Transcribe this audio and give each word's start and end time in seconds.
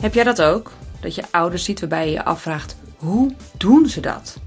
Heb 0.00 0.14
jij 0.14 0.24
dat 0.24 0.42
ook? 0.42 0.72
Dat 1.00 1.14
je 1.14 1.22
ouders 1.30 1.64
ziet 1.64 1.80
waarbij 1.80 2.06
je 2.06 2.12
je 2.12 2.24
afvraagt, 2.24 2.76
hoe 2.96 3.34
doen 3.56 3.88
ze 3.88 4.00
dat? 4.00 4.38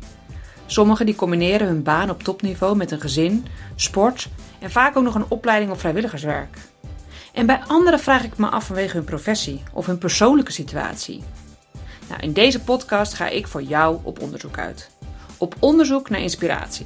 Sommigen 0.66 1.06
die 1.06 1.16
combineren 1.16 1.68
hun 1.68 1.84
baan 1.84 2.10
op 2.10 2.24
topniveau 2.24 2.76
met 2.76 2.92
een 2.92 3.02
gezin, 3.02 3.46
sport 3.76 4.30
en 4.60 4.72
vaak 4.72 4.98
ook 4.98 5.04
nog 5.04 5.16
een 5.16 5.30
opleiding 5.30 5.72
of 5.72 5.80
vrijwilligerswerk. 5.80 6.58
En 7.34 7.46
bij 7.46 7.62
anderen 7.68 8.00
vraag 8.00 8.24
ik 8.24 8.38
me 8.38 8.48
af 8.48 8.66
vanwege 8.66 8.96
hun 8.96 9.06
professie 9.06 9.64
of 9.74 9.86
hun 9.86 9.98
persoonlijke 9.98 10.52
situatie. 10.52 11.24
Nou, 12.10 12.22
in 12.22 12.34
deze 12.34 12.60
podcast 12.60 13.14
ga 13.14 13.28
ik 13.28 13.48
voor 13.48 13.64
jou 13.64 13.98
op 14.04 14.22
onderzoek 14.22 14.58
uit. 14.58 14.90
Op 15.38 15.56
onderzoek 15.60 16.10
naar 16.10 16.22
inspiratie. 16.22 16.86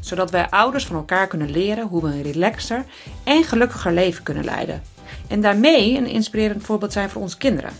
Zodat 0.00 0.30
wij 0.30 0.50
ouders 0.50 0.86
van 0.86 0.96
elkaar 0.96 1.26
kunnen 1.26 1.50
leren 1.50 1.86
hoe 1.86 2.02
we 2.02 2.08
een 2.08 2.22
relaxer 2.22 2.84
en 3.24 3.44
gelukkiger 3.44 3.92
leven 3.92 4.22
kunnen 4.22 4.44
leiden. 4.44 4.82
En 5.28 5.40
daarmee 5.40 5.96
een 5.96 6.06
inspirerend 6.06 6.62
voorbeeld 6.62 6.92
zijn 6.92 7.10
voor 7.10 7.22
onze 7.22 7.38
kinderen. 7.38 7.72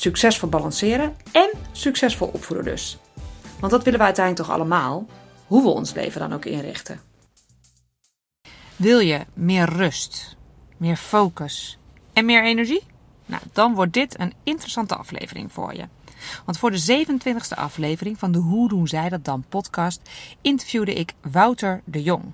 Succesvol 0.00 0.48
balanceren 0.48 1.16
en 1.32 1.50
succesvol 1.72 2.28
opvoeden 2.28 2.64
dus. 2.64 2.98
Want 3.58 3.72
dat 3.72 3.84
willen 3.84 3.98
we 3.98 4.04
uiteindelijk 4.04 4.46
toch 4.46 4.56
allemaal, 4.56 5.06
hoe 5.46 5.62
we 5.62 5.68
ons 5.68 5.92
leven 5.92 6.20
dan 6.20 6.32
ook 6.32 6.44
inrichten. 6.44 7.00
Wil 8.76 8.98
je 8.98 9.20
meer 9.34 9.68
rust, 9.68 10.36
meer 10.76 10.96
focus 10.96 11.78
en 12.12 12.24
meer 12.24 12.44
energie? 12.44 12.82
Nou, 13.26 13.42
dan 13.52 13.74
wordt 13.74 13.92
dit 13.92 14.20
een 14.20 14.32
interessante 14.42 14.94
aflevering 14.96 15.52
voor 15.52 15.74
je. 15.74 15.88
Want 16.44 16.58
voor 16.58 16.70
de 16.70 17.04
27e 17.06 17.54
aflevering 17.54 18.18
van 18.18 18.32
de 18.32 18.38
Hoe 18.38 18.68
doen 18.68 18.88
zij 18.88 19.08
dat 19.08 19.24
dan 19.24 19.44
podcast 19.48 20.00
interviewde 20.40 20.94
ik 20.94 21.12
Wouter 21.20 21.82
de 21.84 22.02
Jong. 22.02 22.32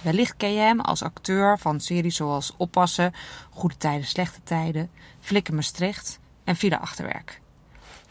Wellicht 0.00 0.36
ken 0.36 0.52
je 0.52 0.60
hem 0.60 0.80
als 0.80 1.02
acteur 1.02 1.58
van 1.58 1.80
series 1.80 2.16
zoals 2.16 2.54
Oppassen, 2.56 3.14
Goede 3.50 3.76
Tijden, 3.76 4.06
Slechte 4.06 4.40
Tijden, 4.44 4.90
Flikken 5.20 5.54
Maastricht 5.54 6.18
en 6.48 6.56
Villa 6.56 6.76
Achterwerk. 6.76 7.40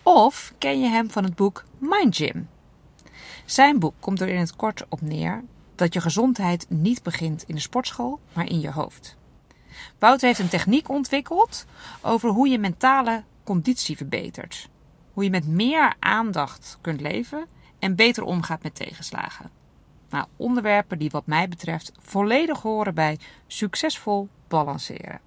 Of 0.03 0.53
ken 0.57 0.80
je 0.80 0.88
hem 0.88 1.09
van 1.09 1.23
het 1.23 1.35
boek 1.35 1.63
Mind 1.77 2.16
Gym. 2.16 2.49
Zijn 3.45 3.80
boek 3.80 3.93
komt 3.99 4.21
er 4.21 4.27
in 4.27 4.39
het 4.39 4.55
kort 4.55 4.85
op 4.89 5.02
neer 5.02 5.43
dat 5.75 5.93
je 5.93 6.02
gezondheid 6.02 6.65
niet 6.69 7.03
begint 7.03 7.43
in 7.47 7.55
de 7.55 7.61
sportschool, 7.61 8.19
maar 8.33 8.49
in 8.49 8.59
je 8.59 8.71
hoofd. 8.71 9.17
Wouter 9.99 10.27
heeft 10.27 10.39
een 10.39 10.47
techniek 10.47 10.89
ontwikkeld 10.89 11.65
over 12.02 12.30
hoe 12.30 12.47
je 12.47 12.59
mentale 12.59 13.23
conditie 13.43 13.97
verbetert. 13.97 14.69
Hoe 15.13 15.23
je 15.23 15.30
met 15.30 15.47
meer 15.47 15.93
aandacht 15.99 16.77
kunt 16.81 17.02
leven 17.02 17.47
en 17.80 17.95
beter 17.95 18.23
omgaat 18.23 18.63
met 18.63 18.75
tegenslagen. 18.75 19.49
Nou, 20.09 20.25
onderwerpen 20.35 20.99
die 20.99 21.09
wat 21.09 21.25
mij 21.25 21.47
betreft 21.47 21.91
volledig 21.99 22.61
horen 22.61 22.93
bij 22.93 23.19
succesvol 23.47 24.30
balanceren. 24.47 25.27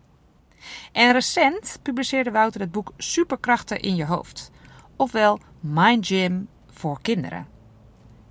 En 0.92 1.12
recent 1.12 1.78
publiceerde 1.82 2.30
Wouter 2.30 2.60
het 2.60 2.72
boek 2.72 2.92
Superkrachten 2.96 3.80
in 3.80 3.96
je 3.96 4.06
hoofd, 4.06 4.50
ofwel 4.96 5.40
Mind 5.60 6.06
Gym 6.06 6.48
voor 6.70 6.98
kinderen. 7.02 7.46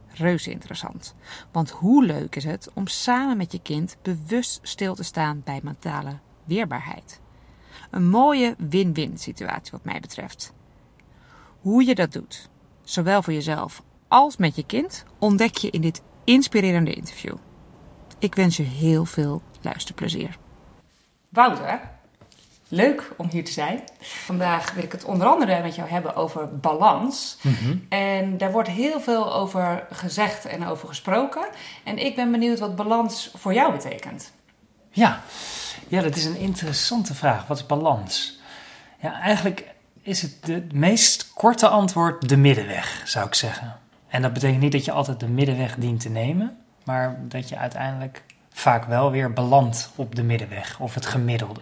Reuze 0.07 0.51
interessant. 0.51 1.15
Want 1.51 1.69
hoe 1.69 2.05
leuk 2.05 2.35
is 2.35 2.43
het 2.43 2.69
om 2.73 2.87
samen 2.87 3.37
met 3.37 3.51
je 3.51 3.61
kind 3.61 3.97
bewust 4.01 4.59
stil 4.61 4.95
te 4.95 5.03
staan 5.03 5.41
bij 5.45 5.59
mentale 5.63 6.17
weerbaarheid? 6.43 7.21
Een 7.91 8.09
mooie 8.09 8.55
win-win 8.57 9.17
situatie 9.17 9.71
wat 9.71 9.83
mij 9.83 9.99
betreft. 9.99 10.53
Hoe 11.59 11.85
je 11.85 11.95
dat 11.95 12.11
doet, 12.11 12.49
zowel 12.83 13.21
voor 13.21 13.33
jezelf 13.33 13.83
als 14.07 14.37
met 14.37 14.55
je 14.55 14.65
kind, 14.65 15.05
ontdek 15.19 15.57
je 15.57 15.69
in 15.69 15.81
dit 15.81 16.01
inspirerende 16.23 16.93
interview. 16.93 17.35
Ik 18.19 18.35
wens 18.35 18.57
je 18.57 18.63
heel 18.63 19.05
veel 19.05 19.41
luisterplezier. 19.61 20.37
Wouter, 21.29 21.98
leuk 22.69 23.11
om 23.17 23.27
hier 23.31 23.45
te 23.45 23.51
zijn. 23.51 23.79
Vandaag 24.01 24.73
wil 24.73 24.83
ik 24.83 24.91
het 24.91 25.03
onder 25.03 25.27
andere 25.27 25.61
met 25.61 25.75
jou 25.75 25.89
hebben 25.89 26.15
over 26.15 26.57
balans. 26.59 27.37
En 27.89 28.37
daar 28.37 28.51
wordt 28.51 28.69
heel 28.69 28.99
veel 29.01 29.33
over 29.33 29.85
gezegd 29.91 30.45
en 30.45 30.67
over 30.67 30.87
gesproken. 30.87 31.47
En 31.83 31.97
ik 32.05 32.15
ben 32.15 32.31
benieuwd 32.31 32.59
wat 32.59 32.75
balans 32.75 33.31
voor 33.37 33.53
jou 33.53 33.71
betekent. 33.71 34.31
Ja. 34.91 35.21
ja, 35.87 36.01
dat 36.01 36.15
is 36.15 36.25
een 36.25 36.37
interessante 36.37 37.13
vraag. 37.13 37.47
Wat 37.47 37.57
is 37.57 37.65
balans? 37.65 38.39
Ja, 39.01 39.19
eigenlijk 39.21 39.65
is 40.01 40.21
het 40.21 40.35
de- 40.45 40.53
het 40.53 40.73
meest 40.73 41.33
korte 41.33 41.67
antwoord 41.67 42.29
de 42.29 42.37
middenweg, 42.37 43.01
zou 43.05 43.27
ik 43.27 43.33
zeggen. 43.33 43.77
En 44.07 44.21
dat 44.21 44.33
betekent 44.33 44.61
niet 44.61 44.71
dat 44.71 44.85
je 44.85 44.91
altijd 44.91 45.19
de 45.19 45.27
middenweg 45.27 45.75
dient 45.75 45.99
te 46.01 46.09
nemen, 46.09 46.57
maar 46.83 47.19
dat 47.21 47.49
je 47.49 47.57
uiteindelijk 47.57 48.23
vaak 48.51 48.85
wel 48.85 49.11
weer 49.11 49.33
belandt 49.33 49.89
op 49.95 50.15
de 50.15 50.23
middenweg 50.23 50.79
of 50.79 50.93
het 50.93 51.05
gemiddelde. 51.05 51.61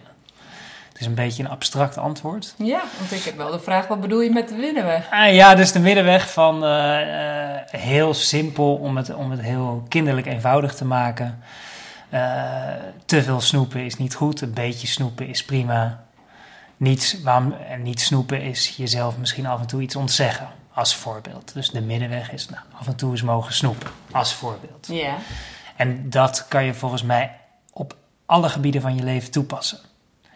Het 0.98 1.06
is 1.06 1.12
een 1.12 1.24
beetje 1.24 1.42
een 1.42 1.50
abstract 1.50 1.98
antwoord. 1.98 2.54
Ja, 2.56 2.82
want 2.98 3.12
ik 3.12 3.22
heb 3.22 3.36
wel 3.36 3.50
de 3.50 3.60
vraag, 3.60 3.86
wat 3.86 4.00
bedoel 4.00 4.20
je 4.20 4.30
met 4.30 4.48
de 4.48 4.54
winnenweg? 4.54 5.10
Ah, 5.10 5.34
ja, 5.34 5.54
dus 5.54 5.72
de 5.72 5.78
middenweg 5.78 6.32
van 6.32 6.64
eh, 6.64 7.54
eh, 7.54 7.60
heel 7.70 8.14
simpel 8.14 8.74
om 8.74 8.96
het, 8.96 9.14
om 9.14 9.30
het 9.30 9.40
heel 9.40 9.86
kinderlijk 9.88 10.26
eenvoudig 10.26 10.74
te 10.74 10.84
maken. 10.84 11.42
Eh, 12.08 12.20
te 13.04 13.22
veel 13.22 13.40
snoepen 13.40 13.84
is 13.84 13.96
niet 13.96 14.14
goed, 14.14 14.40
een 14.40 14.54
beetje 14.54 14.86
snoepen 14.86 15.26
is 15.26 15.44
prima. 15.44 16.04
Niet, 16.76 17.20
waarom, 17.22 17.52
en 17.52 17.82
niet 17.82 18.00
snoepen 18.00 18.42
is 18.42 18.76
jezelf 18.76 19.16
misschien 19.18 19.46
af 19.46 19.60
en 19.60 19.66
toe 19.66 19.82
iets 19.82 19.96
ontzeggen, 19.96 20.48
als 20.72 20.94
voorbeeld. 20.94 21.54
Dus 21.54 21.70
de 21.70 21.80
middenweg 21.80 22.32
is 22.32 22.48
nou, 22.48 22.62
af 22.78 22.86
en 22.86 22.96
toe 22.96 23.10
eens 23.10 23.22
mogen 23.22 23.52
snoepen, 23.52 23.90
als 24.10 24.34
voorbeeld. 24.34 24.86
Ja. 24.90 25.14
En 25.76 26.10
dat 26.10 26.46
kan 26.48 26.64
je 26.64 26.74
volgens 26.74 27.02
mij 27.02 27.36
op 27.72 27.96
alle 28.26 28.48
gebieden 28.48 28.80
van 28.80 28.94
je 28.94 29.02
leven 29.02 29.30
toepassen. 29.30 29.87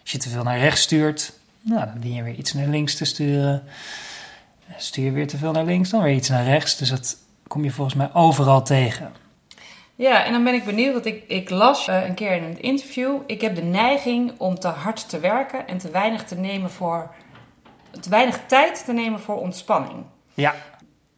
Als 0.03 0.11
je 0.13 0.19
te 0.19 0.29
veel 0.29 0.43
naar 0.43 0.59
rechts 0.59 0.81
stuurt, 0.81 1.33
nou, 1.61 1.85
dan 1.87 1.99
dien 2.01 2.15
je 2.15 2.23
weer 2.23 2.35
iets 2.35 2.53
naar 2.53 2.67
links 2.67 2.97
te 2.97 3.05
sturen. 3.05 3.65
Stuur 4.77 5.05
je 5.05 5.11
weer 5.11 5.27
te 5.27 5.37
veel 5.37 5.53
naar 5.53 5.65
links, 5.65 5.91
dan 5.91 6.03
weer 6.03 6.15
iets 6.15 6.29
naar 6.29 6.45
rechts. 6.45 6.77
Dus 6.77 6.91
dat 6.91 7.17
kom 7.47 7.65
je 7.65 7.71
volgens 7.71 7.97
mij 7.97 8.11
overal 8.13 8.63
tegen. 8.63 9.13
Ja, 9.95 10.25
en 10.25 10.33
dan 10.33 10.45
ben 10.45 10.55
ik 10.55 10.65
benieuwd, 10.65 10.93
want 10.93 11.07
ik, 11.07 11.25
ik 11.29 11.51
las 11.51 11.89
eh, 11.89 12.05
een 12.07 12.15
keer 12.15 12.33
in 12.33 12.43
een 12.43 12.63
interview. 12.63 13.21
Ik 13.27 13.41
heb 13.41 13.55
de 13.55 13.63
neiging 13.63 14.33
om 14.39 14.59
te 14.59 14.69
hard 14.69 15.09
te 15.09 15.21
werken 15.21 15.67
en 15.67 15.79
te 15.79 15.91
weinig 15.91 16.25
te 16.25 16.35
nemen 16.35 16.71
voor. 16.71 17.15
te 18.01 18.09
weinig 18.11 18.41
tijd 18.47 18.85
te 18.85 18.93
nemen 18.93 19.21
voor 19.21 19.41
ontspanning. 19.41 20.05
Ja, 20.35 20.55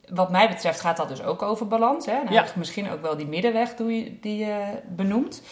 Wat 0.08 0.30
mij 0.30 0.48
betreft 0.48 0.80
gaat 0.80 0.96
dat 0.96 1.08
dus 1.08 1.22
ook 1.22 1.42
over 1.42 1.66
balans. 1.68 2.06
Hè? 2.06 2.12
Nou, 2.12 2.32
Ja. 2.32 2.44
Misschien 2.54 2.90
ook 2.90 3.02
wel 3.02 3.16
die 3.16 3.26
middenweg 3.26 3.74
doe 3.74 3.96
je, 3.96 4.18
die 4.20 4.36
je 4.36 4.64
benoemt. 4.88 5.42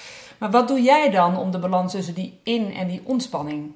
Maar 0.43 0.51
wat 0.51 0.69
doe 0.69 0.83
jij 0.83 1.11
dan 1.11 1.37
om 1.39 1.51
de 1.51 1.59
balans 1.59 1.93
tussen 1.93 2.15
die 2.15 2.41
in- 2.43 2.75
en 2.75 2.87
die 2.89 3.01
ontspanning 3.05 3.71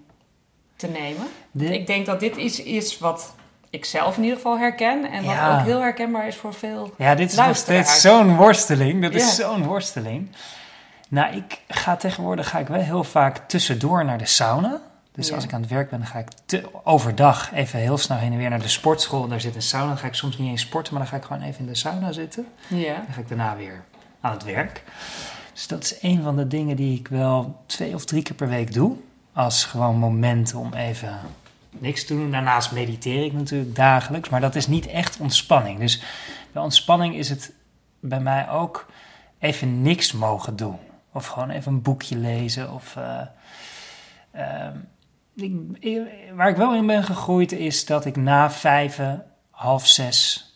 te 0.76 0.86
nemen? 0.86 1.26
Ik 1.72 1.86
denk 1.86 2.06
dat 2.06 2.20
dit 2.20 2.36
iets 2.36 2.62
is 2.62 2.98
wat 2.98 3.34
ik 3.70 3.84
zelf 3.84 4.16
in 4.16 4.22
ieder 4.22 4.36
geval 4.36 4.58
herken. 4.58 5.10
En 5.10 5.24
wat 5.24 5.34
Ja. 5.34 5.58
ook 5.58 5.64
heel 5.64 5.80
herkenbaar 5.80 6.26
is 6.26 6.36
voor 6.36 6.54
veel 6.54 6.94
ja 6.98 7.14
dit 7.14 7.30
is 7.30 7.36
nog 7.36 7.56
steeds 7.56 8.00
zo'n 8.00 8.36
worsteling. 8.36 9.02
Dat 9.02 9.14
is 9.14 9.34
zo'n 9.34 9.64
worsteling. 9.64 10.30
Nou, 11.08 11.36
ik 11.36 11.60
ga 11.68 11.96
tegenwoordig 11.96 12.48
ga 12.48 12.58
ik 12.58 12.66
wel 12.68 12.80
heel 12.80 13.04
vaak 13.04 13.48
tussendoor 13.48 14.04
naar 14.04 14.18
de 14.18 14.26
sauna. 14.26 14.80
Dus 15.12 15.28
Ja. 15.28 15.34
als 15.34 15.44
ik 15.44 15.52
aan 15.52 15.60
het 15.60 15.70
werk 15.70 15.90
ben, 15.90 15.98
dan 15.98 16.08
ga 16.08 16.18
ik 16.18 16.28
te- 16.46 16.64
overdag 16.84 17.52
even 17.54 17.78
heel 17.78 17.98
snel 17.98 18.18
heen 18.18 18.32
en 18.32 18.38
weer 18.38 18.50
naar 18.50 18.60
de 18.62 18.68
sportschool. 18.68 19.28
Daar 19.28 19.40
zit 19.40 19.54
een 19.54 19.62
sauna. 19.62 19.86
Dan 19.88 19.98
ga 19.98 20.06
ik 20.06 20.14
soms 20.14 20.38
niet 20.38 20.50
eens 20.50 20.60
sporten, 20.62 20.92
maar 20.94 21.02
dan 21.02 21.10
ga 21.10 21.16
ik 21.16 21.24
gewoon 21.24 21.42
even 21.42 21.60
in 21.60 21.66
de 21.66 21.74
sauna 21.74 22.12
zitten. 22.12 22.46
Ja. 22.66 22.94
Dan 22.94 23.12
ga 23.14 23.20
ik 23.20 23.28
daarna 23.28 23.56
weer 23.56 23.84
aan 24.20 24.32
het 24.32 24.44
werk. 24.44 24.82
Dus 25.56 25.66
dat 25.66 25.82
is 25.82 25.98
een 26.00 26.22
van 26.22 26.36
de 26.36 26.46
dingen 26.46 26.76
die 26.76 26.98
ik 26.98 27.08
wel 27.08 27.62
twee 27.66 27.94
of 27.94 28.04
drie 28.04 28.22
keer 28.22 28.36
per 28.36 28.48
week 28.48 28.72
doe. 28.72 28.96
Als 29.32 29.64
gewoon 29.64 29.96
moment 29.96 30.54
om 30.54 30.74
even 30.74 31.18
niks 31.70 32.04
te 32.04 32.14
doen. 32.14 32.30
Daarnaast 32.30 32.72
mediteer 32.72 33.24
ik 33.24 33.32
natuurlijk 33.32 33.74
dagelijks. 33.74 34.28
Maar 34.28 34.40
dat 34.40 34.54
is 34.54 34.66
niet 34.66 34.86
echt 34.86 35.18
ontspanning. 35.20 35.78
Dus 35.78 36.02
bij 36.52 36.62
ontspanning 36.62 37.14
is 37.14 37.28
het 37.28 37.52
bij 38.00 38.20
mij 38.20 38.50
ook 38.50 38.86
even 39.38 39.82
niks 39.82 40.12
mogen 40.12 40.56
doen. 40.56 40.78
Of 41.12 41.26
gewoon 41.26 41.50
even 41.50 41.72
een 41.72 41.82
boekje 41.82 42.16
lezen. 42.16 42.72
Of, 42.72 42.96
eh, 42.96 43.20
ehm, 44.30 44.76
waar 46.34 46.48
ik 46.48 46.56
wel 46.56 46.74
in 46.74 46.86
ben 46.86 47.04
gegroeid 47.04 47.52
is 47.52 47.84
dat 47.84 48.04
ik 48.04 48.16
na 48.16 48.50
vijf, 48.50 49.00
half 49.50 49.86
zes 49.86 50.50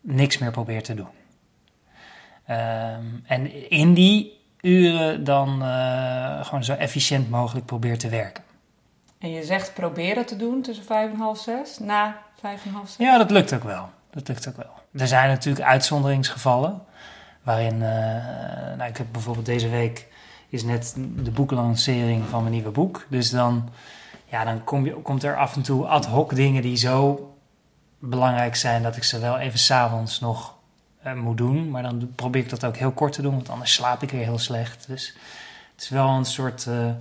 niks 0.00 0.38
meer 0.38 0.50
probeer 0.50 0.82
te 0.82 0.94
doen. 0.94 1.08
Ehm, 2.46 3.04
en 3.26 3.70
in 3.70 3.94
die 3.94 4.36
uren 4.60 5.24
dan 5.24 5.62
eh, 5.62 6.44
gewoon 6.44 6.64
zo 6.64 6.72
efficiënt 6.72 7.30
mogelijk 7.30 7.66
probeer 7.66 7.98
te 7.98 8.08
werken. 8.08 8.44
En 9.18 9.30
je 9.30 9.44
zegt 9.44 9.74
proberen 9.74 10.26
te 10.26 10.36
doen 10.36 10.62
tussen 10.62 10.84
vijf 10.84 11.10
en 11.12 11.18
half 11.18 11.38
zes, 11.38 11.78
na 11.78 12.16
vijf 12.40 12.64
en 12.64 12.72
half 12.72 12.88
zes. 12.88 12.96
Ja, 12.96 13.18
dat 13.18 13.30
lukt 13.30 13.54
ook 13.54 13.64
wel. 13.64 13.88
Dat 14.10 14.28
lukt 14.28 14.48
ook 14.48 14.56
wel. 14.56 14.72
Er 14.92 15.06
zijn 15.06 15.28
natuurlijk 15.28 15.66
uitzonderingsgevallen. 15.66 16.82
Waarin, 17.42 17.82
eh, 17.82 18.76
nou, 18.76 18.88
ik 18.88 18.96
heb 18.96 19.06
bijvoorbeeld 19.12 19.46
deze 19.46 19.68
week 19.68 20.06
is 20.48 20.62
net 20.62 20.94
de 21.16 21.30
boeklancering 21.30 22.24
van 22.28 22.40
mijn 22.40 22.54
nieuwe 22.54 22.70
boek. 22.70 23.06
Dus 23.08 23.30
dan, 23.30 23.68
ja, 24.24 24.44
dan 24.44 24.64
kom 24.64 24.84
je, 24.84 24.92
komt 24.92 25.22
er 25.22 25.36
af 25.36 25.56
en 25.56 25.62
toe 25.62 25.86
ad 25.86 26.06
hoc 26.06 26.34
dingen 26.34 26.62
die 26.62 26.76
zo 26.76 27.28
belangrijk 27.98 28.56
zijn 28.56 28.82
dat 28.82 28.96
ik 28.96 29.04
ze 29.04 29.18
wel 29.18 29.38
even 29.38 29.58
s'avonds 29.58 30.20
nog 30.20 30.57
eh, 31.08 31.14
moet 31.14 31.36
doen. 31.36 31.70
Maar 31.70 31.82
dan 31.82 32.12
probeer 32.14 32.42
ik 32.42 32.50
dat 32.50 32.64
ook 32.64 32.76
heel 32.76 32.92
kort 32.92 33.12
te 33.12 33.22
doen, 33.22 33.34
want 33.34 33.50
anders 33.50 33.72
slaap 33.72 34.02
ik 34.02 34.10
weer 34.10 34.24
heel 34.24 34.38
slecht. 34.38 34.86
Dus 34.88 35.14
het 35.72 35.82
is 35.82 35.88
wel 35.88 36.08
een 36.08 36.24
soort 36.24 36.66
eh, 36.66 36.88
eh, 36.88 36.94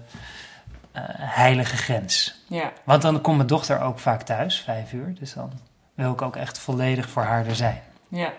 heilige 1.18 1.78
grens. 1.78 2.42
Ja. 2.48 2.72
Want 2.84 3.02
dan 3.02 3.22
komt 3.22 3.36
mijn 3.36 3.48
dochter 3.48 3.82
ook 3.82 4.00
vaak 4.00 4.22
thuis, 4.22 4.62
vijf 4.62 4.94
uur. 4.94 5.16
Dus 5.20 5.34
dan 5.34 5.52
wil 5.94 6.12
ik 6.12 6.22
ook 6.22 6.36
echt 6.36 6.60
volledig 6.60 7.10
voor 7.10 7.24
haar 7.24 7.48
er 7.48 7.56
zijn. 7.56 7.82
Ja. 8.08 8.34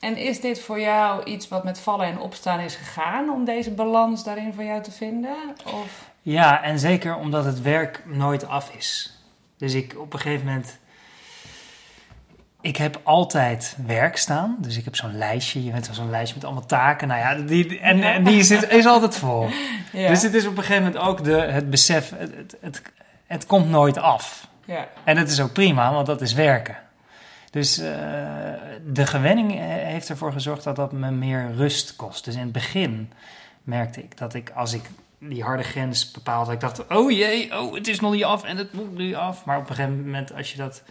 En 0.00 0.16
is 0.16 0.40
dit 0.40 0.60
voor 0.60 0.80
jou 0.80 1.24
iets 1.24 1.48
wat 1.48 1.64
met 1.64 1.80
vallen 1.80 2.06
en 2.06 2.18
opstaan 2.18 2.60
is 2.60 2.74
gegaan 2.74 3.30
om 3.30 3.44
deze 3.44 3.70
balans 3.70 4.24
daarin 4.24 4.54
voor 4.54 4.64
jou 4.64 4.82
te 4.82 4.90
vinden? 4.90 5.36
Of? 5.64 6.10
Ja, 6.22 6.62
en 6.62 6.78
zeker 6.78 7.16
omdat 7.16 7.44
het 7.44 7.62
werk 7.62 8.02
nooit 8.06 8.46
af 8.46 8.74
is. 8.74 9.18
Dus 9.56 9.74
ik 9.74 9.94
op 9.98 10.12
een 10.12 10.18
gegeven 10.18 10.46
moment. 10.46 10.78
Ik 12.60 12.76
heb 12.76 13.00
altijd 13.02 13.76
werk 13.86 14.16
staan. 14.16 14.56
Dus 14.58 14.76
ik 14.76 14.84
heb 14.84 14.96
zo'n 14.96 15.18
lijstje. 15.18 15.64
Je 15.64 15.72
weet 15.72 15.86
wel 15.86 15.94
zo'n 15.94 16.10
lijstje 16.10 16.34
met 16.34 16.44
allemaal 16.44 16.66
taken. 16.66 17.08
Nou 17.08 17.20
ja, 17.20 17.46
die, 17.46 17.78
en, 17.78 18.24
die 18.24 18.38
is, 18.38 18.50
is 18.50 18.86
altijd 18.86 19.16
vol. 19.16 19.48
Ja. 19.92 20.08
Dus 20.08 20.22
het 20.22 20.34
is 20.34 20.46
op 20.46 20.56
een 20.56 20.64
gegeven 20.64 20.82
moment 20.82 21.02
ook 21.02 21.24
de, 21.24 21.40
het 21.40 21.70
besef. 21.70 22.10
Het, 22.10 22.34
het, 22.36 22.56
het, 22.60 22.82
het 23.26 23.46
komt 23.46 23.68
nooit 23.68 23.98
af. 23.98 24.48
ja. 24.64 24.88
En 25.04 25.16
dat 25.16 25.28
is 25.28 25.40
ook 25.40 25.52
prima, 25.52 25.92
want 25.92 26.06
dat 26.06 26.20
is 26.20 26.32
werken. 26.32 26.76
Dus 27.50 27.78
eh, 27.78 27.92
de 28.86 29.06
gewenning 29.06 29.52
eh, 29.52 29.58
heeft 29.66 30.08
ervoor 30.08 30.32
gezorgd 30.32 30.64
dat 30.64 30.76
dat 30.76 30.92
me 30.92 31.10
meer 31.10 31.52
rust 31.56 31.96
kost. 31.96 32.24
Dus 32.24 32.34
in 32.34 32.40
het 32.40 32.52
begin 32.52 33.12
merkte 33.62 34.02
ik 34.02 34.18
dat 34.18 34.34
ik, 34.34 34.50
als 34.54 34.72
ik 34.72 34.90
die 35.18 35.42
harde 35.42 35.62
grens 35.62 36.10
bepaalde, 36.10 36.52
ik 36.52 36.60
dacht, 36.60 36.86
oh 36.86 37.10
jee, 37.10 37.58
oh, 37.58 37.74
het 37.74 37.88
is 37.88 38.00
nog 38.00 38.12
niet 38.12 38.24
af 38.24 38.44
en 38.44 38.56
het 38.56 38.72
moet 38.72 38.96
nu 38.96 39.14
af. 39.14 39.44
Maar 39.44 39.58
op 39.58 39.68
een 39.68 39.74
gegeven 39.74 40.02
moment, 40.02 40.34
als 40.34 40.52
je 40.52 40.58
dat, 40.58 40.82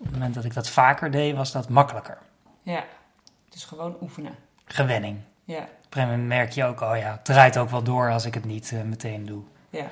op 0.00 0.04
het 0.06 0.12
moment 0.14 0.34
dat 0.34 0.44
ik 0.44 0.54
dat 0.54 0.68
vaker 0.68 1.10
deed, 1.10 1.36
was 1.36 1.52
dat 1.52 1.68
makkelijker. 1.68 2.18
ja. 2.62 2.84
Dus 3.48 3.64
gewoon 3.64 3.96
oefenen. 4.00 4.34
Gewenning. 4.64 5.18
Ja. 5.44 5.58
Op 5.58 5.62
een 5.62 5.68
gegeven 5.90 6.08
moment 6.10 6.28
merk 6.28 6.50
je 6.52 6.64
ook, 6.64 6.80
oh 6.80 6.96
ja, 6.96 7.10
het 7.10 7.24
draait 7.24 7.56
ook 7.58 7.70
wel 7.70 7.82
door 7.82 8.10
als 8.10 8.24
ik 8.24 8.34
het 8.34 8.44
niet 8.44 8.72
eh, 8.72 8.80
meteen 8.82 9.26
doe. 9.26 9.42
Ja. 9.70 9.84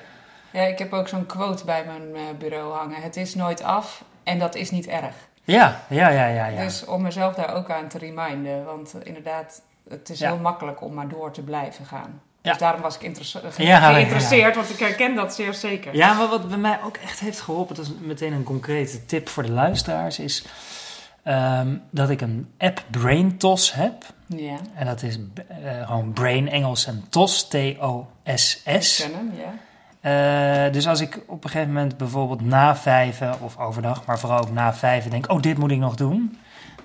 Ja, 0.52 0.62
ik 0.62 0.78
heb 0.78 0.92
ook 0.92 1.08
zo'n 1.08 1.26
quote 1.26 1.64
bij 1.64 1.84
mijn 1.84 2.14
eh, 2.16 2.22
bureau 2.38 2.72
hangen. 2.74 3.02
Het 3.02 3.16
is 3.16 3.34
nooit 3.34 3.62
af 3.62 4.04
en 4.22 4.38
dat 4.38 4.54
is 4.54 4.70
niet 4.70 4.86
erg. 4.86 5.14
Ja, 5.44 5.80
ja, 5.88 6.08
ja, 6.08 6.26
ja. 6.26 6.46
ja. 6.46 6.62
Dus 6.62 6.84
om 6.84 7.02
mezelf 7.02 7.34
daar 7.34 7.54
ook 7.54 7.70
aan 7.70 7.88
te 7.88 7.98
reminden. 7.98 8.64
Want 8.64 9.04
inderdaad, 9.04 9.62
het 9.88 10.08
is 10.10 10.18
Ja. 10.18 10.28
heel 10.32 10.38
makkelijk 10.40 10.80
om 10.80 10.94
maar 10.94 11.08
door 11.08 11.30
te 11.32 11.42
blijven 11.42 11.84
gaan. 11.84 12.22
Ja. 12.42 12.50
Dus 12.50 12.60
daarom 12.60 12.80
was 12.80 12.94
ik 12.94 13.00
geïnteresseerd, 13.00 14.56
want 14.56 14.70
ik 14.70 14.78
herken 14.78 15.14
dat 15.14 15.34
zeer 15.34 15.54
zeker. 15.54 15.96
Ja, 15.96 16.12
maar 16.12 16.28
wat 16.28 16.48
bij 16.48 16.58
mij 16.58 16.78
ook 16.84 16.96
echt 16.96 17.20
heeft 17.20 17.40
geholpen, 17.40 17.74
dat 17.74 17.84
is 17.84 17.92
meteen 18.00 18.32
een 18.32 18.42
concrete 18.42 19.06
tip 19.06 19.28
voor 19.28 19.42
de 19.42 19.52
luisteraars, 19.52 20.18
is 20.18 20.44
ehm, 21.22 21.76
dat 21.90 22.10
ik 22.10 22.20
een 22.20 22.48
app 22.58 22.84
BrainTos 22.90 23.72
heb. 23.72 24.04
Ja, 24.26 24.56
En 24.74 24.86
dat 24.86 25.02
is 25.02 25.18
eh, 25.34 25.86
gewoon 25.86 26.12
Brain 26.12 26.48
Engels 26.48 26.86
en 26.86 27.04
TOS, 27.08 27.48
T-O-S-S. 27.48 29.02
ken 29.02 29.14
hem, 29.14 29.32
ja. 29.36 29.54
Eh, 30.02 30.72
dus 30.72 30.86
als 30.88 31.00
ik 31.00 31.20
op 31.26 31.44
een 31.44 31.50
gegeven 31.50 31.72
moment 31.72 31.96
bijvoorbeeld 31.96 32.40
na 32.40 32.76
vijven 32.76 33.40
of 33.40 33.58
overdag, 33.58 34.04
maar 34.06 34.18
vooral 34.18 34.38
ook 34.38 34.52
na 34.52 34.74
vijven 34.74 35.10
denk, 35.10 35.30
oh 35.30 35.40
dit 35.40 35.58
moet 35.58 35.70
ik 35.70 35.78
nog 35.78 35.94
doen. 35.94 36.38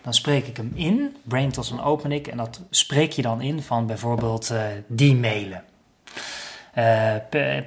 Dan 0.07 0.15
spreek 0.15 0.48
ik 0.48 0.57
hem 0.57 0.71
in, 0.75 1.15
BrainTos 1.24 1.69
dan 1.69 1.83
open 1.83 2.12
ik 2.12 2.27
en 2.27 2.38
dat 2.38 2.62
spreek 2.69 3.12
je 3.12 3.21
dan 3.21 3.42
in 3.42 3.62
van 3.62 3.86
bijvoorbeeld 3.88 4.50
eh, 4.50 4.62
die 4.88 5.15
mailen. 5.15 5.63
Eh, 6.74 7.15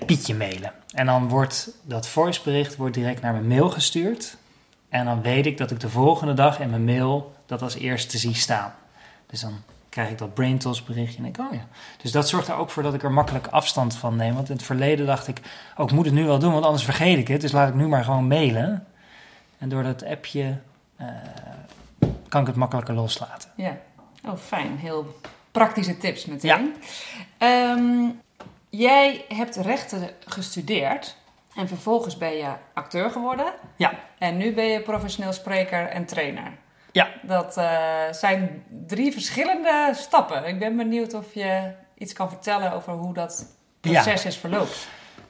Pietje 0.07 0.35
mailen. 0.35 0.73
En 0.95 1.07
dan 1.07 1.29
wordt 1.29 1.71
dat 1.83 2.09
voicebericht 2.09 2.77
wordt 2.77 2.95
direct 2.95 3.23
naar 3.23 3.33
mijn 3.33 3.47
mail 3.47 3.71
gestuurd. 3.71 4.37
En 4.89 5.05
dan 5.05 5.23
weet 5.23 5.47
ik 5.47 5.59
dat 5.59 5.71
ik 5.71 5.81
de 5.81 5.89
volgende 5.89 6.35
dag 6.35 6.61
in 6.61 6.71
mijn 6.71 6.85
mail 6.85 7.35
dat 7.47 7.63
als 7.63 7.75
eerste 7.75 8.19
zie 8.19 8.35
staan. 8.35 8.75
Dus 9.27 9.41
dan 9.41 9.63
krijg 9.89 10.11
ik 10.11 10.19
dat 10.19 10.35
BrainTos 10.35 10.85
berichtje 10.85 11.19
en 11.19 11.25
ik, 11.25 11.39
oh 11.39 11.53
ja. 11.53 11.67
Dus 12.03 12.13
dat 12.13 12.29
zorgt 12.29 12.49
er 12.49 12.57
ook 12.57 12.71
voor 12.71 12.83
dat 12.83 12.95
ik 12.95 13.03
er 13.03 13.13
makkelijk 13.13 13.47
afstand 13.47 13.97
van 13.97 14.17
neem. 14.17 14.35
Want 14.35 14.49
in 14.49 14.57
het 14.57 14.65
verleden 14.65 15.07
dacht 15.07 15.29
ik, 15.29 15.41
oh 15.77 15.85
ik 15.85 15.93
moet 15.93 16.05
het 16.05 16.15
nu 16.15 16.25
wel 16.25 16.39
doen, 16.39 16.53
want 16.53 16.65
anders 16.65 16.85
vergeet 16.85 17.19
ik 17.19 17.29
het. 17.29 17.41
Dus 17.41 17.53
laat 17.53 17.69
ik 17.69 17.75
nu 17.75 17.89
maar 17.89 18.05
gewoon 18.05 18.27
mailen. 18.27 18.87
En 19.59 19.69
door 19.69 19.83
dat 19.83 20.05
appje 20.05 20.57
eh, 20.97 21.07
kan 22.31 22.41
ik 22.41 22.47
het 22.47 22.57
makkelijker 22.57 22.95
loslaten. 22.95 23.51
Ja. 23.57 23.77
Oh, 24.25 24.37
fijn. 24.37 24.79
Heel 24.79 25.21
praktische 25.51 25.97
tips 25.97 26.27
meteen. 26.27 26.75
Ehm, 27.39 28.09
jij 28.69 29.25
hebt 29.29 29.57
rechten 29.57 30.11
gestudeerd 30.27 31.17
en 31.55 31.69
vervolgens 31.69 32.17
ben 32.17 32.37
je 32.37 32.53
acteur 32.75 33.11
geworden. 33.11 33.53
Ja. 33.77 33.93
En 34.19 34.37
nu 34.37 34.55
ben 34.55 34.65
je 34.65 34.81
professioneel 34.81 35.33
spreker 35.33 35.87
en 35.87 36.07
trainer. 36.07 36.53
Ja. 36.93 37.09
Dat 37.23 37.57
eh, 37.57 38.03
zijn 38.11 38.65
drie 38.87 39.13
verschillende 39.13 39.91
stappen. 39.95 40.45
Ik 40.45 40.59
ben 40.59 40.77
benieuwd 40.77 41.15
of 41.15 41.35
je 41.35 41.73
iets 41.99 42.13
kan 42.13 42.29
vertellen 42.29 42.73
over 42.73 42.93
hoe 42.93 43.15
dat 43.15 43.47
proces 43.81 44.25
is 44.25 44.37
verlopen. 44.37 44.75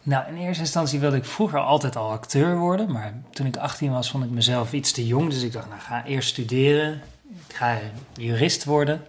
Nou, 0.03 0.29
in 0.29 0.37
eerste 0.37 0.63
instantie 0.63 1.01
wilde 1.01 1.17
ik 1.17 1.25
vroeger 1.25 1.59
altijd 1.59 1.97
al 1.97 2.11
acteur 2.11 2.59
worden. 2.59 2.93
Maar 2.93 3.15
toen 3.31 3.47
ik 3.47 3.57
18 3.57 3.91
was, 3.91 4.11
vond 4.11 4.25
ik 4.25 4.31
mezelf 4.31 4.73
iets 4.73 4.93
te 4.93 5.07
jong. 5.07 5.31
Dus 5.31 5.43
ik 5.43 5.53
dacht, 5.53 5.69
nou, 5.69 5.81
ga 5.81 6.05
eerst 6.05 6.29
studeren. 6.29 7.03
Ik 7.49 7.55
ga 7.55 7.79
jurist 8.13 8.65
worden. 8.65 9.05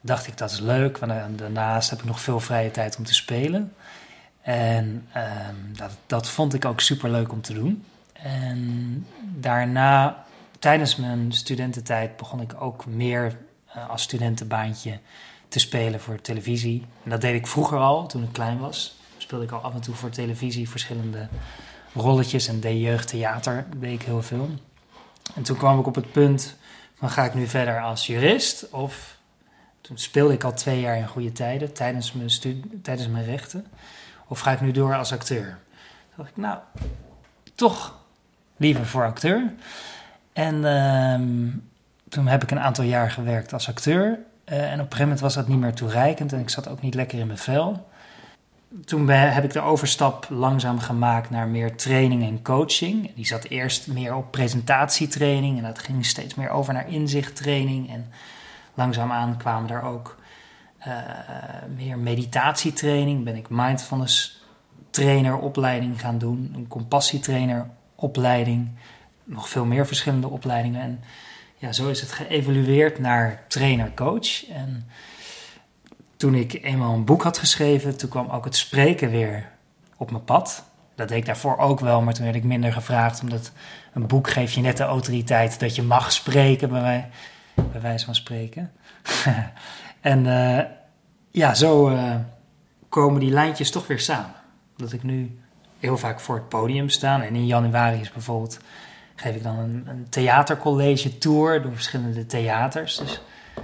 Dacht 0.00 0.26
ik, 0.26 0.38
dat 0.38 0.50
is 0.50 0.60
leuk. 0.60 0.98
Want 0.98 1.38
daarnaast 1.38 1.90
heb 1.90 1.98
ik 1.98 2.04
nog 2.04 2.20
veel 2.20 2.40
vrije 2.40 2.70
tijd 2.70 2.96
om 2.96 3.04
te 3.04 3.14
spelen. 3.14 3.72
En 4.40 5.06
ehm, 5.12 5.54
dat, 5.76 5.90
dat 6.06 6.28
vond 6.28 6.54
ik 6.54 6.64
ook 6.64 6.80
super 6.80 7.10
leuk 7.10 7.32
om 7.32 7.40
te 7.40 7.52
doen. 7.52 7.84
En 8.12 9.06
daarna, 9.20 10.24
tijdens 10.58 10.96
mijn 10.96 11.32
studententijd, 11.32 12.16
begon 12.16 12.40
ik 12.40 12.54
ook 12.58 12.86
meer 12.86 13.38
eh, 13.66 13.90
als 13.90 14.02
studentenbaantje 14.02 14.98
te 15.48 15.58
spelen 15.58 16.00
voor 16.00 16.20
televisie. 16.20 16.86
En 17.04 17.10
dat 17.10 17.20
deed 17.20 17.34
ik 17.34 17.46
vroeger 17.46 17.78
al, 17.78 18.06
toen 18.06 18.22
ik 18.22 18.32
klein 18.32 18.58
was. 18.58 18.97
Speelde 19.28 19.46
ik 19.46 19.52
al 19.52 19.60
af 19.60 19.74
en 19.74 19.80
toe 19.80 19.94
voor 19.94 20.10
televisie 20.10 20.68
verschillende 20.68 21.28
rolletjes 21.94 22.48
en 22.48 22.60
deed 22.60 22.80
jeugdtheater, 22.80 23.66
deed 23.76 23.92
ik 23.92 24.02
heel 24.02 24.22
veel. 24.22 24.50
En 25.34 25.42
toen 25.42 25.56
kwam 25.56 25.78
ik 25.80 25.86
op 25.86 25.94
het 25.94 26.12
punt 26.12 26.56
van 26.94 27.10
ga 27.10 27.24
ik 27.24 27.34
nu 27.34 27.46
verder 27.46 27.80
als 27.80 28.06
jurist 28.06 28.70
of 28.70 29.18
toen 29.80 29.98
speelde 29.98 30.32
ik 30.34 30.44
al 30.44 30.52
twee 30.52 30.80
jaar 30.80 30.96
in 30.96 31.06
goede 31.06 31.32
tijden 31.32 31.72
tijdens 31.72 32.12
mijn, 32.12 32.30
stu- 32.30 32.60
tijdens 32.82 33.08
mijn 33.08 33.24
rechten. 33.24 33.66
Of 34.26 34.40
ga 34.40 34.50
ik 34.52 34.60
nu 34.60 34.70
door 34.70 34.94
als 34.94 35.12
acteur? 35.12 35.44
Toen 35.44 36.16
dacht 36.16 36.28
ik, 36.30 36.36
nou, 36.36 36.58
toch 37.54 37.98
liever 38.56 38.86
voor 38.86 39.04
acteur. 39.04 39.52
En 40.32 40.64
ehm, 40.64 41.48
toen 42.08 42.26
heb 42.26 42.42
ik 42.42 42.50
een 42.50 42.60
aantal 42.60 42.84
jaar 42.84 43.10
gewerkt 43.10 43.52
als 43.52 43.68
acteur. 43.68 44.18
Eh, 44.44 44.58
en 44.58 44.64
op 44.66 44.70
een 44.72 44.78
gegeven 44.78 45.00
moment 45.02 45.20
was 45.20 45.34
dat 45.34 45.48
niet 45.48 45.58
meer 45.58 45.74
toereikend 45.74 46.32
en 46.32 46.40
ik 46.40 46.50
zat 46.50 46.68
ook 46.68 46.80
niet 46.80 46.94
lekker 46.94 47.18
in 47.18 47.26
mijn 47.26 47.38
vel. 47.38 47.86
Toen 48.84 49.08
heb 49.08 49.44
ik 49.44 49.52
de 49.52 49.60
overstap 49.60 50.26
langzaam 50.30 50.78
gemaakt 50.78 51.30
naar 51.30 51.48
meer 51.48 51.76
training 51.76 52.22
en 52.22 52.42
coaching. 52.42 53.14
Die 53.14 53.26
zat 53.26 53.44
eerst 53.44 53.86
meer 53.86 54.14
op 54.14 54.30
presentatietraining 54.30 55.58
en 55.58 55.62
dat 55.62 55.78
ging 55.78 56.06
steeds 56.06 56.34
meer 56.34 56.50
over 56.50 56.72
naar 56.72 56.88
inzichttraining. 56.88 57.92
En 57.92 58.10
langzaamaan 58.74 59.36
kwamen 59.36 59.68
daar 59.68 59.84
ook 59.84 60.16
eh, 60.78 60.92
meer 61.76 61.98
meditatietraining. 61.98 63.24
Ben 63.24 63.36
ik 63.36 63.46
mindfulness 63.48 64.42
traineropleiding 64.90 66.00
gaan 66.00 66.18
doen, 66.18 66.52
een 66.54 66.68
compassietraineropleiding, 66.68 68.68
nog 69.24 69.48
veel 69.48 69.64
meer 69.64 69.86
verschillende 69.86 70.28
opleidingen. 70.28 70.80
En 70.80 71.00
ja, 71.56 71.72
zo 71.72 71.88
is 71.88 72.00
het 72.00 72.12
geëvolueerd 72.12 72.98
naar 72.98 73.44
trainer-coach. 73.48 74.48
En 74.48 74.86
toen 76.18 76.34
ik 76.34 76.62
eenmaal 76.62 76.94
een 76.94 77.04
boek 77.04 77.22
had 77.22 77.38
geschreven, 77.38 77.96
toen 77.96 78.08
kwam 78.08 78.30
ook 78.30 78.44
het 78.44 78.56
spreken 78.56 79.10
weer 79.10 79.48
op 79.96 80.10
mijn 80.10 80.24
pad. 80.24 80.64
Dat 80.94 81.08
deed 81.08 81.18
ik 81.18 81.26
daarvoor 81.26 81.58
ook 81.58 81.80
wel, 81.80 82.02
maar 82.02 82.14
toen 82.14 82.24
werd 82.24 82.36
ik 82.36 82.44
minder 82.44 82.72
gevraagd, 82.72 83.20
omdat 83.20 83.52
een 83.92 84.06
boek 84.06 84.30
geeft 84.30 84.52
je 84.52 84.60
net 84.60 84.76
de 84.76 84.82
autoriteit 84.82 85.60
dat 85.60 85.74
je 85.74 85.82
mag 85.82 86.12
spreken, 86.12 86.68
bij, 86.68 86.80
wij, 86.80 87.08
bij 87.54 87.80
wijze 87.80 88.04
van 88.04 88.14
spreken. 88.14 88.72
en 90.00 90.26
eh, 90.26 90.64
ja, 91.30 91.54
zo 91.54 91.88
eh, 91.88 92.14
komen 92.88 93.20
die 93.20 93.30
lijntjes 93.30 93.70
toch 93.70 93.86
weer 93.86 94.00
samen. 94.00 94.34
Dat 94.76 94.92
ik 94.92 95.02
nu 95.02 95.38
heel 95.80 95.98
vaak 95.98 96.20
voor 96.20 96.34
het 96.34 96.48
podium 96.48 96.88
sta. 96.88 97.22
En 97.22 97.34
in 97.34 97.46
januari 97.46 98.00
is 98.00 98.12
bijvoorbeeld, 98.12 98.58
geef 99.14 99.34
ik 99.34 99.42
dan 99.42 99.58
een, 99.58 99.84
een 99.86 100.06
theatercollege 100.08 101.18
tour 101.18 101.62
door 101.62 101.74
verschillende 101.74 102.26
theaters. 102.26 102.96
Dus 102.96 103.20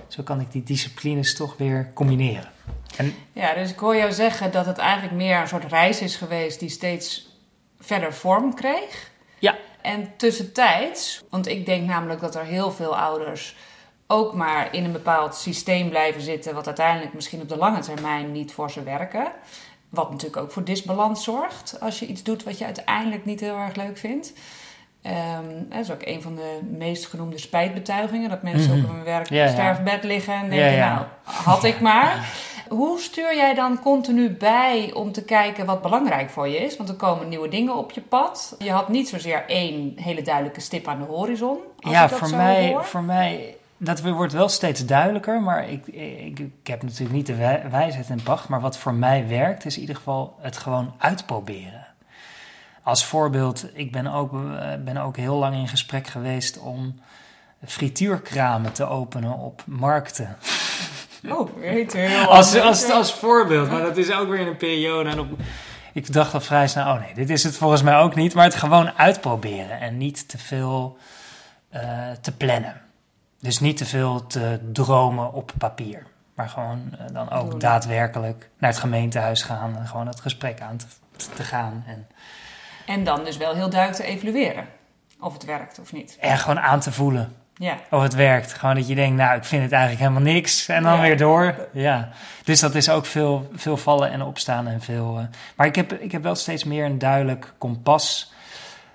zo 0.09 0.23
kan 0.23 0.41
ik 0.41 0.53
die 0.53 0.63
disciplines 0.63 1.35
toch 1.35 1.57
weer 1.57 1.91
combineren. 1.95 2.51
En 2.97 3.15
Ja, 3.33 3.55
dus 3.55 3.71
ik 3.71 3.79
hoor 3.79 3.97
jou 3.97 4.13
zeggen 4.13 4.53
dat 4.53 4.67
het 4.67 4.79
eigenlijk 4.79 5.15
meer 5.15 5.41
een 5.41 5.49
soort 5.49 5.65
reis 5.65 6.01
is 6.01 6.17
geweest 6.17 6.61
die 6.61 6.69
steeds 6.69 7.29
verder 7.81 8.13
vorm 8.13 8.55
kreeg. 8.55 9.11
Ja. 9.39 9.57
En 9.81 10.13
tussentijds, 10.17 11.23
want 11.31 11.47
ik 11.47 11.67
denk 11.67 11.87
namelijk 11.87 12.21
dat 12.21 12.35
er 12.35 12.45
heel 12.45 12.71
veel 12.71 12.97
ouders 12.97 13.57
ook 14.07 14.35
maar 14.35 14.75
in 14.75 14.85
een 14.85 14.93
bepaald 14.93 15.35
systeem 15.35 15.89
blijven 15.89 16.21
zitten, 16.23 16.55
wat 16.55 16.67
uiteindelijk 16.67 17.15
misschien 17.15 17.41
op 17.41 17.49
de 17.49 17.57
lange 17.57 17.81
termijn 17.81 18.33
niet 18.33 18.53
voor 18.53 18.71
ze 18.71 18.83
werken. 18.83 19.33
Wat 19.89 20.11
natuurlijk 20.11 20.43
ook 20.43 20.53
voor 20.53 20.65
disbalans 20.65 21.25
zorgt 21.25 21.81
als 21.81 21.99
je 21.99 22.07
iets 22.07 22.23
doet 22.23 22.43
wat 22.43 22.59
je 22.59 22.65
uiteindelijk 22.65 23.25
niet 23.25 23.41
heel 23.41 23.57
erg 23.57 23.75
leuk 23.75 23.99
vindt. 23.99 24.33
Ehm, 25.05 25.45
dat 25.69 25.79
is 25.81 25.91
ook 25.93 26.03
een 26.07 26.23
van 26.23 26.35
de 26.35 26.59
meest 26.79 27.07
genoemde 27.07 27.39
spijtbetuigingen. 27.39 28.29
Dat 28.31 28.43
mensen 28.43 28.71
Mhm. 28.71 28.79
ook 28.85 28.91
op 28.91 28.95
hun 28.95 29.05
werk 29.05 29.29
Ja, 29.29 29.45
ja. 29.45 29.51
sterfbed 29.51 30.05
liggen 30.05 30.35
en 30.35 30.49
denken, 30.51 30.73
Ja, 30.73 30.95
nou, 30.95 31.07
had 31.45 31.65
ik 31.65 31.81
maar. 31.81 32.17
Hoe 32.69 33.01
stuur 33.01 33.37
jij 33.37 33.55
dan 33.55 33.79
continu 33.81 34.31
bij 34.31 34.91
om 34.95 35.13
te 35.13 35.25
kijken 35.25 35.67
wat 35.67 35.83
belangrijk 35.83 36.31
voor 36.31 36.49
je 36.49 36.57
is? 36.57 36.77
Want 36.77 36.89
er 36.89 36.95
komen 36.95 37.29
nieuwe 37.29 37.49
dingen 37.49 37.77
op 37.77 37.91
je 37.93 38.01
pad. 38.01 38.57
Je 38.59 38.71
had 38.71 38.89
niet 38.89 39.09
zozeer 39.09 39.45
één 39.47 39.93
hele 39.97 40.23
duidelijke 40.23 40.61
stip 40.61 40.89
aan 40.89 40.99
de 40.99 41.05
horizon. 41.05 41.59
Ja, 41.79 42.09
voor 42.09 42.31
mij, 42.37 42.69
hoor. 42.73 42.85
voor 42.85 43.03
mij, 43.03 43.57
dat 43.77 44.01
wordt 44.01 44.33
wel 44.33 44.49
steeds 44.49 44.87
duidelijker, 44.87 45.41
maar 45.43 45.69
ik, 45.71 45.87
ik, 45.87 46.39
ik 46.39 46.67
heb 46.67 46.83
natuurlijk 46.83 47.13
niet 47.13 47.27
de 47.27 47.35
wij- 47.37 47.63
wijsheid 47.71 48.09
in 48.09 48.23
pacht. 48.23 48.49
Maar 48.49 48.61
wat 48.61 48.79
voor 48.79 48.95
mij 48.95 49.29
werkt, 49.29 49.65
is 49.65 49.75
in 49.75 49.81
ieder 49.81 49.97
geval 49.97 50.35
het 50.41 50.57
gewoon 50.57 50.95
uitproberen. 50.99 51.84
Als 52.85 53.05
voorbeeld, 53.05 53.67
ik 53.73 53.93
ben 53.93 54.07
ook, 54.07 54.33
eh, 54.33 54.75
ben 54.85 54.97
ook 54.97 55.17
heel 55.17 55.37
lang 55.37 55.55
in 55.55 55.69
gesprek 55.69 56.07
geweest 56.07 56.59
om 56.59 57.01
frituurkramen 57.67 58.73
te 58.73 58.85
openen 58.85 59.33
op 59.33 59.63
markten. 59.67 60.37
Oh, 61.29 61.51
heel 61.61 62.29
Als, 62.29 62.61
als, 62.61 62.91
als 62.91 63.15
voorbeeld, 63.15 63.71
maar 63.71 63.83
dat 63.83 63.97
is 63.97 64.13
ook 64.13 64.29
weer 64.29 64.39
in 64.39 64.47
een 64.47 64.57
periode. 64.57 65.11
En 65.11 65.19
op, 65.19 65.29
ik 65.93 66.13
dacht 66.13 66.35
al 66.35 66.41
vrij 66.41 66.69
snel, 66.69 66.95
oh 66.95 67.01
nee, 67.01 67.15
dit 67.15 67.31
is 67.31 67.45
het 67.45 67.57
volgens 67.57 67.83
mij 67.83 67.97
ook 67.97 68.15
niet. 68.15 68.35
Maar 68.35 68.45
het 68.45 68.55
gewoon 68.55 68.91
uitproberen 68.91 69.81
en 69.81 69.97
niet 69.97 70.29
te 70.29 70.39
veel 70.39 70.99
eh, 71.69 72.11
te 72.21 72.37
plannen. 72.37 72.81
Dus 73.41 73.61
niet 73.61 73.77
te 73.77 73.87
veel 73.87 74.27
te 74.27 74.61
dromen 74.73 75.33
op 75.33 75.53
papier. 75.59 76.07
Maar 76.35 76.49
gewoon 76.49 76.91
eh, 76.99 77.15
dan 77.15 77.31
ook 77.31 77.61
daadwerkelijk 77.61 78.51
naar 78.59 78.71
het 78.71 78.79
gemeentehuis 78.79 79.43
gaan. 79.43 79.77
En 79.77 79.87
gewoon 79.87 80.07
het 80.07 80.21
gesprek 80.21 80.61
aan 80.61 80.77
te, 80.77 80.87
te 81.35 81.43
gaan. 81.43 81.85
En, 81.87 82.07
En 82.87 83.05
dan 83.05 83.25
dus 83.25 83.37
wel 83.37 83.55
heel 83.55 83.71
duidelijk 83.71 84.03
te 84.03 84.09
evalueren. 84.11 84.67
Of 85.21 85.33
het 85.33 85.45
werkt 85.45 85.79
of 85.79 85.93
niet. 85.93 86.17
en 86.21 86.39
gewoon 86.39 86.61
aan 86.61 86.81
te 86.81 86.93
voelen 86.93 87.35
Ja. 87.55 87.79
of 87.91 88.03
het 88.03 88.15
werkt. 88.15 88.53
Gewoon 88.53 88.75
dat 88.75 88.89
je 88.89 88.95
denkt, 88.95 89.17
nou, 89.17 89.37
ik 89.37 89.45
vind 89.45 89.63
het 89.63 89.73
eigenlijk 89.73 90.03
helemaal 90.03 90.33
niks. 90.33 90.69
En 90.69 90.83
dan 90.83 90.95
Ja. 90.95 91.01
weer 91.01 91.17
door. 91.17 91.69
Ja. 91.73 92.09
Dus 92.45 92.61
dat 92.61 92.75
is 92.75 92.89
ook 92.89 93.07
veel, 93.07 93.49
veel 93.55 93.77
vallen 93.77 94.11
en 94.11 94.23
opstaan 94.23 94.67
en 94.67 94.81
veel... 94.81 95.19
eh, 95.19 95.25
maar 95.57 95.67
ik 95.67 95.75
heb, 95.77 95.93
ik 95.93 96.13
heb 96.13 96.23
wel 96.23 96.35
steeds 96.35 96.65
meer 96.65 96.85
een 96.85 96.99
duidelijk 96.99 97.53
kompas. 97.59 98.33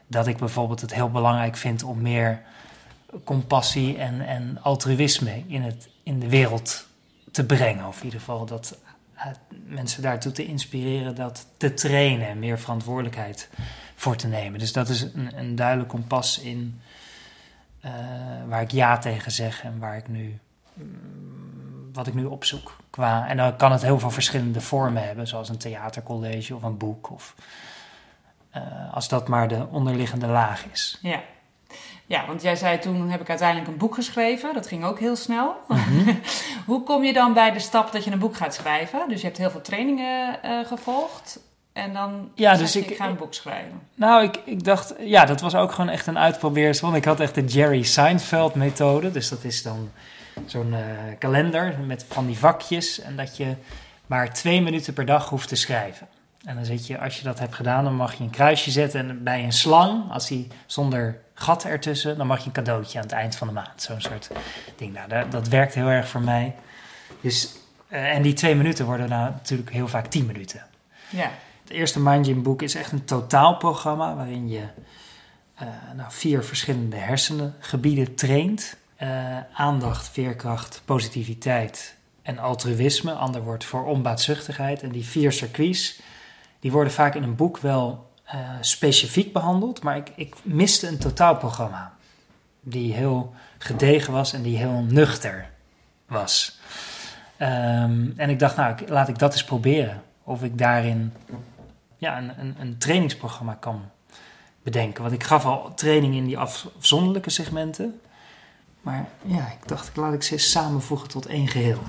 Dat 0.08 0.28
ik 0.28 0.38
bijvoorbeeld 0.38 0.82
het 0.82 0.94
heel 0.94 1.10
belangrijk 1.10 1.56
vind 1.58 1.84
om 1.84 2.02
meer 2.02 2.42
compassie 3.24 3.98
en, 3.98 4.22
en 4.28 4.58
altruïsme 4.62 5.44
in, 5.48 5.62
het, 5.64 5.90
in 6.04 6.20
de 6.20 6.30
wereld 6.30 6.86
te 7.32 7.46
brengen. 7.46 7.86
Of 7.88 7.98
in 8.00 8.04
ieder 8.06 8.20
geval 8.20 8.46
dat 8.46 8.78
mensen 9.66 10.02
daartoe 10.02 10.32
te 10.32 10.46
inspireren 10.46 11.16
dat 11.16 11.48
te 11.58 11.74
trainen 11.74 12.28
en 12.28 12.40
meer 12.40 12.60
verantwoordelijkheid 12.60 13.50
voor 13.96 14.16
te 14.16 14.28
nemen. 14.28 14.60
Dus 14.60 14.74
dat 14.74 14.90
is 14.90 15.02
een, 15.02 15.38
een 15.38 15.56
duidelijk 15.56 15.90
kompas 15.90 16.40
in 16.40 16.82
eh, 17.82 17.92
waar 18.48 18.62
ik 18.62 18.72
ja 18.72 18.98
tegen 18.98 19.32
zeg 19.32 19.64
en 19.64 19.80
waar 19.80 19.98
ik 19.98 20.08
nu 20.08 20.40
mm, 20.74 21.90
wat 21.94 22.08
ik 22.08 22.14
nu 22.14 22.26
opzoek. 22.26 22.78
Qua, 22.90 23.28
en 23.28 23.38
dan 23.38 23.56
kan 23.56 23.72
het 23.72 23.82
heel 23.82 24.00
veel 24.00 24.12
verschillende 24.12 24.62
vormen 24.62 25.04
hebben, 25.04 25.28
zoals 25.28 25.50
een 25.50 25.58
theatercollege 25.58 26.56
of 26.56 26.64
een 26.64 26.78
boek. 26.78 27.12
Of, 27.12 27.36
eh, 28.50 28.94
als 28.94 29.08
dat 29.08 29.28
maar 29.28 29.48
de 29.48 29.68
onderliggende 29.68 30.28
laag 30.28 30.66
is. 30.66 31.00
Ja. 31.02 31.22
Ja, 32.10 32.26
want 32.28 32.42
jij 32.42 32.56
zei 32.56 32.80
toen 32.80 33.10
heb 33.10 33.22
ik 33.22 33.30
uiteindelijk 33.30 33.68
een 33.70 33.78
boek 33.78 33.94
geschreven. 33.96 34.54
Dat 34.54 34.68
ging 34.68 34.84
ook 34.84 35.00
heel 35.00 35.16
snel. 35.16 35.56
Mhm. 35.68 36.14
Hoe 36.66 36.84
kom 36.84 37.04
je 37.04 37.14
dan 37.14 37.34
bij 37.34 37.52
de 37.52 37.60
stap 37.60 37.92
dat 37.92 38.04
je 38.04 38.12
een 38.12 38.20
boek 38.20 38.36
gaat 38.36 38.54
schrijven? 38.54 39.00
Dus 39.10 39.20
je 39.22 39.26
hebt 39.26 39.38
heel 39.38 39.50
veel 39.52 39.62
trainingen 39.62 40.44
eh, 40.44 40.66
gevolgd. 40.66 41.40
En 41.74 41.94
dan 41.94 42.30
Ja, 42.36 42.56
dus 42.56 42.74
je, 42.74 42.80
ik- 42.80 42.90
ik 42.90 42.96
ga 42.96 43.08
een 43.08 43.16
boek 43.18 43.34
schrijven. 43.34 43.82
Nou, 43.96 44.24
ik, 44.24 44.40
ik 44.46 44.64
dacht, 44.64 44.94
ja, 45.00 45.26
dat 45.26 45.42
was 45.42 45.56
ook 45.56 45.72
gewoon 45.72 45.90
echt 45.90 46.08
een 46.08 46.18
uitprobeersel. 46.18 46.86
Want 46.88 46.98
ik 47.00 47.06
had 47.06 47.20
echt 47.20 47.36
de 47.36 47.46
Jerry 47.46 47.84
Seinfeld 47.84 48.56
methode. 48.56 49.12
Dus 49.12 49.30
dat 49.30 49.44
is 49.44 49.64
dan 49.64 49.90
zo'n 50.46 50.74
eh, 50.74 50.80
kalender 51.20 51.76
met 51.86 52.06
van 52.10 52.26
die 52.26 52.38
vakjes. 52.38 53.00
En 53.02 53.16
dat 53.16 53.38
je 53.38 53.56
maar 54.08 54.34
twee 54.34 54.62
minuten 54.62 54.94
per 54.94 55.06
dag 55.06 55.30
hoeft 55.30 55.48
te 55.48 55.56
schrijven. 55.56 56.08
En 56.46 56.56
dan 56.56 56.66
zit 56.66 56.88
je, 56.88 57.00
als 57.00 57.18
je 57.18 57.24
dat 57.24 57.40
hebt 57.40 57.56
gedaan, 57.56 57.84
dan 57.84 57.96
mag 57.96 58.14
je 58.14 58.24
een 58.24 58.30
kruisje 58.30 58.72
zetten. 58.72 59.10
En 59.10 59.24
bij 59.24 59.44
een 59.44 59.52
slang, 59.54 60.12
als 60.12 60.28
die 60.28 60.48
zonder 60.66 61.20
gat 61.40 61.64
ertussen, 61.64 62.18
dan 62.18 62.28
mag 62.28 62.40
je 62.40 62.46
een 62.46 62.52
cadeautje 62.52 62.98
aan 62.98 63.04
het 63.04 63.14
eind 63.14 63.36
van 63.36 63.48
de 63.48 63.54
maand. 63.54 63.82
Zo'n 63.82 64.02
soort 64.02 64.30
ding. 64.76 64.94
Nou, 64.94 65.10
dat, 65.10 65.32
dat 65.32 65.48
werkt 65.48 65.74
heel 65.74 65.88
erg 65.88 66.08
voor 66.08 66.22
mij. 66.22 66.56
Dus, 67.22 67.56
eh, 67.88 68.16
en 68.16 68.22
die 68.22 68.34
twee 68.34 68.56
minuten 68.56 68.86
worden 68.86 69.10
nou 69.10 69.32
natuurlijk 69.32 69.72
heel 69.72 69.88
vaak 69.88 70.08
tien 70.08 70.26
minuten. 70.26 70.66
Ja. 71.10 71.32
Het 71.64 71.72
eerste 71.72 72.00
Mind 72.00 72.26
Gym 72.26 72.44
boek 72.44 72.62
is 72.62 72.76
echt 72.76 72.92
een 72.92 73.06
totaalprogramma 73.06 74.16
waarin 74.16 74.50
je 74.50 74.64
eh, 75.56 75.68
nou, 75.96 76.12
vier 76.12 76.44
verschillende 76.44 76.96
hersengebieden 76.96 78.16
traint. 78.16 78.78
Eh, 78.96 79.38
aandacht, 79.54 80.08
veerkracht, 80.08 80.82
positiviteit 80.86 81.96
en 82.22 82.40
altruïsme. 82.40 83.14
Ander 83.14 83.44
woord 83.44 83.64
voor 83.64 83.86
onbaatzuchtigheid. 83.86 84.82
En 84.82 84.92
die 84.92 85.06
vier 85.06 85.32
circuits, 85.32 86.02
die 86.60 86.72
worden 86.72 86.94
vaak 86.94 87.16
in 87.16 87.24
een 87.24 87.36
boek 87.36 87.58
wel 87.58 88.09
eh, 88.30 88.40
specifiek 88.62 89.34
behandeld. 89.34 89.82
Maar 89.82 89.98
ik, 89.98 90.12
ik 90.16 90.36
miste 90.44 90.88
een 90.88 90.98
totaalprogramma. 90.98 91.94
Die 92.62 92.94
heel 92.94 93.34
gedegen 93.58 94.14
was 94.14 94.34
en 94.34 94.42
die 94.42 94.58
heel 94.58 94.86
nuchter 94.88 95.50
was. 96.08 96.60
Ehm, 97.38 98.08
en 98.16 98.30
ik 98.30 98.40
dacht, 98.40 98.56
nou, 98.56 98.76
laat 98.88 99.08
ik 99.08 99.20
dat 99.20 99.32
eens 99.32 99.44
proberen. 99.44 100.02
Of 100.24 100.44
ik 100.44 100.58
daarin 100.58 101.14
ja, 101.98 102.18
een, 102.18 102.40
een, 102.40 102.56
een 102.60 102.78
trainingsprogramma 102.78 103.54
kan 103.54 103.82
bedenken. 104.64 105.02
Want 105.02 105.16
ik 105.16 105.24
gaf 105.24 105.46
al 105.46 105.74
training 105.76 106.16
in 106.16 106.26
die 106.26 106.38
af- 106.38 106.68
afzonderlijke 106.78 107.30
segmenten. 107.30 108.02
Maar 108.82 109.06
ja, 109.22 109.48
ik 109.48 109.68
dacht, 109.68 109.96
laat 109.96 110.14
ik 110.14 110.24
ze 110.24 110.34
eens 110.34 110.52
samenvoegen 110.52 111.08
tot 111.08 111.26
één 111.26 111.48
geheel. 111.48 111.80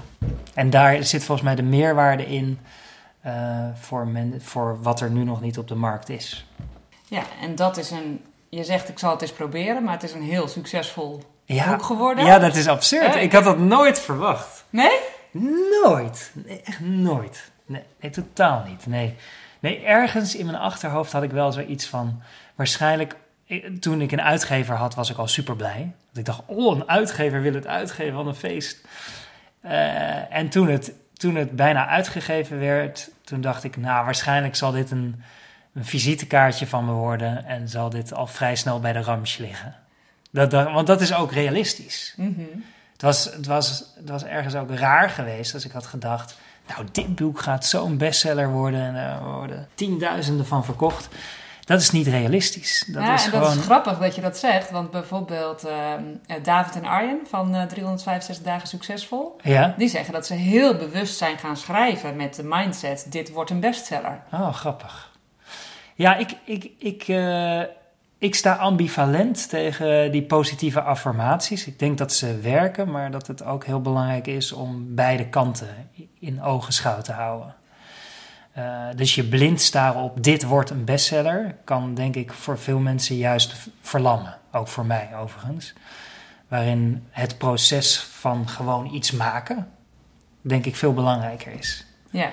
En 0.54 0.70
daar 0.70 1.04
zit 1.04 1.24
volgens 1.24 1.46
mij 1.46 1.54
de 1.54 1.62
meerwaarde 1.62 2.26
in 2.26 2.58
eh, 3.20 3.66
voor, 3.74 4.06
men, 4.06 4.42
voor 4.42 4.82
wat 4.82 5.00
er 5.00 5.10
nu 5.10 5.24
nog 5.24 5.40
niet 5.40 5.58
op 5.58 5.68
de 5.68 5.74
markt 5.74 6.08
is. 6.08 6.46
ja, 7.08 7.22
en 7.40 7.54
dat 7.54 7.76
is 7.76 7.90
een... 7.90 8.24
Je 8.48 8.64
zegt 8.64 8.88
ik 8.88 8.98
zal 8.98 9.10
het 9.10 9.22
eens 9.22 9.32
proberen, 9.32 9.82
maar 9.84 9.92
het 9.92 10.02
is 10.02 10.12
een 10.12 10.22
heel 10.22 10.48
succesvol 10.48 11.22
Ja, 11.44 11.70
boek 11.70 11.82
geworden. 11.82 12.24
ja 12.24 12.38
dat 12.38 12.56
is 12.56 12.66
absurd. 12.68 13.14
Eh, 13.14 13.22
Ik 13.22 13.32
had 13.32 13.44
dat 13.44 13.58
nooit 13.58 14.00
verwacht. 14.00 14.64
Nee? 14.70 14.98
Nooit. 15.84 16.30
Nee, 16.34 16.60
echt 16.64 16.80
nooit. 16.80 17.50
Nee, 17.66 17.82
nee, 18.00 18.10
totaal 18.10 18.62
niet. 18.68 18.86
Nee. 18.86 19.14
nee, 19.60 19.84
ergens 19.84 20.36
in 20.36 20.46
mijn 20.46 20.58
achterhoofd 20.58 21.12
had 21.12 21.22
ik 21.22 21.30
wel 21.30 21.52
zoiets 21.52 21.86
van... 21.86 22.22
Waarschijnlijk, 22.54 23.16
ik- 23.44 23.80
toen 23.80 24.00
ik 24.00 24.12
een 24.12 24.22
uitgever 24.22 24.74
had, 24.74 24.94
was 24.94 25.10
ik 25.10 25.16
al 25.16 25.28
super 25.28 25.56
blij. 25.56 25.92
Want 26.04 26.16
ik 26.18 26.24
dacht, 26.24 26.42
oh, 26.46 26.76
een 26.76 26.88
uitgever 26.88 27.40
wil 27.42 27.54
het 27.54 27.66
uitgeven, 27.66 28.14
wat 28.16 28.26
een 28.26 28.34
feest. 28.34 28.80
Eh, 29.60 30.34
en 30.36 30.48
toen 30.48 30.68
het, 30.68 30.92
toen 31.20 31.34
het 31.34 31.56
bijna 31.56 31.86
uitgegeven 31.86 32.58
werd, 32.58 33.10
toen 33.24 33.40
dacht 33.40 33.64
ik... 33.64 33.76
Nou, 33.76 34.04
waarschijnlijk 34.04 34.56
zal 34.56 34.70
dit 34.72 34.90
een, 34.90 35.22
een 35.74 35.84
visitekaartje 35.84 36.66
van 36.66 36.84
me 36.84 36.92
worden... 36.92 37.44
en 37.44 37.68
zal 37.68 37.90
dit 37.90 38.14
al 38.14 38.26
vrij 38.26 38.56
snel 38.56 38.80
bij 38.80 38.92
de 38.92 39.02
ramsch 39.02 39.38
liggen. 39.38 39.74
Dat, 40.30 40.50
dat, 40.50 40.72
want 40.72 40.86
dat 40.86 41.00
is 41.00 41.14
ook 41.14 41.32
realistisch. 41.32 42.14
Mhm. 42.16 42.40
Het 42.92 43.02
was, 43.02 43.24
het, 43.24 43.46
was, 43.46 43.84
het 43.96 44.08
was 44.08 44.24
ergens 44.24 44.54
ook 44.54 44.70
raar 44.70 45.10
geweest 45.10 45.54
als 45.54 45.64
ik 45.64 45.72
had 45.72 45.86
gedacht... 45.86 46.38
nou, 46.68 46.86
dit 46.92 47.14
boek 47.14 47.40
gaat 47.40 47.66
zo'n 47.66 47.96
bestseller 47.96 48.50
worden... 48.50 48.80
en 48.80 48.94
er 48.94 49.24
worden 49.24 49.68
tienduizenden 49.74 50.46
van 50.46 50.64
verkocht. 50.64 51.08
Dat 51.70 51.80
is 51.80 51.90
niet 51.90 52.06
realistisch. 52.06 52.84
Dat 52.86 53.02
ja, 53.02 53.14
is 53.14 53.24
en 53.24 53.30
gewoon... 53.30 53.44
dat 53.44 53.54
is 53.54 53.64
grappig 53.64 53.98
dat 53.98 54.14
je 54.14 54.20
dat 54.20 54.38
zegt. 54.38 54.70
Want 54.70 54.90
bijvoorbeeld 54.90 55.64
ehm, 55.64 56.02
eh, 56.26 56.36
David 56.42 56.74
en 56.74 56.84
Arjen 56.84 57.20
van 57.28 57.54
eh 57.54 57.62
365 57.62 58.44
Dagen 58.44 58.68
Succesvol... 58.68 59.36
Ja? 59.42 59.74
Die 59.78 59.88
zeggen 59.88 60.12
dat 60.12 60.26
ze 60.26 60.34
heel 60.34 60.76
bewust 60.76 61.16
zijn 61.16 61.38
gaan 61.38 61.56
schrijven 61.56 62.16
met 62.16 62.34
de 62.34 62.42
mindset: 62.44 63.06
dit 63.08 63.32
wordt 63.32 63.50
een 63.50 63.60
bestseller. 63.60 64.22
Oh, 64.32 64.54
grappig. 64.54 65.10
Ja, 65.94 66.16
ik, 66.16 66.36
ik, 66.44 66.70
ik, 66.78 67.02
eh, 67.08 67.60
ik 68.18 68.34
sta 68.34 68.54
ambivalent 68.54 69.48
tegen 69.48 70.12
die 70.12 70.22
positieve 70.22 70.80
affirmaties. 70.80 71.66
Ik 71.66 71.78
denk 71.78 71.98
dat 71.98 72.12
ze 72.12 72.38
werken, 72.38 72.90
maar 72.90 73.10
dat 73.10 73.26
het 73.26 73.44
ook 73.44 73.64
heel 73.64 73.80
belangrijk 73.80 74.26
is 74.26 74.52
om 74.52 74.94
beide 74.94 75.28
kanten 75.28 75.90
in 76.20 76.42
ogenschouw 76.42 77.00
te 77.00 77.12
houden. 77.12 77.54
Eh, 78.60 78.96
dus 78.96 79.14
je 79.14 79.24
blind 79.24 79.60
staren 79.60 80.00
op 80.00 80.22
dit 80.22 80.42
wordt 80.42 80.70
een 80.70 80.84
bestseller 80.84 81.54
kan 81.64 81.94
denk 81.94 82.16
ik 82.16 82.32
voor 82.32 82.58
veel 82.58 82.78
mensen 82.78 83.16
juist 83.16 83.54
verlammen. 83.80 84.38
Ook 84.52 84.68
voor 84.68 84.86
mij 84.86 85.10
overigens. 85.16 85.72
Waarin 86.48 87.06
het 87.10 87.38
proces 87.38 87.98
van 87.98 88.48
gewoon 88.48 88.94
iets 88.94 89.10
maken 89.10 89.70
denk 90.40 90.66
ik 90.66 90.76
veel 90.76 90.94
belangrijker 90.94 91.52
is. 91.58 91.86
Ja, 92.10 92.32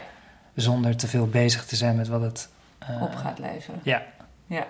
Zonder 0.55 0.95
te 0.97 1.07
veel 1.07 1.27
bezig 1.27 1.65
te 1.65 1.75
zijn 1.75 1.95
met 1.95 2.07
wat 2.07 2.21
het 2.21 2.49
eh, 2.77 3.01
op 3.01 3.15
gaat 3.15 3.39
leveren. 3.39 3.79
Ja. 3.83 4.03
ja. 4.45 4.67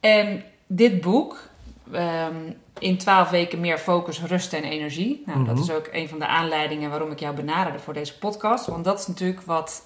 En 0.00 0.42
dit 0.66 1.00
boek, 1.00 1.48
ehm, 1.92 2.34
in 2.78 2.98
12 2.98 3.30
weken 3.30 3.60
meer 3.60 3.78
focus, 3.78 4.20
rust 4.22 4.52
en 4.52 4.64
energie. 4.64 5.22
Nou, 5.26 5.44
dat 5.44 5.54
Mhm. 5.54 5.62
is 5.62 5.70
ook 5.70 5.88
een 5.92 6.08
van 6.08 6.18
de 6.18 6.26
aanleidingen 6.26 6.90
waarom 6.90 7.10
ik 7.10 7.20
jou 7.20 7.34
benaderde 7.36 7.78
voor 7.78 7.94
deze 7.94 8.18
podcast. 8.18 8.66
Want 8.66 8.84
dat 8.84 8.98
is 8.98 9.06
natuurlijk 9.06 9.40
wat 9.42 9.82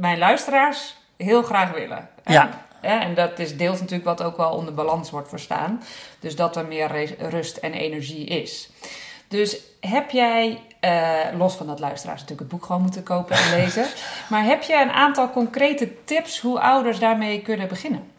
mijn 0.00 0.18
luisteraars 0.18 0.96
heel 1.16 1.42
graag 1.42 1.70
willen. 1.72 2.08
Ja. 2.24 2.50
Ja, 2.82 3.02
en 3.02 3.14
dat 3.14 3.38
is 3.38 3.56
deels 3.56 3.80
natuurlijk 3.80 4.04
wat 4.04 4.22
ook 4.22 4.36
wel 4.36 4.50
onder 4.50 4.74
balans 4.74 5.10
wordt 5.10 5.28
verstaan. 5.28 5.82
Dus 6.20 6.36
dat 6.36 6.56
er 6.56 6.66
meer 6.66 7.14
rust 7.18 7.56
en 7.56 7.72
energie 7.72 8.26
is. 8.26 8.70
Dus 9.28 9.56
heb 9.80 10.10
jij, 10.10 10.60
eh, 10.80 11.38
los 11.38 11.54
van 11.54 11.66
dat 11.66 11.80
luisteraars 11.80 12.20
natuurlijk 12.20 12.50
het 12.50 12.58
boek 12.58 12.66
gewoon 12.66 12.82
moeten 12.82 13.02
kopen 13.02 13.36
en 13.36 13.50
lezen, 13.50 13.86
maar 14.30 14.44
heb 14.44 14.62
je 14.62 14.74
een 14.74 14.90
aantal 14.90 15.30
concrete 15.30 16.04
tips 16.04 16.40
hoe 16.40 16.60
ouders 16.60 16.98
daarmee 16.98 17.42
kunnen 17.42 17.68
beginnen? 17.68 18.10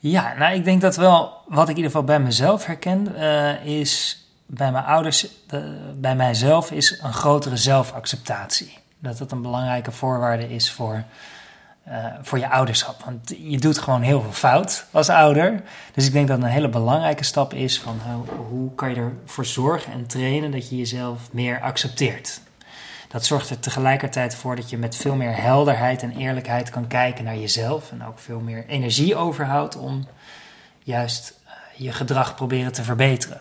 Ja, 0.00 0.34
nou 0.38 0.54
ik 0.54 0.64
denk 0.64 0.80
dat 0.80 0.96
wel, 0.96 1.32
wat 1.46 1.62
ik 1.62 1.70
in 1.70 1.76
ieder 1.76 1.90
geval 1.90 2.04
bij 2.06 2.20
mezelf 2.20 2.66
herken, 2.66 3.16
eh, 3.16 3.66
is 3.66 4.24
bij 4.46 4.72
mijn 4.72 4.84
ouders, 4.84 5.26
bij 5.94 6.16
mijzelf, 6.16 6.70
is 6.70 7.00
een 7.02 7.12
grotere 7.12 7.56
zelfacceptatie. 7.56 8.82
Dat 9.04 9.18
dat 9.18 9.32
een 9.32 9.42
belangrijke 9.42 9.92
voorwaarde 9.92 10.54
is 10.54 10.70
voor 10.70 11.04
uh, 11.88 12.06
voor 12.22 12.38
je 12.38 12.50
ouderschap. 12.50 13.02
Want 13.04 13.34
je 13.38 13.58
doet 13.58 13.78
gewoon 13.78 14.02
heel 14.02 14.20
veel 14.20 14.32
fout 14.32 14.86
als 14.90 15.08
ouder. 15.08 15.62
Dus 15.94 16.06
ik 16.06 16.12
denk 16.12 16.28
dat 16.28 16.38
een 16.38 16.44
hele 16.44 16.68
belangrijke 16.68 17.24
stap 17.24 17.54
is 17.54 17.80
van 17.80 18.00
hoe, 18.04 18.36
hoe 18.48 18.74
kan 18.74 18.90
je 18.90 19.10
ervoor 19.24 19.44
zorgen 19.44 19.92
en 19.92 20.06
trainen 20.06 20.50
dat 20.50 20.68
je 20.68 20.76
jezelf 20.76 21.32
meer 21.32 21.60
accepteert. 21.60 22.40
Dat 23.08 23.24
zorgt 23.24 23.50
er 23.50 23.60
tegelijkertijd 23.60 24.34
voor 24.34 24.56
dat 24.56 24.70
je 24.70 24.78
met 24.78 24.96
veel 24.96 25.14
meer 25.14 25.36
helderheid 25.36 26.02
en 26.02 26.16
eerlijkheid 26.16 26.70
kan 26.70 26.86
kijken 26.86 27.24
naar 27.24 27.38
jezelf. 27.38 27.90
En 27.90 28.04
ook 28.04 28.18
veel 28.18 28.40
meer 28.40 28.66
energie 28.66 29.16
overhoudt 29.16 29.76
om 29.76 30.06
juist 30.82 31.40
uh, 31.44 31.50
je 31.76 31.92
gedrag 31.92 32.34
proberen 32.34 32.72
te 32.72 32.82
verbeteren. 32.82 33.40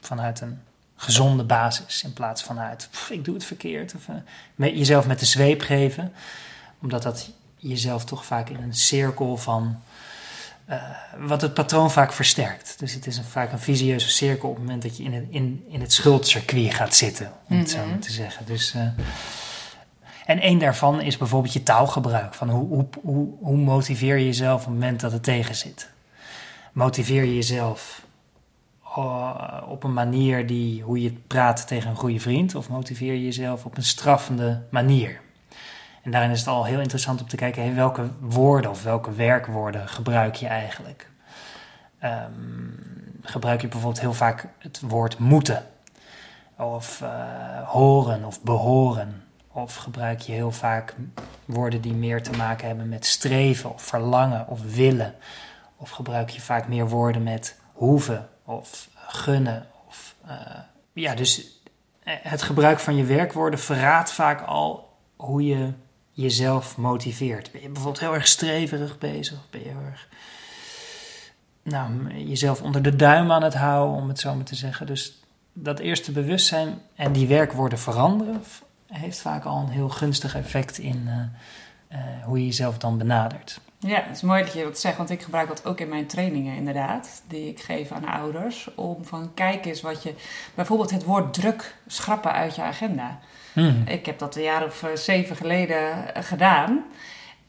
Vanuit 0.00 0.40
een 0.40 0.60
gezonde 1.04 1.44
basis 1.44 2.02
in 2.02 2.12
plaats 2.12 2.42
van 2.42 2.58
uit 2.58 2.88
ik 3.10 3.24
doe 3.24 3.34
het 3.34 3.44
verkeerd. 3.44 3.94
Of 3.94 4.08
uh, 4.08 4.16
met 4.54 4.70
jezelf 4.70 5.06
met 5.06 5.18
de 5.18 5.26
zweep 5.26 5.60
geven. 5.60 6.12
Omdat 6.82 7.02
dat 7.02 7.30
jezelf 7.56 8.04
toch 8.04 8.24
vaak 8.24 8.48
in 8.48 8.62
een 8.62 8.74
cirkel 8.74 9.36
van. 9.36 9.76
Uh, 10.70 10.82
wat 11.18 11.40
het 11.40 11.54
patroon 11.54 11.90
vaak 11.90 12.12
versterkt. 12.12 12.78
Dus 12.78 12.92
het 12.92 13.06
is 13.06 13.16
een, 13.16 13.24
vaak 13.24 13.52
een 13.52 13.58
visieuze 13.58 14.10
cirkel 14.10 14.48
op 14.48 14.54
het 14.54 14.64
moment 14.64 14.82
dat 14.82 14.96
je 14.96 15.02
in 15.02 15.12
het, 15.12 15.24
in, 15.28 15.64
in 15.68 15.80
het 15.80 15.92
schuldcircuit 15.92 16.74
gaat 16.74 16.94
zitten, 16.94 17.32
om 17.48 17.58
het 17.58 17.70
zo 17.70 17.76
maar 17.76 17.86
mhm. 17.86 17.98
te 17.98 18.12
zeggen. 18.12 18.46
Dus, 18.46 18.74
uh, 18.74 18.82
en 20.26 20.40
één 20.40 20.58
daarvan 20.58 21.00
is 21.00 21.16
bijvoorbeeld 21.16 21.52
je 21.52 21.62
taalgebruik. 21.62 22.34
Van 22.34 22.50
hoe, 22.50 22.68
hoe, 22.68 22.86
hoe, 23.02 23.28
hoe 23.40 23.56
motiveer 23.56 24.16
je 24.16 24.24
jezelf 24.24 24.60
op 24.60 24.66
het 24.66 24.74
moment 24.74 25.00
dat 25.00 25.12
het 25.12 25.22
tegen 25.22 25.54
zit? 25.54 25.88
Motiveer 26.72 27.24
je 27.24 27.34
jezelf 27.34 28.02
op 29.68 29.84
een 29.84 29.92
manier 29.92 30.46
die, 30.46 30.82
hoe 30.82 31.02
je 31.02 31.12
praat 31.12 31.66
tegen 31.66 31.90
een 31.90 31.96
goede 31.96 32.20
vriend, 32.20 32.54
of 32.54 32.68
motiveer 32.68 33.12
je 33.12 33.24
jezelf 33.24 33.64
op 33.64 33.76
een 33.76 33.82
straffende 33.82 34.62
manier? 34.70 35.20
En 36.02 36.10
daarin 36.10 36.30
is 36.30 36.38
het 36.38 36.48
al 36.48 36.64
heel 36.64 36.80
interessant 36.80 37.20
om 37.20 37.28
te 37.28 37.36
kijken, 37.36 37.74
welke 37.74 38.08
woorden 38.20 38.70
of 38.70 38.82
welke 38.82 39.12
werkwoorden 39.12 39.88
gebruik 39.88 40.34
je 40.34 40.46
eigenlijk? 40.46 41.10
Um, 42.04 43.18
gebruik 43.22 43.60
je 43.60 43.68
bijvoorbeeld 43.68 44.00
heel 44.00 44.12
vaak 44.12 44.48
het 44.58 44.80
woord 44.80 45.18
moeten, 45.18 45.66
of 46.58 47.00
uh, 47.02 47.08
horen 47.68 48.24
of 48.24 48.42
behoren, 48.42 49.22
of 49.52 49.76
gebruik 49.76 50.20
je 50.20 50.32
heel 50.32 50.52
vaak 50.52 50.94
woorden 51.44 51.80
die 51.80 51.94
meer 51.94 52.22
te 52.22 52.32
maken 52.36 52.66
hebben 52.66 52.88
met 52.88 53.06
streven 53.06 53.72
of 53.72 53.82
verlangen 53.82 54.48
of 54.48 54.74
willen, 54.74 55.14
of 55.76 55.90
gebruik 55.90 56.30
je 56.30 56.40
vaak 56.40 56.68
meer 56.68 56.88
woorden 56.88 57.22
met 57.22 57.58
hoeven 57.72 58.28
of 58.44 58.88
gunnen, 58.94 59.66
of 59.88 60.14
uh, 60.26 60.32
ja, 60.92 61.14
dus 61.14 61.60
eh, 62.02 62.14
het 62.22 62.42
gebruik 62.42 62.78
van 62.78 62.96
je 62.96 63.04
werkwoorden 63.04 63.58
verraadt 63.58 64.12
vaak 64.12 64.40
al 64.40 64.96
hoe 65.16 65.44
je 65.44 65.72
jezelf 66.12 66.76
motiveert. 66.76 67.52
Ben 67.52 67.60
je 67.60 67.66
bijvoorbeeld 67.66 68.00
heel 68.00 68.14
erg 68.14 68.26
streverig 68.26 68.98
bezig? 68.98 69.50
Ben 69.50 69.60
je 69.60 69.68
heel 69.68 69.86
erg 69.90 70.08
nou, 71.62 72.18
jezelf 72.24 72.62
onder 72.62 72.82
de 72.82 72.96
duim 72.96 73.32
aan 73.32 73.42
het 73.42 73.54
houden, 73.54 73.96
om 73.96 74.08
het 74.08 74.20
zo 74.20 74.34
maar 74.34 74.44
te 74.44 74.54
zeggen. 74.54 74.86
Dus 74.86 75.22
dat 75.52 75.78
eerste 75.78 76.12
bewustzijn 76.12 76.80
en 76.94 77.12
die 77.12 77.26
werkwoorden 77.26 77.78
veranderen, 77.78 78.42
heeft 78.86 79.20
vaak 79.20 79.44
al 79.44 79.60
een 79.60 79.68
heel 79.68 79.88
gunstig 79.88 80.34
effect 80.34 80.78
in 80.78 81.08
hoe 82.24 82.38
je 82.38 82.44
jezelf 82.44 82.78
dan 82.78 82.98
benadert. 82.98 83.60
Ja, 83.86 84.02
het 84.02 84.16
is 84.16 84.22
mooi 84.22 84.42
dat 84.42 84.52
je 84.52 84.62
dat 84.62 84.78
zegt, 84.78 84.96
want 84.96 85.10
ik 85.10 85.22
gebruik 85.22 85.48
dat 85.48 85.66
ook 85.66 85.80
in 85.80 85.88
mijn 85.88 86.06
trainingen 86.06 86.56
inderdaad, 86.56 87.22
die 87.28 87.48
ik 87.48 87.60
geef 87.60 87.92
aan 87.92 88.08
ouders. 88.08 88.74
Om 88.74 89.04
van 89.04 89.30
kijk 89.34 89.66
eens 89.66 89.80
wat 89.80 90.02
je, 90.02 90.14
bijvoorbeeld 90.54 90.90
het 90.90 91.04
woord 91.04 91.34
druk 91.34 91.76
schrappen 91.86 92.32
uit 92.32 92.54
je 92.54 92.62
agenda. 92.62 93.18
Hmm. 93.52 93.82
Ik 93.86 94.06
heb 94.06 94.18
dat 94.18 94.36
een 94.36 94.42
jaar 94.42 94.64
of 94.64 94.82
eh, 94.82 94.90
zeven 94.94 95.36
geleden 95.36 96.14
eh, 96.14 96.22
gedaan. 96.22 96.84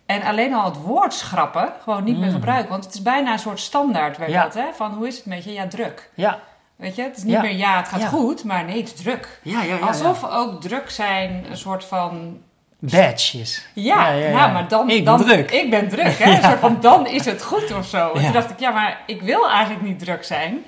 En 0.05 0.21
alleen 0.21 0.53
al 0.53 0.65
het 0.65 0.81
woord 0.81 1.13
schrappen 1.13 1.73
gewoon 1.81 2.03
niet 2.03 2.15
meer 2.15 2.23
hmm. 2.23 2.33
gebruiken. 2.33 2.69
Want 2.69 2.85
het 2.85 2.93
is 2.93 3.01
bijna 3.01 3.31
een 3.31 3.39
soort 3.39 3.59
standaard 3.59 4.17
werd 4.17 4.33
dat, 4.33 4.53
hè? 4.53 4.73
Van 4.73 4.93
hoe 4.93 5.07
is 5.07 5.15
het 5.15 5.25
met 5.25 5.43
je? 5.43 5.51
Ja, 5.51 5.67
druk. 5.67 6.09
Ja. 6.13 6.39
Weet 6.75 6.95
je, 6.95 7.01
het 7.01 7.17
is 7.17 7.23
niet 7.23 7.41
meer 7.41 7.55
ja, 7.55 7.77
het 7.77 7.87
gaat 7.87 8.05
goed, 8.05 8.43
maar 8.43 8.65
nee, 8.65 8.77
het 8.77 8.93
is 8.93 9.01
druk. 9.01 9.39
Ja, 9.41 9.61
ja, 9.63 9.75
ja, 9.75 9.87
Alsof 9.87 10.23
ook 10.29 10.61
druk 10.61 10.89
zijn 10.89 11.45
een 11.49 11.57
soort 11.57 11.85
van 11.85 12.41
badges. 12.79 13.65
Ja, 13.73 14.09
ja, 14.09 14.31
nou, 14.31 14.51
maar 14.51 14.67
dan... 14.67 14.89
Ik 14.89 15.05
dan, 15.05 15.17
ben 15.17 15.27
druk. 15.27 15.51
Ik 15.51 15.69
ben 15.69 15.89
druk, 15.89 16.17
hè. 16.17 16.31
Een 16.35 16.43
soort 16.43 16.59
van, 16.59 16.77
dan 16.81 17.07
is 17.07 17.25
het 17.25 17.43
goed 17.43 17.73
of 17.73 17.87
zo. 17.87 18.11
En 18.13 18.23
toen 18.23 18.31
dacht 18.31 18.49
ik, 18.49 18.59
ja, 18.59 18.71
maar 18.71 19.01
ik 19.05 19.21
wil 19.21 19.49
eigenlijk 19.49 19.85
niet 19.85 19.99
druk 19.99 20.23
zijn. 20.23 20.63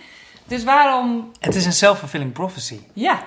Dus 0.48 0.64
waarom... 0.64 1.32
Het 1.40 1.56
is 1.56 1.66
een 1.66 1.74
self-fulfilling 1.74 2.32
prophecy. 2.32 2.80
Ja. 2.94 3.24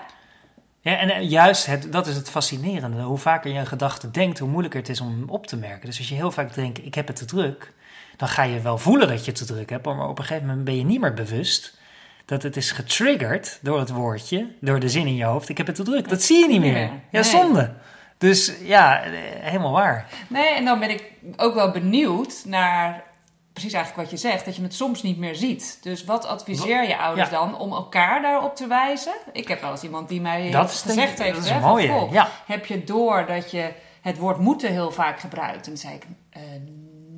Ja, 0.81 0.97
en 0.97 1.11
eh, 1.11 1.31
juist, 1.31 1.67
het, 1.67 1.93
dat 1.93 2.07
is 2.07 2.17
het 2.17 2.31
fascinerende. 2.31 3.03
Hoe 3.03 3.19
vaker 3.19 3.53
je 3.53 3.59
een 3.59 3.67
gedachte 3.67 4.11
denkt, 4.11 4.39
hoe 4.39 4.49
moeilijker 4.49 4.81
het 4.81 4.89
is 4.89 5.01
om 5.01 5.09
hem 5.09 5.29
op 5.29 5.47
te 5.47 5.57
merken. 5.57 5.87
Dus 5.87 5.99
als 5.99 6.09
je 6.09 6.15
heel 6.15 6.31
vaak 6.31 6.55
denkt, 6.55 6.85
ik 6.85 6.95
heb 6.95 7.07
het 7.07 7.17
te 7.17 7.25
druk... 7.25 7.73
dan 8.17 8.29
ga 8.29 8.43
je 8.43 8.61
wel 8.61 8.79
voelen 8.79 9.09
dat 9.09 9.25
je 9.25 9.31
het 9.31 9.41
te 9.41 9.45
druk 9.45 9.71
hebt... 9.71 9.85
maar 9.85 10.09
op 10.09 10.19
een 10.19 10.25
gegeven 10.25 10.47
moment 10.47 10.65
ben 10.65 10.77
je 10.77 10.85
niet 10.85 11.01
meer 11.01 11.15
bewust... 11.15 11.79
dat 12.25 12.43
het 12.43 12.57
is 12.57 12.71
getriggerd 12.71 13.59
door 13.63 13.79
het 13.79 13.91
woordje, 13.91 14.47
door 14.61 14.81
de 14.81 14.89
zin 14.89 15.07
in 15.07 15.17
je 15.17 15.25
hoofd... 15.25 15.49
ik 15.49 15.57
heb 15.57 15.67
het 15.67 15.77
te 15.77 15.83
druk. 15.83 16.09
Dat 16.09 16.23
zie 16.23 16.39
je 16.39 16.49
niet 16.49 16.61
meer. 16.61 16.91
Ja, 17.11 17.23
zonde. 17.23 17.73
Dus 18.21 18.53
ja, 18.63 19.03
eh, 19.03 19.13
helemaal 19.41 19.73
waar. 19.73 20.07
Nee, 20.29 20.55
en 20.55 20.65
dan 20.65 20.79
ben 20.79 20.91
ik 20.91 21.13
ook 21.37 21.55
wel 21.55 21.71
benieuwd 21.71 22.43
naar 22.45 23.05
precies 23.53 23.73
eigenlijk 23.73 24.11
wat 24.11 24.21
je 24.21 24.29
zegt, 24.29 24.45
dat 24.45 24.57
je 24.57 24.63
het 24.63 24.75
soms 24.75 25.03
niet 25.03 25.19
meer 25.19 25.35
ziet. 25.35 25.79
Dus 25.83 26.05
wat 26.05 26.27
adviseer 26.27 26.89
je 26.89 26.97
ouders 26.97 27.31
dan 27.31 27.59
om 27.59 27.73
elkaar 27.73 28.23
daarop 28.23 28.57
te 28.57 28.67
wijzen? 28.67 29.13
Ik 29.33 29.49
heb 29.49 29.61
wel 29.61 29.71
eens 29.71 29.83
iemand 29.83 30.09
die 30.09 30.21
mij 30.21 30.51
dat 30.51 30.73
gezegd 30.73 31.19
heeft, 31.19 31.35
dat 31.35 31.45
is 31.45 31.51
hè, 31.51 31.61
mooie, 31.61 32.09
ja. 32.11 32.29
heb 32.47 32.67
je 32.67 32.85
door 32.85 33.27
dat 33.27 33.51
je 33.51 33.73
het 34.01 34.19
woord 34.19 34.39
moeten 34.39 34.71
heel 34.71 34.91
vaak 34.91 35.21
gebruikt? 35.21 35.57
En 35.57 35.63
toen 35.63 35.77
zei 35.77 35.95
ik, 35.95 36.07
uh, 36.37 36.43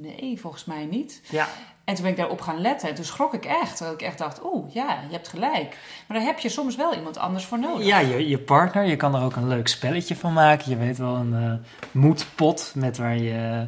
nee, 0.00 0.40
volgens 0.40 0.64
mij 0.64 0.84
niet. 0.84 1.20
Ja. 1.30 1.48
En 1.84 1.94
toen 1.94 2.02
ben 2.02 2.12
ik 2.12 2.18
daarop 2.18 2.40
gaan 2.40 2.60
letten. 2.60 2.88
En 2.88 2.94
toen 2.94 3.04
schrok 3.04 3.34
ik 3.34 3.44
echt. 3.44 3.78
Dat 3.78 3.92
ik 3.92 4.02
echt 4.02 4.18
dacht, 4.18 4.40
oeh, 4.44 4.74
ja, 4.74 5.00
je 5.08 5.12
hebt 5.14 5.28
gelijk. 5.28 5.76
Maar 6.06 6.16
daar 6.16 6.26
heb 6.26 6.38
je 6.38 6.48
soms 6.48 6.76
wel 6.76 6.94
iemand 6.94 7.18
anders 7.18 7.44
voor 7.44 7.58
nodig. 7.58 7.86
Ja, 7.86 7.98
je, 7.98 8.28
je 8.28 8.38
partner. 8.38 8.84
Je 8.84 8.96
kan 8.96 9.14
er 9.14 9.22
ook 9.22 9.36
een 9.36 9.48
leuk 9.48 9.68
spelletje 9.68 10.16
van 10.16 10.32
maken. 10.32 10.70
Je 10.70 10.76
weet 10.76 10.98
wel, 10.98 11.14
een 11.14 11.32
uh, 11.32 11.52
moedpot 11.90 12.72
met 12.74 12.96
waar 12.96 13.16
je... 13.16 13.66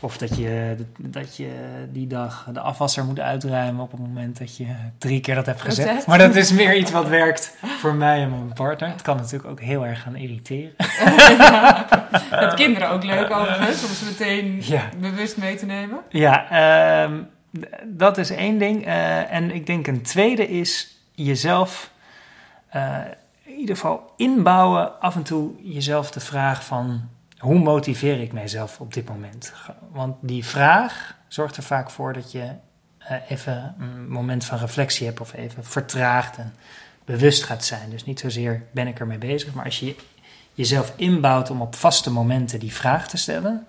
Of 0.00 0.18
dat 0.18 0.36
je, 0.36 0.76
dat 0.98 1.36
je 1.36 1.50
die 1.92 2.06
dag 2.06 2.48
de 2.52 2.60
afwasser 2.60 3.04
moet 3.04 3.20
uitruimen 3.20 3.82
op 3.82 3.90
het 3.90 4.00
moment 4.00 4.38
dat 4.38 4.56
je 4.56 4.66
drie 4.98 5.20
keer 5.20 5.34
dat 5.34 5.46
hebt 5.46 5.60
gezet. 5.60 6.06
Maar 6.06 6.18
dat 6.18 6.34
is 6.34 6.52
meer 6.52 6.76
iets 6.76 6.90
wat 6.90 7.08
werkt 7.08 7.56
voor 7.78 7.94
mij 7.94 8.22
en 8.22 8.30
mijn 8.30 8.52
partner. 8.52 8.88
Het 8.88 9.02
kan 9.02 9.16
natuurlijk 9.16 9.50
ook 9.50 9.60
heel 9.60 9.86
erg 9.86 10.02
gaan 10.02 10.16
irriteren. 10.16 10.72
Ja, 11.38 11.86
dat 12.40 12.54
kinderen 12.54 12.88
ook 12.88 13.04
leuk 13.04 13.30
overigens, 13.30 13.84
om 13.84 13.90
ze 13.90 14.04
meteen 14.04 14.62
bewust 15.00 15.36
mee 15.36 15.56
te 15.56 15.66
nemen. 15.66 15.98
Ja, 16.08 17.02
um, 17.04 17.28
dat 17.84 18.18
is 18.18 18.30
één 18.30 18.58
ding. 18.58 18.86
Uh, 18.86 19.32
en 19.32 19.54
ik 19.54 19.66
denk 19.66 19.86
een 19.86 20.02
tweede 20.02 20.48
is 20.48 20.98
jezelf 21.14 21.90
uh, 22.76 22.96
in 23.42 23.54
ieder 23.54 23.74
geval 23.74 24.12
inbouwen 24.16 25.00
af 25.00 25.14
en 25.14 25.22
toe 25.22 25.52
jezelf 25.62 26.10
de 26.10 26.20
vraag 26.20 26.64
van 26.64 27.08
hoe 27.40 27.58
motiveer 27.58 28.20
ik 28.20 28.32
mijzelf 28.32 28.80
op 28.80 28.94
dit 28.94 29.08
moment? 29.08 29.52
Want 29.90 30.16
die 30.20 30.44
vraag 30.44 31.16
zorgt 31.28 31.56
er 31.56 31.62
vaak 31.62 31.90
voor 31.90 32.12
dat 32.12 32.32
je 32.32 32.52
uh, 33.02 33.16
even 33.28 33.74
een 33.78 34.08
moment 34.08 34.44
van 34.44 34.58
reflectie 34.58 35.06
hebt 35.06 35.20
of 35.20 35.34
even 35.34 35.64
vertraagt 35.64 36.36
en 36.36 36.54
bewust 37.04 37.44
gaat 37.44 37.64
zijn. 37.64 37.90
Dus 37.90 38.04
niet 38.04 38.20
zozeer 38.20 38.62
ben 38.70 38.86
ik 38.86 39.00
ermee 39.00 39.18
bezig, 39.18 39.54
maar 39.54 39.64
als 39.64 39.80
je 39.80 39.96
jezelf 40.54 40.92
inbouwt 40.96 41.50
om 41.50 41.62
op 41.62 41.74
vaste 41.74 42.10
momenten 42.10 42.60
die 42.60 42.74
vraag 42.74 43.08
te 43.08 43.16
stellen, 43.16 43.66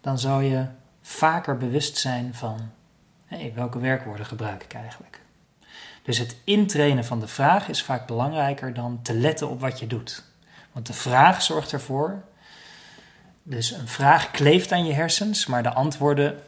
dan 0.00 0.18
zou 0.18 0.44
je 0.44 0.66
vaker 1.02 1.56
bewust 1.56 1.96
zijn 1.96 2.34
van 2.34 2.70
hey, 3.26 3.52
welke 3.54 3.78
werkwoorden 3.78 4.26
gebruik 4.26 4.62
ik 4.62 4.74
eigenlijk. 4.74 5.20
Dus 6.02 6.18
het 6.18 6.36
intrainen 6.44 7.04
van 7.04 7.20
de 7.20 7.28
vraag 7.28 7.68
is 7.68 7.82
vaak 7.82 8.06
belangrijker 8.06 8.74
dan 8.74 9.02
te 9.02 9.14
letten 9.14 9.48
op 9.48 9.60
wat 9.60 9.78
je 9.78 9.86
doet. 9.86 10.24
Want 10.72 10.86
de 10.86 10.92
vraag 10.92 11.42
zorgt 11.42 11.72
ervoor. 11.72 12.22
Dus 13.50 13.70
een 13.70 13.88
vraag 13.88 14.30
kleeft 14.30 14.72
aan 14.72 14.84
je 14.84 14.92
hersens, 14.92 15.46
maar 15.46 15.62
de 15.62 15.72
antwoorden 15.72 16.38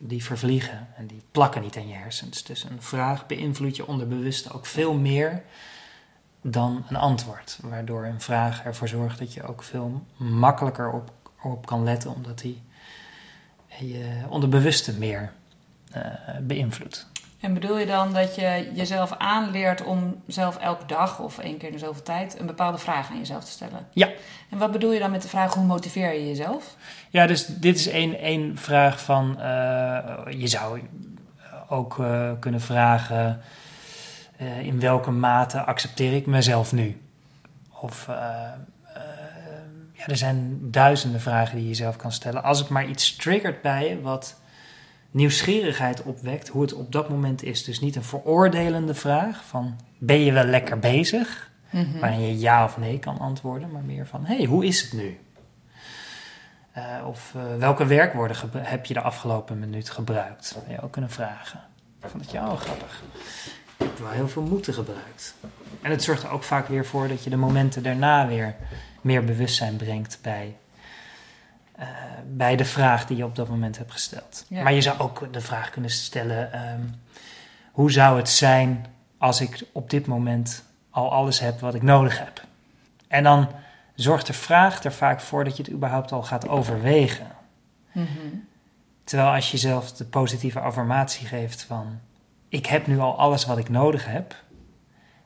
die 0.00 0.24
vervliegen 0.24 0.88
en 0.96 1.06
die 1.06 1.22
plakken 1.30 1.62
niet 1.62 1.76
aan 1.76 1.88
je 1.88 1.94
hersens. 1.94 2.42
Dus 2.42 2.64
een 2.64 2.82
vraag 2.82 3.26
beïnvloedt 3.26 3.76
je 3.76 3.86
onderbewuste 3.86 4.52
ook 4.52 4.66
veel 4.66 4.94
meer 4.94 5.42
dan 6.40 6.84
een 6.88 6.96
antwoord. 6.96 7.58
Waardoor 7.62 8.04
een 8.04 8.20
vraag 8.20 8.64
ervoor 8.64 8.88
zorgt 8.88 9.18
dat 9.18 9.32
je 9.32 9.42
ook 9.42 9.62
veel 9.62 10.06
makkelijker 10.16 10.90
op, 10.90 11.12
op 11.42 11.66
kan 11.66 11.82
letten, 11.82 12.14
omdat 12.14 12.38
die 12.38 12.62
je 13.78 14.22
onderbewuste 14.28 14.98
meer 14.98 15.32
uh, 15.96 16.04
beïnvloedt. 16.42 17.11
En 17.42 17.54
bedoel 17.54 17.78
je 17.78 17.86
dan 17.86 18.12
dat 18.12 18.34
je 18.34 18.70
jezelf 18.74 19.12
aanleert 19.18 19.84
om 19.84 20.22
zelf 20.26 20.56
elke 20.58 20.86
dag 20.86 21.18
of 21.20 21.38
één 21.38 21.56
keer 21.58 21.68
in 21.68 21.74
de 21.74 21.80
zoveel 21.80 22.02
tijd 22.02 22.40
een 22.40 22.46
bepaalde 22.46 22.78
vraag 22.78 23.10
aan 23.10 23.18
jezelf 23.18 23.44
te 23.44 23.50
stellen? 23.50 23.86
Ja. 23.92 24.08
En 24.50 24.58
wat 24.58 24.72
bedoel 24.72 24.92
je 24.92 24.98
dan 24.98 25.10
met 25.10 25.22
de 25.22 25.28
vraag 25.28 25.54
hoe 25.54 25.64
motiveer 25.64 26.12
je 26.12 26.26
jezelf? 26.26 26.76
Ja, 27.10 27.26
dus 27.26 27.46
dit 27.46 27.76
is 27.76 27.88
één, 27.88 28.18
één 28.18 28.58
vraag 28.58 29.00
van. 29.00 29.40
eh, 29.40 30.24
je 30.28 30.46
zou 30.46 30.80
ook 31.68 31.98
eh, 31.98 32.30
kunnen 32.40 32.60
vragen. 32.60 33.40
eh, 34.36 34.60
in 34.66 34.80
welke 34.80 35.10
mate 35.10 35.60
accepteer 35.64 36.12
ik 36.12 36.26
mezelf 36.26 36.72
nu? 36.72 37.00
Of. 37.80 38.06
ja, 39.92 40.06
er 40.06 40.16
zijn 40.16 40.58
duizenden 40.70 41.20
vragen 41.20 41.54
die 41.54 41.62
je 41.62 41.68
jezelf 41.68 41.96
kan 41.96 42.12
stellen. 42.12 42.42
Als 42.42 42.58
het 42.58 42.68
maar 42.68 42.86
iets 42.86 43.16
triggert 43.16 43.62
bij 43.62 43.88
je 43.88 44.00
wat 44.00 44.40
nieuwsgierigheid 45.12 46.02
opwekt, 46.02 46.48
hoe 46.48 46.62
het 46.62 46.74
op 46.74 46.92
dat 46.92 47.08
moment 47.08 47.42
is. 47.42 47.64
Dus 47.64 47.80
niet 47.80 47.96
een 47.96 48.04
veroordelende 48.04 48.94
vraag 48.94 49.44
van 49.44 49.76
ben 49.98 50.20
je 50.20 50.32
wel 50.32 50.44
lekker 50.44 50.78
bezig? 50.78 51.50
Mhm. 51.70 51.98
waarin 51.98 52.20
je 52.20 52.38
ja 52.38 52.64
of 52.64 52.78
nee 52.78 52.98
kan 52.98 53.18
antwoorden, 53.18 53.70
maar 53.70 53.82
meer 53.82 54.06
van 54.06 54.24
hé, 54.24 54.36
hey, 54.36 54.44
hoe 54.44 54.64
is 54.66 54.80
het 54.80 54.92
nu? 54.92 55.18
Eh, 56.72 56.84
of 57.06 57.32
eh, 57.36 57.56
welke 57.58 57.86
werkwoorden 57.86 58.36
heb 58.56 58.86
je 58.86 58.94
de 58.94 59.00
afgelopen 59.00 59.58
minuut 59.58 59.90
gebruikt? 59.90 60.36
Dat 60.36 60.44
zou 60.44 60.64
je 60.68 60.82
ook 60.82 60.92
kunnen 60.92 61.10
vragen. 61.10 61.60
Ik 62.02 62.08
vond 62.08 62.22
het 62.22 62.32
jou 62.32 62.56
grappig. 62.56 63.02
Ik 63.76 63.86
heb 63.86 63.98
wel 63.98 64.10
heel 64.10 64.28
veel 64.28 64.42
moeten 64.42 64.74
gebruikt. 64.74 65.34
En 65.82 65.90
het 65.90 66.02
zorgt 66.02 66.22
er 66.22 66.30
ook 66.30 66.42
vaak 66.42 66.68
weer 66.68 66.86
voor 66.86 67.08
dat 67.08 67.24
je 67.24 67.30
de 67.30 67.36
momenten 67.36 67.82
daarna 67.82 68.26
weer 68.26 68.54
meer 69.00 69.24
bewustzijn 69.24 69.76
brengt 69.76 70.18
bij, 70.22 70.56
eh, 71.72 71.86
bij 72.26 72.56
de 72.56 72.64
vraag 72.64 73.06
die 73.06 73.16
je 73.16 73.24
op 73.24 73.36
dat 73.36 73.48
moment 73.48 73.78
hebt 73.78 73.92
gesteld. 73.92 74.44
Ja. 74.48 74.62
Maar 74.62 74.72
je 74.72 74.80
zou 74.80 74.98
ook 74.98 75.32
de 75.32 75.40
vraag 75.40 75.70
kunnen 75.70 75.90
stellen: 75.90 76.52
ehm, 76.52 76.82
hoe 77.72 77.90
zou 77.90 78.16
het 78.16 78.28
zijn 78.28 78.86
als 79.18 79.40
ik 79.40 79.64
op 79.72 79.90
dit 79.90 80.06
moment 80.06 80.64
al 80.90 81.12
alles 81.12 81.40
heb 81.40 81.60
wat 81.60 81.74
ik 81.74 81.82
nodig 81.82 82.18
heb? 82.18 82.44
En 83.08 83.22
dan 83.22 83.48
zorgt 83.94 84.26
de 84.26 84.32
vraag 84.32 84.84
er 84.84 84.92
vaak 84.92 85.20
voor 85.20 85.44
dat 85.44 85.56
je 85.56 85.62
het 85.62 85.72
überhaupt 85.72 86.12
al 86.12 86.22
gaat 86.22 86.48
overwegen. 86.48 87.26
Mhm. 87.92 88.08
Terwijl 89.04 89.34
als 89.34 89.50
je 89.50 89.56
zelf 89.56 89.92
de 89.92 90.04
positieve 90.04 90.60
affirmatie 90.60 91.26
geeft 91.26 91.62
van 91.62 92.00
ik 92.48 92.66
heb 92.66 92.86
nu 92.86 92.98
al 92.98 93.18
alles 93.18 93.46
wat 93.46 93.58
ik 93.58 93.68
nodig 93.68 94.06
heb, 94.06 94.34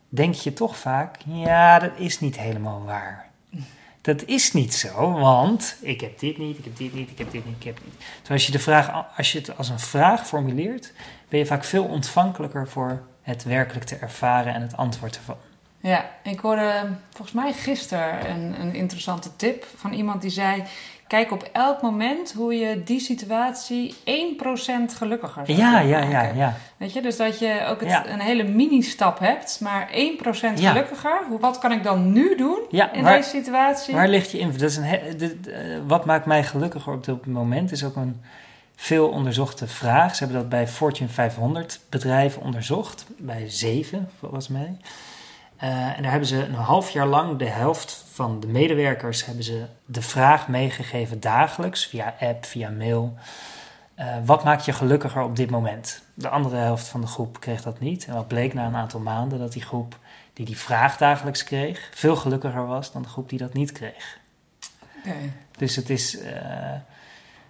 denk 0.08 0.34
je 0.34 0.52
toch 0.52 0.76
vaak, 0.76 1.16
ja, 1.26 1.78
dat 1.78 1.90
is 1.96 2.20
niet 2.20 2.38
helemaal 2.38 2.84
waar. 2.84 3.30
Dat 4.06 4.24
is 4.24 4.52
niet 4.52 4.74
zo, 4.74 5.12
want 5.12 5.76
ik 5.80 6.00
heb 6.00 6.18
dit 6.18 6.38
niet, 6.38 6.58
ik 6.58 6.64
heb 6.64 6.76
dit 6.76 6.94
niet, 6.94 7.10
ik 7.10 7.18
heb 7.18 7.30
dit 7.30 7.46
niet, 7.46 7.56
ik 7.58 7.64
heb 7.64 7.78
niet. 7.84 7.94
Terwijl 7.98 8.32
als 8.32 8.46
je, 8.46 8.52
de 8.52 8.58
vraag, 8.58 9.16
als 9.16 9.32
je 9.32 9.38
het 9.38 9.56
als 9.56 9.68
een 9.68 9.78
vraag 9.78 10.26
formuleert, 10.26 10.92
ben 11.28 11.38
je 11.38 11.46
vaak 11.46 11.64
veel 11.64 11.84
ontvankelijker 11.84 12.68
voor 12.68 13.02
het 13.22 13.44
werkelijk 13.44 13.86
te 13.86 13.96
ervaren 13.96 14.54
en 14.54 14.62
het 14.62 14.76
antwoord 14.76 15.16
ervan. 15.16 15.36
Ja, 15.80 16.10
ik 16.22 16.38
hoorde 16.38 16.88
volgens 17.10 17.32
mij 17.36 17.52
gisteren 17.52 18.30
een, 18.30 18.60
een 18.60 18.74
interessante 18.74 19.36
tip 19.36 19.66
van 19.76 19.92
iemand 19.92 20.22
die 20.22 20.30
zei: 20.30 20.62
Kijk 21.06 21.30
op 21.32 21.48
elk 21.52 21.82
moment 21.82 22.32
hoe 22.32 22.54
je 22.54 22.82
die 22.82 23.00
situatie 23.00 23.94
1% 24.04 24.94
gelukkiger 24.96 25.46
zou 25.46 25.58
Ja, 25.58 25.80
ja, 25.80 25.98
ja, 26.02 26.22
ja. 26.22 26.54
Weet 26.76 26.92
je, 26.92 27.02
dus 27.02 27.16
dat 27.16 27.38
je 27.38 27.66
ook 27.68 27.80
het, 27.80 27.88
Ja. 27.88 28.08
een 28.08 28.20
hele 28.20 28.42
mini-stap 28.42 29.18
hebt, 29.18 29.58
maar 29.60 29.88
1% 29.92 30.58
Ja. 30.58 30.70
gelukkiger. 30.70 31.18
Hoe, 31.28 31.38
wat 31.40 31.58
kan 31.58 31.72
ik 31.72 31.82
dan 31.82 32.12
nu 32.12 32.36
doen 32.36 32.58
Ja, 32.70 32.92
in 32.92 33.02
waar- 33.02 33.16
deze 33.16 33.28
situatie? 33.28 33.94
Waar 33.94 34.08
ligt 34.08 34.30
je 34.30 34.38
invloed? 34.38 34.60
Dat 34.60 34.70
is 34.70 34.76
een 34.76 34.84
he- 34.84 35.16
dit, 35.16 35.48
eh, 35.48 35.60
wat 35.86 36.04
maakt 36.04 36.26
mij 36.26 36.44
gelukkiger 36.44 36.92
op 36.92 37.04
dit 37.04 37.26
moment 37.26 37.72
is 37.72 37.84
ook 37.84 37.96
een 37.96 38.20
veel 38.76 39.08
onderzochte 39.08 39.66
vraag. 39.66 40.14
Ze 40.16 40.24
hebben 40.24 40.40
dat 40.40 40.50
bij 40.50 40.68
Fortune 40.68 41.08
500 41.08 41.80
bedrijven 41.88 42.42
onderzocht, 42.42 43.06
bij 43.18 43.44
zeven 43.48 44.10
volgens 44.18 44.48
mij. 44.48 44.76
Eh, 45.56 45.96
en 45.96 46.02
daar 46.02 46.10
hebben 46.10 46.28
ze 46.28 46.44
een 46.44 46.54
half 46.54 46.90
jaar 46.90 47.06
lang 47.06 47.38
de 47.38 47.48
helft 47.48 48.04
van 48.12 48.40
de 48.40 48.46
medewerkers 48.46 49.24
hebben 49.24 49.44
ze 49.44 49.64
de 49.86 50.02
vraag 50.02 50.48
meegegeven 50.48 51.20
dagelijks 51.20 51.86
via 51.86 52.14
app, 52.20 52.44
via 52.44 52.70
mail. 52.70 53.14
eh, 53.94 54.16
wat 54.24 54.44
maakt 54.44 54.64
je 54.64 54.72
gelukkiger 54.72 55.22
op 55.22 55.36
dit 55.36 55.50
moment? 55.50 56.02
De 56.14 56.28
andere 56.28 56.56
helft 56.56 56.86
van 56.88 57.00
de 57.00 57.06
groep 57.06 57.40
kreeg 57.40 57.62
dat 57.62 57.80
niet. 57.80 58.04
En 58.06 58.14
wat 58.14 58.28
bleek 58.28 58.54
na 58.54 58.66
een 58.66 58.76
aantal 58.76 59.00
maanden 59.00 59.38
dat 59.38 59.52
die 59.52 59.62
groep 59.62 59.98
die 60.32 60.46
die 60.46 60.58
vraag 60.58 60.96
dagelijks 60.96 61.44
kreeg, 61.44 61.88
veel 61.94 62.16
gelukkiger 62.16 62.66
was 62.66 62.92
dan 62.92 63.02
de 63.02 63.08
groep 63.08 63.28
die 63.28 63.38
dat 63.38 63.52
niet 63.52 63.72
kreeg. 63.72 64.18
Dus 65.58 65.76
het 65.76 65.90
is. 65.90 66.18
eh, 66.18 66.74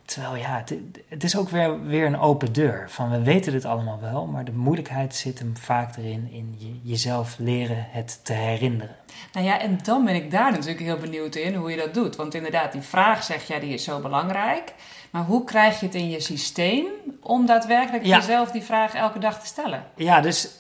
terwijl 0.07 0.37
ja, 0.37 0.57
het, 0.65 0.75
het 1.09 1.25
is 1.25 1.37
ook 1.37 1.49
weer, 1.49 1.83
weer 1.87 2.07
een 2.07 2.19
open 2.19 2.53
deur. 2.53 2.85
Van 2.91 3.11
we 3.11 3.23
weten 3.23 3.53
dit 3.53 3.65
allemaal 3.65 4.01
wel, 4.01 4.27
maar 4.27 4.45
de 4.45 4.53
moeilijkheid 4.53 5.15
zit 5.15 5.39
hem 5.39 5.57
vaak 5.57 5.97
erin 5.97 6.29
in 6.33 6.55
je, 6.59 6.91
jezelf 6.91 7.37
leren 7.39 7.87
het 7.91 8.21
te 8.25 8.33
herinneren. 8.33 8.97
Nou 9.33 9.47
ja, 9.47 9.61
en 9.61 9.79
dan 9.83 10.05
ben 10.05 10.15
ik 10.15 10.31
daar 10.31 10.51
natuurlijk 10.53 10.81
heel 10.81 10.97
benieuwd 10.99 11.35
in 11.35 11.55
hoe 11.55 11.71
je 11.71 11.77
dat 11.77 11.95
doet. 11.95 12.17
Want 12.17 12.35
inderdaad, 12.35 12.73
die 12.73 12.81
vraag 12.81 13.23
zeg 13.23 13.47
jij, 13.47 13.61
die 13.61 13.75
is 13.75 13.85
zo 13.85 14.01
belangrijk. 14.01 14.75
Maar 15.11 15.25
hoe 15.25 15.45
krijg 15.45 15.81
je 15.81 15.87
het 15.87 15.95
in 15.95 16.11
je 16.11 16.21
systeem 16.21 16.85
om 17.23 17.47
daadwerkelijk 17.47 18.05
Ja. 18.05 18.17
jezelf 18.17 18.51
die 18.51 18.63
vraag 18.63 18.95
elke 18.95 19.19
dag 19.19 19.41
te 19.41 19.47
stellen? 19.47 19.85
Ja, 19.97 20.21
dus 20.21 20.51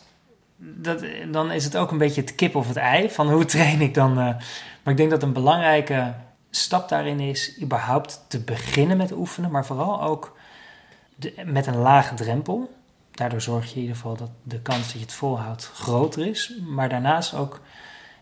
dat, 0.56 1.04
dan 1.32 1.50
is 1.50 1.64
het 1.64 1.76
ook 1.76 1.90
een 1.90 1.98
beetje 1.98 2.20
het 2.20 2.34
kip 2.34 2.54
of 2.56 2.68
het 2.68 2.76
ei 2.76 3.10
van 3.10 3.30
hoe 3.32 3.44
train 3.44 3.80
ik 3.80 3.94
dan. 3.94 4.10
eh, 4.10 4.24
maar 4.82 4.92
ik 4.94 4.96
denk 4.96 5.10
dat 5.10 5.22
een 5.22 5.32
belangrijke 5.32 6.14
stap 6.56 6.88
daarin 6.88 7.20
is 7.20 7.60
überhaupt 7.62 8.24
te 8.28 8.40
beginnen 8.40 8.96
met 8.96 9.12
oefenen, 9.12 9.50
maar 9.50 9.66
vooral 9.66 10.02
ook 10.02 10.36
de- 11.16 11.42
met 11.44 11.66
een 11.66 11.76
lage 11.78 12.14
drempel. 12.14 12.74
Daardoor 13.10 13.40
zorg 13.40 13.68
je 13.68 13.74
in 13.74 13.80
ieder 13.80 13.96
geval 13.96 14.16
dat 14.16 14.30
de 14.42 14.60
kans 14.60 14.82
dat 14.82 14.92
je 14.92 14.98
het 14.98 15.12
volhoudt 15.12 15.70
groter 15.74 16.26
is. 16.26 16.52
Maar 16.66 16.88
daarnaast 16.88 17.34
ook 17.34 17.60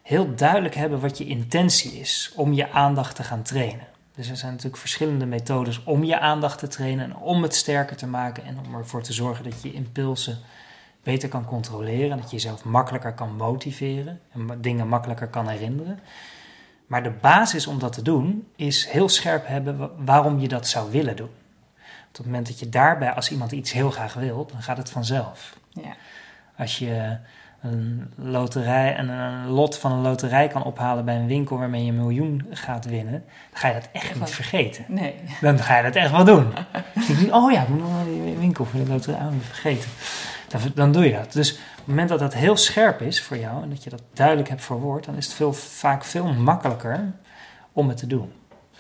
heel 0.02 0.34
duidelijk 0.34 0.74
hebben 0.74 1.00
wat 1.00 1.18
je 1.18 1.26
intentie 1.26 1.92
is 1.92 2.32
om 2.34 2.52
je 2.52 2.70
aandacht 2.70 3.16
te 3.16 3.22
gaan 3.22 3.42
trainen. 3.42 3.86
Dus 4.14 4.28
er 4.28 4.36
zijn 4.36 4.50
natuurlijk 4.50 4.80
verschillende 4.80 5.26
methodes 5.26 5.84
om 5.84 6.04
je 6.04 6.20
aandacht 6.20 6.58
te 6.58 6.68
trainen 6.68 7.04
en 7.04 7.16
om 7.16 7.42
het 7.42 7.54
sterker 7.54 7.96
te 7.96 8.06
maken 8.06 8.44
en 8.44 8.58
om 8.66 8.74
ervoor 8.74 9.02
te 9.02 9.12
zorgen 9.12 9.44
dat 9.44 9.62
je 9.62 9.72
impulsen 9.72 10.38
beter 11.02 11.28
kan 11.28 11.44
controleren 11.44 12.10
en 12.10 12.16
dat 12.16 12.30
je 12.30 12.36
jezelf 12.36 12.64
makkelijker 12.64 13.12
kan 13.12 13.36
motiveren 13.36 14.20
en 14.32 14.60
dingen 14.60 14.88
makkelijker 14.88 15.28
kan 15.28 15.48
herinneren. 15.48 15.98
Maar 16.86 17.02
de 17.02 17.12
basis 17.20 17.66
om 17.66 17.78
dat 17.78 17.92
te 17.92 18.02
doen 18.02 18.46
is 18.56 18.86
heel 18.90 19.08
scherp 19.08 19.46
hebben 19.46 19.76
wa- 19.78 19.90
waarom 19.98 20.38
je 20.40 20.48
dat 20.48 20.66
zou 20.68 20.90
willen 20.90 21.16
doen. 21.16 21.30
Op 22.08 22.16
het 22.20 22.24
moment 22.26 22.46
dat 22.46 22.58
je 22.58 22.68
daarbij, 22.68 23.12
als 23.12 23.30
iemand 23.30 23.52
iets 23.52 23.72
heel 23.72 23.90
graag 23.90 24.14
wil, 24.14 24.46
dan 24.52 24.62
gaat 24.62 24.76
het 24.76 24.90
vanzelf. 24.90 25.56
Ja. 25.68 25.94
Als 26.58 26.78
je 26.78 27.16
een 27.60 28.10
loterij, 28.16 28.98
een, 28.98 29.08
een 29.08 29.46
lot 29.48 29.78
van 29.78 29.92
een 29.92 30.00
loterij 30.00 30.48
kan 30.48 30.62
ophalen 30.62 31.04
bij 31.04 31.16
een 31.16 31.26
winkel 31.26 31.58
waarmee 31.58 31.84
je 31.84 31.90
een 31.90 31.96
miljoen 31.96 32.46
gaat 32.50 32.84
winnen, 32.84 33.24
dan 33.50 33.60
ga 33.60 33.68
je 33.68 33.74
dat 33.74 33.88
echt 33.92 34.14
niet 34.20 34.30
vergeten. 34.30 34.84
Nee. 34.88 35.14
Dan 35.40 35.58
ga 35.58 35.76
je 35.76 35.82
dat 35.82 35.94
echt 35.94 36.10
wel 36.10 36.24
doen. 36.24 36.46
Oh 37.30 37.52
ja, 37.52 37.62
ik 37.62 37.68
moet 37.68 37.80
nog 37.80 37.90
naar 37.90 38.04
die 38.04 38.36
winkel 38.36 38.64
voor 38.64 38.80
de 38.84 38.90
loterij. 38.90 39.20
Oh, 39.20 39.32
vergeten. 39.40 39.90
Dan, 40.60 40.72
dan 40.74 40.92
doe 40.92 41.04
je 41.04 41.12
dat. 41.12 41.32
Dus 41.32 41.52
op 41.52 41.58
het 41.76 41.86
moment 41.86 42.08
dat 42.08 42.18
dat 42.18 42.34
heel 42.34 42.56
scherp 42.56 43.00
is 43.00 43.22
voor 43.22 43.36
jou 43.36 43.62
en 43.62 43.70
dat 43.70 43.84
je 43.84 43.90
dat 43.90 44.02
duidelijk 44.12 44.48
hebt 44.48 44.62
verwoord, 44.62 45.04
dan 45.04 45.16
is 45.16 45.24
het 45.26 45.34
veel, 45.34 45.52
vaak 45.52 46.04
veel 46.04 46.32
makkelijker 46.32 47.12
om 47.72 47.88
het 47.88 47.96
te 47.96 48.06
doen. 48.06 48.32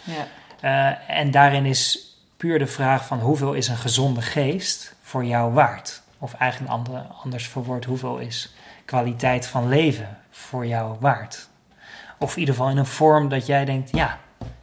Ja. 0.02 0.26
Eh, 0.60 1.18
en 1.18 1.30
daarin 1.30 1.66
is 1.66 2.12
puur 2.36 2.58
de 2.58 2.66
vraag 2.66 3.06
van 3.06 3.20
hoeveel 3.20 3.52
is 3.52 3.68
een 3.68 3.76
gezonde 3.76 4.22
geest 4.22 4.94
voor 5.02 5.24
jou 5.24 5.52
waard? 5.52 6.02
Of 6.18 6.34
eigenlijk 6.34 6.72
andere, 6.72 7.06
anders 7.22 7.48
verwoord, 7.48 7.84
hoeveel 7.84 8.18
is 8.18 8.54
kwaliteit 8.84 9.46
van 9.46 9.68
leven 9.68 10.18
voor 10.30 10.66
jou 10.66 10.96
waard? 11.00 11.48
Of 12.18 12.32
in 12.32 12.38
ieder 12.38 12.54
geval 12.54 12.70
in 12.70 12.76
een 12.76 12.86
vorm 12.86 13.28
dat 13.28 13.46
jij 13.46 13.64
denkt, 13.64 13.90
ja, 13.96 14.18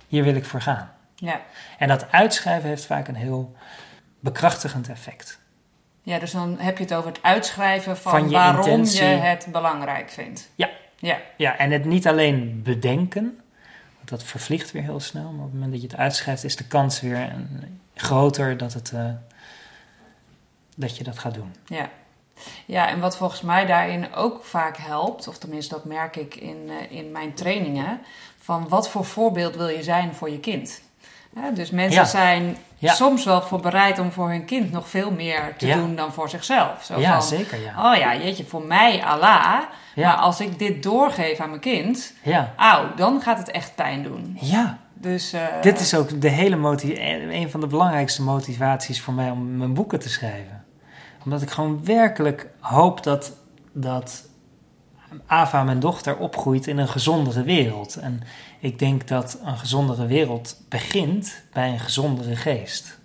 hier 0.08 0.24
wil 0.24 0.36
ik 0.36 0.46
voor 0.46 0.62
gaan. 0.62 0.92
Ja. 1.16 1.42
En 1.78 1.88
dat 1.88 2.12
uitschrijven 2.12 2.70
heeft 2.70 2.86
vaak 2.86 3.08
een 3.08 3.16
heel 3.16 3.56
bekrachtigend 4.20 4.90
effect. 4.90 5.41
Ja, 6.04 6.20
dus 6.20 6.32
dan 6.32 6.58
heb 6.60 6.78
je 6.78 6.84
het 6.84 6.94
over 6.94 7.10
het 7.10 7.24
uitschrijven 7.24 7.98
van, 7.98 8.12
Van 8.12 8.30
je 8.30 8.36
waarom 8.36 8.66
intentie. 8.66 9.04
je 9.04 9.06
het 9.06 9.48
belangrijk 9.52 10.10
vindt. 10.10 10.50
Ja. 10.56 10.70
Ja. 10.96 11.18
Ja, 11.38 11.58
en 11.58 11.72
het 11.72 11.86
niet 11.86 12.08
alleen 12.08 12.62
bedenken, 12.64 13.40
want 13.96 14.10
dat 14.10 14.24
vervliegt 14.24 14.72
weer 14.72 14.84
heel 14.84 15.00
snel, 15.00 15.24
maar 15.24 15.46
op 15.46 15.52
het 15.52 15.54
moment 15.54 15.72
dat 15.72 15.82
je 15.82 15.88
het 15.88 15.98
uitschrijft, 15.98 16.44
is 16.44 16.56
de 16.56 16.68
kans 16.68 17.02
weer 17.02 17.18
een, 17.18 17.80
groter 17.96 18.58
dat, 18.58 18.74
het, 18.74 18.92
eh, 18.92 19.06
dat 20.76 20.98
je 20.98 21.04
dat 21.04 21.20
gaat 21.20 21.34
doen. 21.34 21.56
Ja. 21.66 21.90
Ja, 22.66 22.90
en 22.90 23.00
wat 23.00 23.18
volgens 23.18 23.42
mij 23.42 23.66
daarin 23.66 24.14
ook 24.14 24.44
vaak 24.44 24.78
helpt, 24.78 25.28
of 25.28 25.38
tenminste 25.38 25.76
dat 25.76 25.86
merk 25.86 26.16
ik 26.16 26.36
in, 26.36 26.70
eh, 26.70 26.98
in 26.98 27.12
mijn 27.12 27.34
trainingen, 27.34 28.02
van 28.40 28.68
wat 28.68 28.90
voor 28.90 29.06
voorbeeld 29.06 29.56
wil 29.56 29.68
je 29.68 29.84
zijn 29.84 30.14
voor 30.16 30.30
je 30.30 30.40
kind? 30.40 30.82
Hè, 31.40 31.54
dus 31.54 31.70
mensen 31.70 32.02
Ja. 32.02 32.08
zijn 32.08 32.58
Ja. 32.78 32.94
soms 32.94 33.26
wel 33.26 33.42
voor 33.42 33.60
bereid 33.60 34.00
om 34.00 34.12
voor 34.12 34.30
hun 34.30 34.46
kind 34.46 34.72
nog 34.72 34.90
veel 34.90 35.12
meer 35.12 35.54
te 35.58 35.68
Ja. 35.68 35.76
doen 35.76 35.96
dan 35.96 36.14
voor 36.14 36.30
zichzelf. 36.30 36.84
Zo 36.84 37.00
ja, 37.00 37.12
van, 37.12 37.24
zeker. 37.24 37.62
Ja. 37.62 37.92
oh 37.92 37.98
ja, 37.98 38.16
jeetje, 38.16 38.46
voor 38.46 38.62
mij 38.64 39.04
Allah, 39.04 39.60
Ja. 39.96 40.08
maar 40.08 40.16
als 40.16 40.40
ik 40.40 40.60
dit 40.60 40.84
doorgeef 40.84 41.40
aan 41.40 41.50
mijn 41.50 41.62
kind, 41.62 42.14
Ja. 42.24 42.54
auw, 42.58 42.96
dan 42.96 43.22
gaat 43.22 43.38
het 43.38 43.52
echt 43.52 43.76
pijn 43.76 44.04
doen. 44.04 44.38
ja, 44.42 44.78
Dus, 44.94 45.34
eh, 45.34 45.42
dit 45.62 45.80
is 45.80 45.96
ook 45.96 46.22
de 46.22 46.30
hele 46.30 46.56
een 47.32 47.50
van 47.50 47.60
de 47.60 47.68
belangrijkste 47.68 48.22
motivaties 48.24 49.02
voor 49.02 49.14
mij 49.14 49.30
om 49.30 49.58
mijn 49.58 49.74
boeken 49.74 50.00
te 50.00 50.10
schrijven. 50.10 50.64
Omdat 51.24 51.42
ik 51.42 51.50
gewoon 51.50 51.86
werkelijk 51.86 52.48
hoop 52.60 53.04
dat, 53.04 53.34
dat 53.74 54.24
Ava, 55.26 55.64
mijn 55.64 55.80
dochter, 55.80 56.18
opgroeit 56.18 56.68
in 56.68 56.78
een 56.78 56.88
gezondere 56.88 57.44
wereld. 57.44 57.96
En 57.96 58.22
ik 58.60 58.80
denk 58.80 59.08
dat 59.08 59.40
een 59.46 59.58
gezondere 59.58 60.06
wereld 60.06 60.62
begint 60.70 61.44
bij 61.54 61.72
een 61.72 61.80
gezondere 61.80 62.36
geest. 62.36 63.00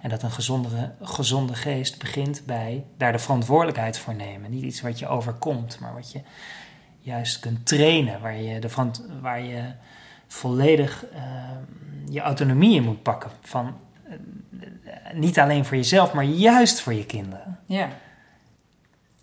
En 0.00 0.10
dat 0.10 0.22
een 0.22 0.30
gezondere, 0.30 0.92
gezonde 1.00 1.54
geest 1.54 1.98
begint 1.98 2.42
bij 2.46 2.84
daar 2.96 3.12
de 3.12 3.18
verantwoordelijkheid 3.18 3.98
voor 3.98 4.14
nemen. 4.14 4.50
Niet 4.50 4.62
iets 4.62 4.80
wat 4.80 4.98
je 4.98 5.08
overkomt, 5.08 5.78
maar 5.80 5.94
wat 5.94 6.12
je 6.12 6.20
juist 7.00 7.40
kunt 7.40 7.66
trainen. 7.66 8.20
Waar 8.20 8.36
je, 8.36 8.60
de, 8.60 8.68
waar 9.20 9.42
je 9.42 9.62
volledig 10.26 11.04
uh, 11.14 11.20
je 12.10 12.20
autonomie 12.20 12.76
in 12.76 12.82
moet 12.82 13.02
pakken. 13.02 13.30
Van, 13.40 13.76
uh, 14.08 14.12
niet 15.12 15.38
alleen 15.38 15.64
voor 15.64 15.76
jezelf, 15.76 16.12
maar 16.12 16.24
juist 16.24 16.80
voor 16.80 16.94
je 16.94 17.06
kinderen. 17.06 17.58
Ja. 17.66 17.88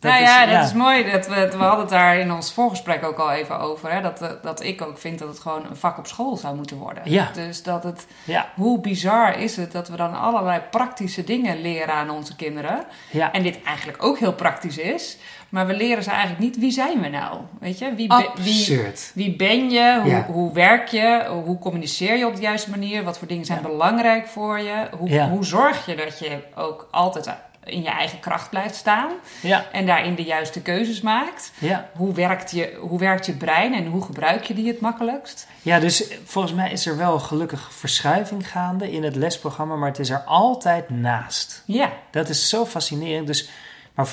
Nou 0.04 0.22
ja, 0.22 0.46
dat 0.46 0.66
is 0.66 0.74
mooi. 0.74 1.12
Dat 1.12 1.28
we, 1.28 1.50
we 1.52 1.64
hadden 1.64 1.80
het 1.80 1.90
daar 1.90 2.18
in 2.18 2.32
ons 2.32 2.54
voorgesprek 2.54 3.04
ook 3.04 3.18
al 3.18 3.32
even 3.32 3.60
over. 3.60 3.92
Hè? 3.92 4.02
Dat, 4.02 4.22
eh, 4.22 4.30
dat 4.42 4.64
ik 4.64 4.82
ook 4.82 4.98
vind 4.98 5.20
dat 5.20 5.28
het 5.28 5.40
gewoon 5.40 5.66
een 5.70 5.76
vak 5.76 5.98
op 5.98 6.08
school 6.08 6.38
zou 6.38 6.56
moeten 6.56 6.78
worden. 6.78 7.04
Ja. 7.06 7.30
Dus 7.34 7.64
dat 7.64 7.84
het, 7.84 8.08
ja. 8.24 8.50
hoe 8.56 8.80
bizar 8.80 9.40
is 9.40 9.56
het 9.56 9.72
dat 9.72 9.88
we 9.88 9.96
dan 9.96 10.20
allerlei 10.20 10.62
praktische 10.72 11.24
dingen 11.24 11.62
leren 11.62 11.94
aan 11.94 12.10
onze 12.10 12.36
kinderen. 12.36 12.86
Ja. 13.12 13.32
En 13.32 13.44
dit 13.44 13.64
eigenlijk 13.64 14.04
ook 14.04 14.20
heel 14.20 14.34
praktisch 14.34 14.78
is. 14.78 15.18
Maar 15.50 15.68
we 15.68 15.74
leren 15.74 16.04
ze 16.04 16.10
eigenlijk 16.10 16.40
niet 16.40 16.58
wie 16.58 16.72
zijn 16.72 17.02
we 17.02 17.08
nou? 17.08 17.38
Weet 17.60 17.80
je? 17.80 17.94
Wie, 17.96 18.10
wie, 18.36 18.92
wie 19.14 19.36
ben 19.36 19.70
je? 19.70 20.00
Hoe, 20.04 20.24
hoe 20.34 20.54
werk 20.54 20.88
je? 20.88 21.26
Hoe 21.44 21.60
communiceer 21.60 22.18
je 22.18 22.28
op 22.28 22.36
de 22.36 22.42
juiste 22.42 22.70
manier? 22.70 23.04
Wat 23.04 23.18
voor 23.18 23.28
dingen 23.28 23.46
zijn 23.46 23.62
belangrijk 23.62 24.28
voor 24.28 24.60
je? 24.60 24.88
Hoe, 24.98 25.22
hoe 25.22 25.46
zorg 25.46 25.86
je 25.86 25.96
dat 25.96 26.20
je 26.20 26.44
ook 26.56 26.88
altijd 26.92 27.30
in 27.64 27.82
je 27.82 27.90
eigen 27.90 28.20
kracht 28.20 28.50
blijft 28.50 28.76
staan. 28.76 29.12
Ja. 29.42 29.66
En 29.72 29.86
daarin 29.86 30.16
de 30.16 30.24
juiste 30.24 30.62
keuzes 30.62 31.02
maakt. 31.02 31.52
Ja. 31.60 31.90
Hoe, 31.96 32.14
werkt 32.14 32.52
je, 32.52 32.78
hoe 32.80 33.00
werkt 33.00 33.26
je 33.26 33.34
brein 33.34 33.74
en 33.74 33.86
hoe 33.86 34.04
gebruik 34.04 34.44
je 34.44 34.54
die 34.54 34.68
het 34.68 34.80
makkelijkst? 34.80 35.48
Ja, 35.62 35.80
dus 35.80 36.08
volgens 36.24 36.54
mij 36.54 36.72
is 36.72 36.86
er 36.86 36.98
wel 36.98 37.20
gelukkig 37.20 37.74
verschuiving 37.74 38.50
gaande 38.50 38.92
in 38.92 39.04
het 39.04 39.16
lesprogramma, 39.16 39.76
maar 39.76 39.90
het 39.90 40.00
is 40.00 40.10
er 40.10 40.24
altijd 40.26 40.90
naast. 40.90 41.64
Ja. 41.66 41.92
Dat 42.12 42.30
is 42.30 42.50
zo 42.50 42.66
fascinerend. 42.66 43.28
Dus, 43.28 43.50
maar 43.94 44.08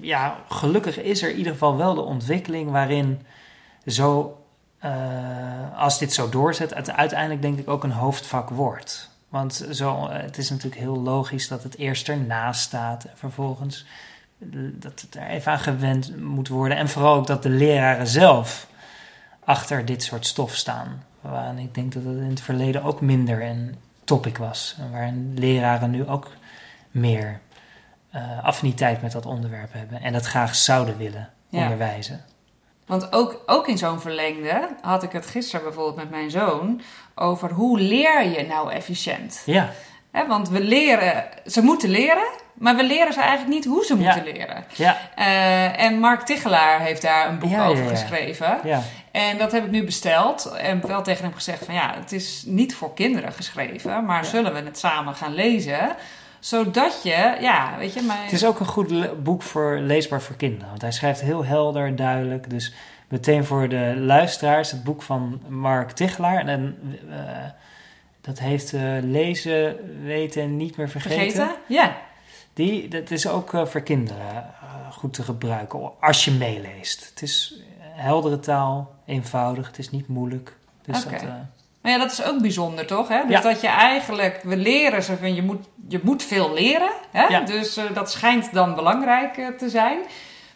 ja, 0.00 0.36
gelukkig 0.48 0.98
is 0.98 1.22
er 1.22 1.30
in 1.30 1.36
ieder 1.36 1.52
geval 1.52 1.76
wel 1.76 1.94
de 1.94 2.00
ontwikkeling 2.00 2.70
waarin 2.70 3.26
zo, 3.86 4.38
uh, 4.84 4.90
als 5.76 5.98
dit 5.98 6.12
zo 6.12 6.28
doorzet, 6.28 6.74
het 6.74 6.90
uiteindelijk 6.90 7.42
denk 7.42 7.58
ik 7.58 7.68
ook 7.68 7.84
een 7.84 7.92
hoofdvak 7.92 8.48
wordt. 8.48 9.07
Want 9.28 9.66
zo, 9.70 10.06
eh, 10.06 10.22
het 10.22 10.38
is 10.38 10.50
natuurlijk 10.50 10.80
heel 10.80 11.02
logisch 11.02 11.48
dat 11.48 11.62
het 11.62 11.76
eerst 11.76 12.08
ernaast 12.08 12.60
staat 12.60 13.04
en 13.04 13.16
vervolgens 13.16 13.86
dat 14.72 15.00
het 15.00 15.14
er 15.14 15.26
even 15.26 15.52
aan 15.52 15.58
gewend 15.58 16.20
moet 16.20 16.48
worden. 16.48 16.76
En 16.76 16.88
vooral 16.88 17.14
ook 17.14 17.26
dat 17.26 17.42
de 17.42 17.48
leraren 17.48 18.06
zelf 18.06 18.66
achter 19.44 19.84
dit 19.84 20.02
soort 20.02 20.26
stof 20.26 20.54
staan. 20.54 21.04
Waarin 21.20 21.58
ik 21.58 21.74
denk 21.74 21.92
dat 21.92 22.04
het 22.04 22.16
in 22.16 22.30
het 22.30 22.40
verleden 22.40 22.82
ook 22.82 23.00
minder 23.00 23.42
een 23.42 23.76
topic 24.04 24.38
was. 24.38 24.76
En 24.78 24.90
waarin 24.90 25.34
leraren 25.38 25.90
nu 25.90 26.08
ook 26.08 26.30
meer 26.90 27.40
uh, 28.14 28.44
affiniteit 28.44 29.02
met 29.02 29.12
dat 29.12 29.26
onderwerp 29.26 29.72
hebben. 29.72 30.00
En 30.00 30.12
dat 30.12 30.26
graag 30.26 30.54
zouden 30.54 30.96
willen 30.96 31.28
onderwijzen. 31.50 32.24
Want 32.88 33.12
ook, 33.12 33.42
ook 33.46 33.68
in 33.68 33.78
zo'n 33.78 34.00
verlengde 34.00 34.68
had 34.80 35.02
ik 35.02 35.12
het 35.12 35.26
gisteren 35.26 35.64
bijvoorbeeld 35.64 35.96
met 35.96 36.10
mijn 36.10 36.30
zoon 36.30 36.80
over 37.14 37.50
hoe 37.50 37.80
leer 37.80 38.28
je 38.28 38.46
nou 38.46 38.72
efficiënt. 38.72 39.42
Ja. 39.46 39.70
want 40.28 40.48
we 40.48 40.60
leren, 40.60 41.24
ze 41.46 41.62
moeten 41.62 41.88
leren, 41.88 42.28
maar 42.54 42.76
we 42.76 42.84
leren 42.84 43.12
ze 43.12 43.20
eigenlijk 43.20 43.50
niet 43.50 43.64
hoe 43.64 43.84
ze 43.84 43.96
moeten 43.96 44.24
leren. 44.24 44.64
Ja. 44.74 44.96
Uh, 45.18 45.80
en 45.80 45.98
Mark 45.98 46.20
Tichelaar 46.20 46.80
heeft 46.80 47.02
daar 47.02 47.28
een 47.28 47.38
boek 47.38 47.58
over 47.58 47.88
geschreven. 47.88 48.58
Ja. 48.64 48.82
En 49.10 49.38
dat 49.38 49.52
heb 49.52 49.64
ik 49.64 49.70
nu 49.70 49.84
besteld 49.84 50.44
en 50.44 50.86
wel 50.86 51.02
tegen 51.02 51.24
hem 51.24 51.34
gezegd 51.34 51.64
van 51.64 51.74
ja, 51.74 51.94
het 52.00 52.12
is 52.12 52.42
niet 52.46 52.74
voor 52.74 52.94
kinderen 52.94 53.32
geschreven, 53.32 54.04
maar 54.04 54.24
zullen 54.24 54.54
we 54.54 54.60
het 54.60 54.78
samen 54.78 55.14
gaan 55.14 55.34
lezen? 55.34 55.96
Zodat 56.40 57.00
je, 57.02 57.36
ja, 57.40 57.74
weet 57.78 57.92
je, 57.92 58.02
maar... 58.02 58.22
Het 58.22 58.32
is 58.32 58.44
ook 58.44 58.60
een 58.60 58.66
goed 58.66 59.22
boek 59.22 59.42
voor 59.42 59.78
leesbaar 59.78 60.22
voor 60.22 60.36
kinderen. 60.36 60.68
Want 60.68 60.82
hij 60.82 60.92
schrijft 60.92 61.20
heel 61.20 61.44
helder, 61.44 61.96
duidelijk. 61.96 62.50
Dus 62.50 62.74
meteen 63.08 63.44
voor 63.44 63.68
de 63.68 63.94
luisteraars 63.96 64.70
het 64.70 64.84
boek 64.84 65.02
van 65.02 65.42
Mark 65.48 65.90
Tichelaar. 65.90 66.46
En 66.46 66.78
uh, 67.08 67.16
dat 68.20 68.38
heeft 68.38 68.72
uh, 68.72 68.82
lezen, 69.02 69.76
weten, 70.02 70.56
niet 70.56 70.76
meer 70.76 70.88
vergeten. 70.88 71.16
Vergeten? 71.16 71.56
Ja. 71.66 71.96
Die, 72.52 72.88
dat 72.88 73.10
is 73.10 73.28
ook 73.28 73.52
uh, 73.52 73.66
voor 73.66 73.80
kinderen 73.80 74.54
goed 74.92 75.12
te 75.12 75.22
gebruiken 75.22 76.00
als 76.00 76.24
je 76.24 76.30
meeleest. 76.30 77.08
Het 77.10 77.22
is 77.22 77.62
heldere 77.80 78.40
taal, 78.40 78.94
eenvoudig, 79.04 79.66
het 79.66 79.78
is 79.78 79.90
niet 79.90 80.08
moeilijk. 80.08 80.56
Dus 80.82 81.04
okay. 81.04 81.18
dat, 81.18 81.28
maar 81.88 81.98
ja, 81.98 82.02
dat 82.04 82.12
is 82.12 82.24
ook 82.24 82.40
bijzonder, 82.40 82.86
toch? 82.86 83.08
Hè? 83.08 83.26
Dus 83.26 83.42
dat 83.42 83.60
je 83.60 83.66
eigenlijk, 83.66 84.40
we 84.42 84.56
leren 84.56 85.02
ze 85.02 85.16
van 85.16 85.34
je 85.34 85.42
moet, 85.42 85.68
je 85.88 86.00
moet 86.02 86.22
veel 86.22 86.52
leren. 86.54 86.90
Hè? 87.10 87.26
Ja. 87.26 87.40
Dus 87.40 87.78
uh, 87.78 87.84
dat 87.94 88.10
schijnt 88.10 88.52
dan 88.52 88.74
belangrijk 88.74 89.36
uh, 89.36 89.48
te 89.48 89.68
zijn. 89.68 89.98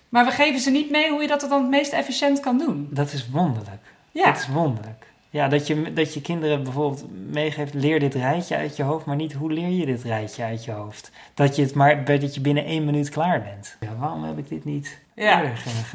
Maar 0.09 0.25
we 0.25 0.31
geven 0.31 0.61
ze 0.61 0.71
niet 0.71 0.91
mee 0.91 1.11
hoe 1.11 1.21
je 1.23 1.29
dat 1.29 1.41
dan 1.41 1.61
het 1.61 1.71
meest 1.71 1.93
efficiënt 1.93 2.41
kan 2.41 2.59
doen. 2.59 2.89
Dat 2.91 3.13
is 3.13 3.29
wonderlijk. 3.31 3.83
Ja. 4.11 4.25
Dat 4.25 4.37
is 4.37 4.49
wonderlijk. 4.49 5.07
Ja, 5.33 5.49
dat 5.49 5.67
je, 5.67 5.93
dat 5.93 6.15
je 6.15 6.21
kinderen 6.21 6.63
bijvoorbeeld 6.63 7.05
meegeeft, 7.31 7.75
leer 7.75 8.01
dit 8.01 8.15
rijtje 8.15 8.57
uit 8.57 8.77
je 8.77 8.83
hoofd, 8.83 9.07
maar 9.07 9.17
niet 9.17 9.33
hoe 9.33 9.53
leer 9.53 9.69
je 9.69 9.87
dit 9.87 10.03
rijtje 10.03 10.45
uit 10.45 10.65
je 10.65 10.73
hoofd. 10.73 11.11
Dat 11.35 11.57
je, 11.57 11.63
het 11.63 11.75
maar, 11.75 12.05
dat 12.05 12.35
je 12.35 12.41
binnen 12.41 12.65
één 12.65 12.85
minuut 12.85 13.09
klaar 13.09 13.43
bent. 13.43 13.77
Ja, 13.81 13.97
waarom 13.99 14.25
heb 14.25 14.39
ik 14.39 14.49
dit 14.49 14.65
niet 14.65 15.01
ja. 15.15 15.43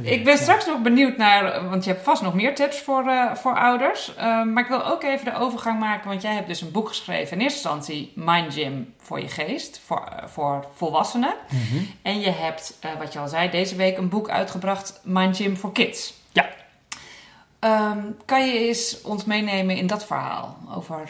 Ik 0.02 0.24
ben 0.24 0.38
straks 0.38 0.66
nog 0.66 0.82
benieuwd 0.82 1.18
naar, 1.18 1.70
want 1.70 1.84
je 1.84 1.90
hebt 1.90 2.04
vast 2.04 2.22
nog 2.22 2.34
meer 2.34 2.56
tips 2.56 2.80
voor, 2.80 3.04
uh, 3.06 3.36
voor 3.36 3.58
ouders. 3.58 4.14
Uh, 4.18 4.44
maar 4.44 4.64
ik 4.64 4.70
wil 4.70 4.86
ook 4.86 5.04
even 5.04 5.26
de 5.26 5.36
overgang 5.36 5.80
maken, 5.80 6.10
want 6.10 6.22
jij 6.22 6.34
hebt 6.34 6.48
dus 6.48 6.62
een 6.62 6.72
boek 6.72 6.88
geschreven. 6.88 7.38
In 7.38 7.44
eerste 7.44 7.70
instantie 7.70 8.12
Mind 8.16 8.54
Gym 8.54 8.94
voor 8.98 9.20
je 9.20 9.28
geest, 9.28 9.82
voor, 9.86 10.10
uh, 10.12 10.28
voor 10.28 10.68
volwassenen. 10.76 11.34
Mm 11.50 11.60
-hmm. 11.70 11.88
En 12.02 12.20
je 12.20 12.32
hebt, 12.32 12.80
wat 13.00 13.14
je 13.14 13.20
al 13.20 13.28
zei, 13.28 13.50
deze 13.50 13.76
week 13.76 13.98
een 13.98 14.10
boek 14.10 14.30
uitgebracht, 14.30 15.02
Mind 15.04 15.38
Gym 15.38 15.58
voor 15.58 15.72
Kids. 15.72 16.14
Ja. 16.32 16.50
Um, 17.68 18.16
kan 18.26 18.48
je 18.48 18.68
eens 18.68 19.02
ons 19.02 19.26
meenemen 19.26 19.76
in 19.76 19.88
dat 19.88 20.06
verhaal 20.06 20.58
over 20.76 21.10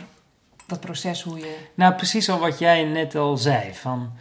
dat 0.65 0.79
proces, 0.79 1.21
hoe 1.21 1.37
je... 1.37 1.57
Nou, 1.73 1.93
precies 1.93 2.29
al 2.29 2.39
wat 2.39 2.59
jij 2.59 2.83
net 2.83 3.15
al 3.15 3.37
zei, 3.37 3.73
van... 3.73 4.11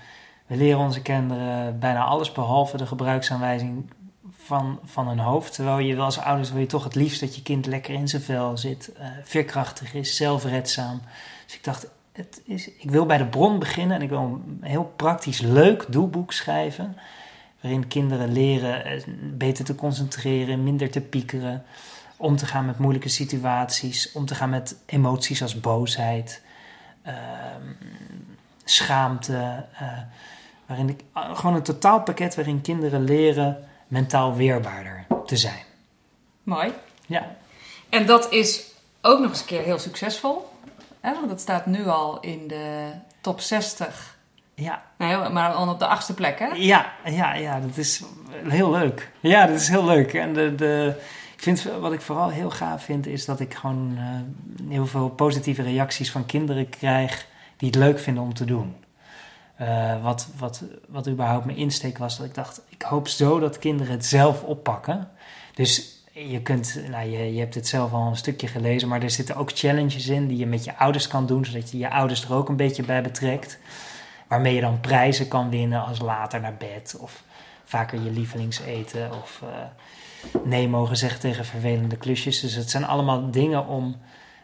We 0.47 0.57
leren 0.57 0.81
onze 0.81 1.03
kinderen 1.03 1.79
bijna 1.79 2.05
alles 2.05 2.33
behalve 2.33 2.77
de 2.77 2.87
gebruiksaanwijzing 2.87 3.91
van, 4.37 4.79
van 4.85 5.09
hun 5.09 5.19
hoofd. 5.19 5.55
Terwijl 5.55 5.79
je 5.79 5.95
wel 5.95 6.05
als 6.05 6.19
ouders 6.19 6.51
wil 6.51 6.61
je 6.61 6.67
toch 6.67 6.85
het 6.85 6.95
liefst 6.95 7.21
dat 7.21 7.37
je 7.37 7.43
kind 7.43 7.67
lekker 7.67 7.95
in 7.95 8.09
zijn 8.09 8.23
vel 8.23 8.57
zit, 8.57 8.91
uh, 8.99 9.07
veerkrachtig 9.25 9.95
is, 9.95 10.17
zelfredzaam. 10.17 11.01
Dus 11.45 11.55
ik 11.55 11.65
dacht, 11.65 11.89
het 12.13 12.43
is, 12.45 12.71
ik 12.71 12.91
wil 12.91 13.07
bij 13.07 13.19
de 13.19 13.27
bron 13.27 13.59
beginnen 13.59 13.97
en 13.97 14.03
ik 14.03 14.09
wil 14.09 14.19
een 14.19 14.59
heel 14.61 14.93
praktisch 14.97 15.41
leuk 15.41 15.87
doelboek 15.89 16.33
schrijven. 16.33 16.97
Waarin 17.61 17.89
kinderen 17.89 18.33
leren 18.33 19.03
beter 19.39 19.65
te 19.65 19.75
concentreren, 19.75 20.63
minder 20.63 20.91
te 20.91 21.01
piekeren, 21.01 21.65
om 22.17 22.37
te 22.37 22.47
gaan 22.47 22.67
met 22.67 22.79
moeilijke 22.79 23.09
situaties, 23.09 24.13
om 24.13 24.27
te 24.27 24.35
gaan 24.35 24.51
met 24.51 24.77
emoties 24.87 25.43
als 25.43 25.61
boosheid, 25.61 26.43
uh, 27.07 27.13
schaamte. 28.65 29.65
Uh, 29.83 29.99
Waarin 30.67 30.89
ik, 30.89 31.01
gewoon 31.15 31.55
een 31.55 31.63
totaalpakket 31.63 32.35
waarin 32.35 32.61
kinderen 32.61 33.05
leren 33.05 33.69
mentaal 33.89 34.35
weerbaarder 34.35 35.07
te 35.27 35.37
zijn. 35.37 35.63
Mooi. 36.43 36.73
Ja. 37.07 37.37
En 37.89 38.07
dat 38.07 38.33
is 38.33 38.63
ook 39.03 39.19
nog 39.19 39.31
eens 39.31 39.41
een 39.41 39.47
keer 39.47 39.63
heel 39.63 39.79
succesvol. 39.79 40.49
Hè? 41.01 41.15
Want 41.15 41.29
dat 41.29 41.41
staat 41.41 41.67
nu 41.67 41.87
al 41.87 42.21
in 42.21 42.49
de 42.49 42.91
top 43.21 43.41
60. 43.41 44.17
Ja. 44.55 44.83
Nee, 44.99 45.17
maar 45.29 45.53
al 45.53 45.69
op 45.69 45.79
de 45.79 45.87
achtste 45.87 46.15
plek, 46.15 46.39
hè? 46.39 46.47
Ja, 46.47 46.93
ja, 47.05 47.35
ja, 47.35 47.61
dat 47.61 47.77
is 47.77 48.03
heel 48.45 48.71
leuk. 48.71 49.11
Ja, 49.21 49.47
dat 49.47 49.61
is 49.61 49.69
heel 49.69 49.85
leuk. 49.85 50.15
En 50.15 50.33
de, 50.33 50.55
de, 50.55 51.03
ik 51.37 51.43
vind, 51.43 51.63
wat 51.81 51.93
ik 51.93 52.01
vooral 52.01 52.29
heel 52.29 52.51
gaaf 52.51 52.85
vind, 52.85 53.07
is 53.07 53.25
dat 53.25 53.41
ik 53.41 53.55
gewoon 53.55 53.93
uh, 53.99 54.71
heel 54.71 54.87
veel 54.87 55.09
positieve 55.09 55.63
reacties 55.63 56.11
van 56.11 56.27
kinderen 56.27 56.69
krijg 56.69 57.27
die 57.57 57.69
het 57.69 57.77
leuk 57.79 57.99
vinden 57.99 58.23
om 58.23 58.35
te 58.35 58.45
doen. 58.45 58.75
Uh, 59.61 60.03
wat, 60.03 60.29
wat, 60.39 60.63
wat 60.89 61.09
überhaupt 61.09 61.45
mijn 61.45 61.59
insteek 61.59 61.99
was, 61.99 62.17
dat 62.17 62.27
ik 62.27 62.35
dacht, 62.35 62.61
ik 62.69 62.83
hoop 62.83 63.09
zo 63.09 63.39
dat 63.39 63.59
kinderen 63.59 63.93
het 63.93 64.05
zelf 64.05 64.43
oppakken. 64.43 65.09
Dus 65.55 66.05
je 66.13 66.43
kunt, 66.43 66.81
nou, 66.91 67.09
je, 67.09 67.35
je 67.35 67.41
hebt 67.41 67.55
het 67.55 67.69
zelf 67.69 67.93
al 67.93 68.07
een 68.07 68.17
stukje 68.17 68.47
gelezen, 68.47 68.89
maar 68.89 69.03
er 69.03 69.11
zitten 69.11 69.37
ook 69.37 69.51
challenges 69.55 70.07
in 70.07 70.27
die 70.27 70.37
je 70.37 70.47
met 70.47 70.65
je 70.65 70.77
ouders 70.77 71.09
kan 71.09 71.27
doen, 71.27 71.45
zodat 71.45 71.71
je 71.71 71.79
je 71.79 71.91
ouders 71.91 72.25
er 72.25 72.35
ook 72.35 72.49
een 72.49 72.57
beetje 72.57 72.83
bij 72.83 73.03
betrekt. 73.03 73.59
Waarmee 74.27 74.55
je 74.55 74.61
dan 74.61 74.81
prijzen 74.81 75.29
kan 75.29 75.51
winnen 75.51 75.85
als 75.85 76.01
later 76.01 76.41
naar 76.41 76.57
bed, 76.57 76.97
of 77.01 77.23
vaker 77.65 78.03
je 78.03 78.11
lievelingseten, 78.11 79.11
of 79.13 79.41
uh, 79.45 79.49
nee 80.45 80.69
mogen 80.69 80.97
zeggen 80.97 81.21
tegen 81.21 81.45
vervelende 81.45 81.97
klusjes. 81.97 82.41
Dus 82.41 82.55
het 82.55 82.71
zijn 82.71 82.85
allemaal 82.85 83.31
dingen 83.31 83.67
om 83.67 83.97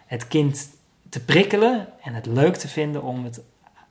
het 0.07 0.29
kind 0.29 0.69
te 1.09 1.25
prikkelen 1.25 1.89
en 2.03 2.15
het 2.15 2.27
leuk 2.27 2.57
te 2.57 2.69
vinden 2.69 3.03
om 3.03 3.25
het 3.25 3.41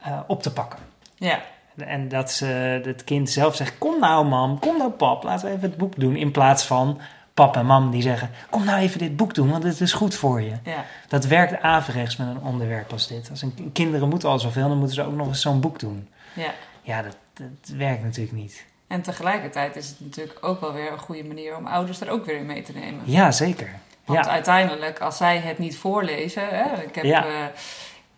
uh, 0.08 0.20
op 0.28 0.44
te 0.44 0.54
pakken. 0.54 0.80
Ja. 1.16 1.42
En 1.78 2.08
dat 2.08 2.32
ze, 2.32 2.46
het 2.84 3.04
kind 3.04 3.30
zelf 3.30 3.56
zegt: 3.56 3.78
Kom 3.78 4.00
nou, 4.00 4.26
mam, 4.26 4.60
kom 4.60 4.78
nou, 4.78 4.92
pap, 4.92 5.24
laten 5.24 5.48
we 5.48 5.56
even 5.56 5.70
het 5.70 5.78
boek 5.78 6.00
doen. 6.00 6.16
In 6.16 6.32
plaats 6.32 6.64
van 6.64 7.00
pap 7.34 7.56
en 7.56 7.66
mam 7.66 7.92
die 7.92 8.02
zeggen: 8.02 8.30
Kom 8.50 8.66
nou 8.66 8.80
even 8.80 9.00
dit 9.00 9.16
boek 9.16 9.34
doen, 9.34 9.50
want 9.50 9.64
het 9.64 9.82
is 9.82 9.94
goed 9.94 10.16
voor 10.16 10.42
je. 10.42 10.54
Ja. 10.64 10.86
Dat 11.08 11.26
werkt 11.26 11.62
averechts 11.62 12.16
met 12.18 12.28
een 12.28 12.44
onderwerp 12.44 12.92
als 12.92 13.08
dit. 13.08 13.30
Als 13.30 13.42
een, 13.42 13.70
kinderen 13.74 14.10
moeten 14.10 14.30
al 14.30 14.40
zoveel, 14.40 14.68
dan 14.68 14.78
moeten 14.78 14.96
ze 14.96 15.04
ook 15.04 15.16
nog 15.16 15.28
eens 15.28 15.42
zo'n 15.42 15.62
boek 15.62 15.80
doen. 15.80 16.10
ja. 16.34 16.52
Ja, 16.84 17.02
dat, 17.02 17.18
dat 17.34 17.76
werkt 17.76 18.04
natuurlijk 18.04 18.36
niet. 18.36 18.66
En 18.92 19.02
tegelijkertijd 19.02 19.76
is 19.76 19.88
het 19.90 20.00
natuurlijk 20.00 20.38
ook 20.42 20.62
wel 20.62 20.74
weer 20.74 20.92
een 20.92 20.98
goede 21.00 21.24
manier 21.24 21.58
om 21.58 21.68
ouders 21.68 22.02
er 22.02 22.10
ook 22.10 22.26
weer 22.26 22.36
in 22.38 22.46
mee 22.46 22.62
te 22.62 22.72
nemen. 22.74 23.02
Ja, 23.04 23.32
zeker. 23.32 23.70
Want 24.06 24.26
Ja, 24.26 24.32
uiteindelijk, 24.32 25.00
als 25.00 25.18
zij 25.18 25.38
het 25.38 25.58
niet 25.58 25.78
voorlezen. 25.78 26.48
Hè, 26.50 26.82
ik 26.84 26.96
heb 26.96 27.04
Ja. 27.04 27.26
eh, 27.26 27.32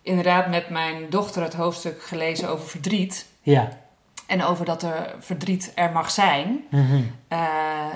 inderdaad 0.02 0.48
met 0.50 0.70
mijn 0.70 1.10
dochter 1.10 1.44
het 1.44 1.54
hoofdstuk 1.54 2.04
gelezen 2.04 2.50
over 2.50 2.68
verdriet. 2.68 3.26
ja. 3.42 3.70
En 4.28 4.44
over 4.44 4.66
dat 4.66 4.84
er 4.84 5.16
verdriet 5.20 5.72
er 5.76 5.92
mag 5.92 6.12
zijn. 6.12 6.64
Mhm. 6.70 7.02
Eh, 7.28 7.40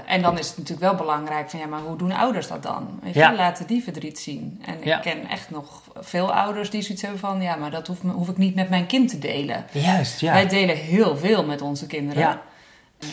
en 0.08 0.22
dan 0.22 0.38
is 0.38 0.48
het 0.48 0.58
natuurlijk 0.58 0.88
wel 0.88 0.96
belangrijk 0.96 1.50
van 1.50 1.60
ja, 1.60 1.66
maar 1.66 1.80
hoe 1.80 1.98
doen 1.98 2.12
ouders 2.12 2.48
dat 2.48 2.64
dan? 2.64 3.00
Weet 3.04 3.14
je, 3.14 3.20
Ja. 3.20 3.36
laten 3.36 3.68
die 3.68 3.84
verdriet 3.84 4.20
zien. 4.20 4.62
En 4.66 4.78
Ja. 4.84 4.96
ik 4.96 5.02
ken 5.02 5.28
echt 5.30 5.50
nog 5.50 5.82
veel 5.96 6.34
ouders 6.34 6.70
die 6.70 6.82
zoiets 6.82 7.02
hebben 7.02 7.20
van 7.20 7.42
ja, 7.42 7.56
maar 7.56 7.72
dat 7.72 7.88
hoef, 7.88 7.98
hoef 8.02 8.30
ik 8.30 8.38
niet 8.38 8.56
met 8.56 8.70
mijn 8.70 8.86
kind 8.86 9.10
te 9.10 9.20
delen. 9.20 9.66
Juist, 9.72 10.20
ja. 10.20 10.34
Wij 10.34 10.48
delen 10.48 10.76
heel 10.78 11.18
veel 11.18 11.46
met 11.46 11.62
onze 11.62 11.88
kinderen. 11.88 12.22
Ja. 12.24 12.42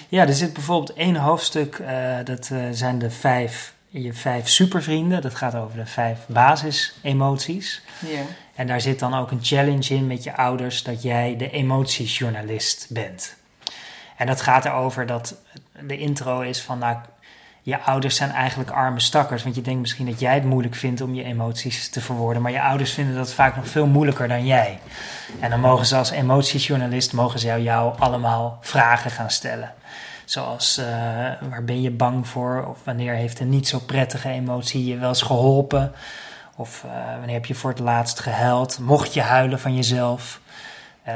Ja, 0.09 0.27
er 0.27 0.35
zit 0.35 0.53
bijvoorbeeld 0.53 0.93
één 0.97 1.17
hoofdstuk, 1.17 1.79
eh, 1.79 2.17
dat 2.25 2.51
eh, 2.51 2.59
zijn 2.73 2.99
de 2.99 3.11
vijf, 3.11 3.75
je 3.89 4.13
vijf 4.13 4.49
supervrienden. 4.49 5.23
Dat 5.23 5.35
gaat 5.35 5.55
over 5.55 5.77
de 5.77 5.87
vijf 5.87 6.19
basisemoties. 6.27 7.83
Ja. 7.99 8.23
En 8.55 8.67
daar 8.67 8.81
zit 8.81 8.99
dan 8.99 9.15
ook 9.15 9.31
een 9.31 9.43
challenge 9.45 9.95
in 9.95 10.07
met 10.07 10.25
je 10.25 10.37
ouders 10.37 10.83
dat 10.83 11.03
jij 11.03 11.37
de 11.37 11.51
emotiejournalist 11.51 12.87
bent. 12.89 13.37
En 14.17 14.27
dat 14.27 14.41
gaat 14.41 14.65
erover 14.65 15.07
dat 15.07 15.37
de 15.87 15.99
intro 15.99 16.41
is 16.41 16.61
van, 16.61 16.79
nou, 16.79 16.97
je 17.67 17.81
ouders 17.81 18.17
zijn 18.17 18.31
eigenlijk 18.31 18.71
arme 18.71 19.01
stakkers. 19.01 19.43
Want 19.43 19.55
je 19.55 19.63
denkt 19.63 19.81
misschien 19.81 20.07
dat 20.07 20.21
jij 20.21 20.35
het 20.35 20.45
moeilijk 20.45 20.75
vindt 20.75 21.01
om 21.01 21.15
je 21.15 21.25
emoties 21.25 21.89
te 21.89 22.01
verwoorden. 22.01 22.43
Maar 22.43 22.53
je 22.53 22.63
ouders 22.63 22.93
vinden 22.93 23.15
dat 23.15 23.33
vaak 23.33 23.57
nog 23.57 23.69
veel 23.69 23.87
moeilijker 23.87 24.29
dan 24.29 24.47
jij. 24.47 24.79
En 25.41 25.51
dan 25.51 25.61
mogen 25.61 25.87
ze 25.87 25.97
als 25.97 26.11
emotiejournalist, 26.11 27.13
mogen 27.13 27.39
ze 27.39 27.63
jou, 27.63 27.99
allemaal 27.99 28.59
vragen 28.61 29.11
gaan 29.11 29.31
stellen. 29.31 29.73
Zoals, 30.25 30.79
eh, 30.79 30.87
waar 31.49 31.65
ben 31.65 31.83
je 31.83 31.91
bang 31.91 32.29
voor? 32.29 32.67
Of 32.69 32.79
wanneer 32.85 33.15
heeft 33.15 33.41
een 33.41 33.49
niet 33.49 33.69
zo 33.69 33.79
prettige 33.79 34.29
emotie 34.29 34.85
je 34.85 34.97
wel 34.97 35.09
eens 35.09 35.23
geholpen? 35.23 35.93
Of 36.57 36.85
eh, 36.85 36.91
wanneer 37.17 37.35
heb 37.35 37.47
je 37.47 37.55
voor 37.55 37.71
het 37.71 37.79
laatst 37.79 38.21
gehuild? 38.21 38.79
Mocht 38.79 39.15
je 39.15 39.21
huilen 39.21 39.61
van 39.61 39.75
jezelf? 39.75 40.41
Eh, 41.03 41.15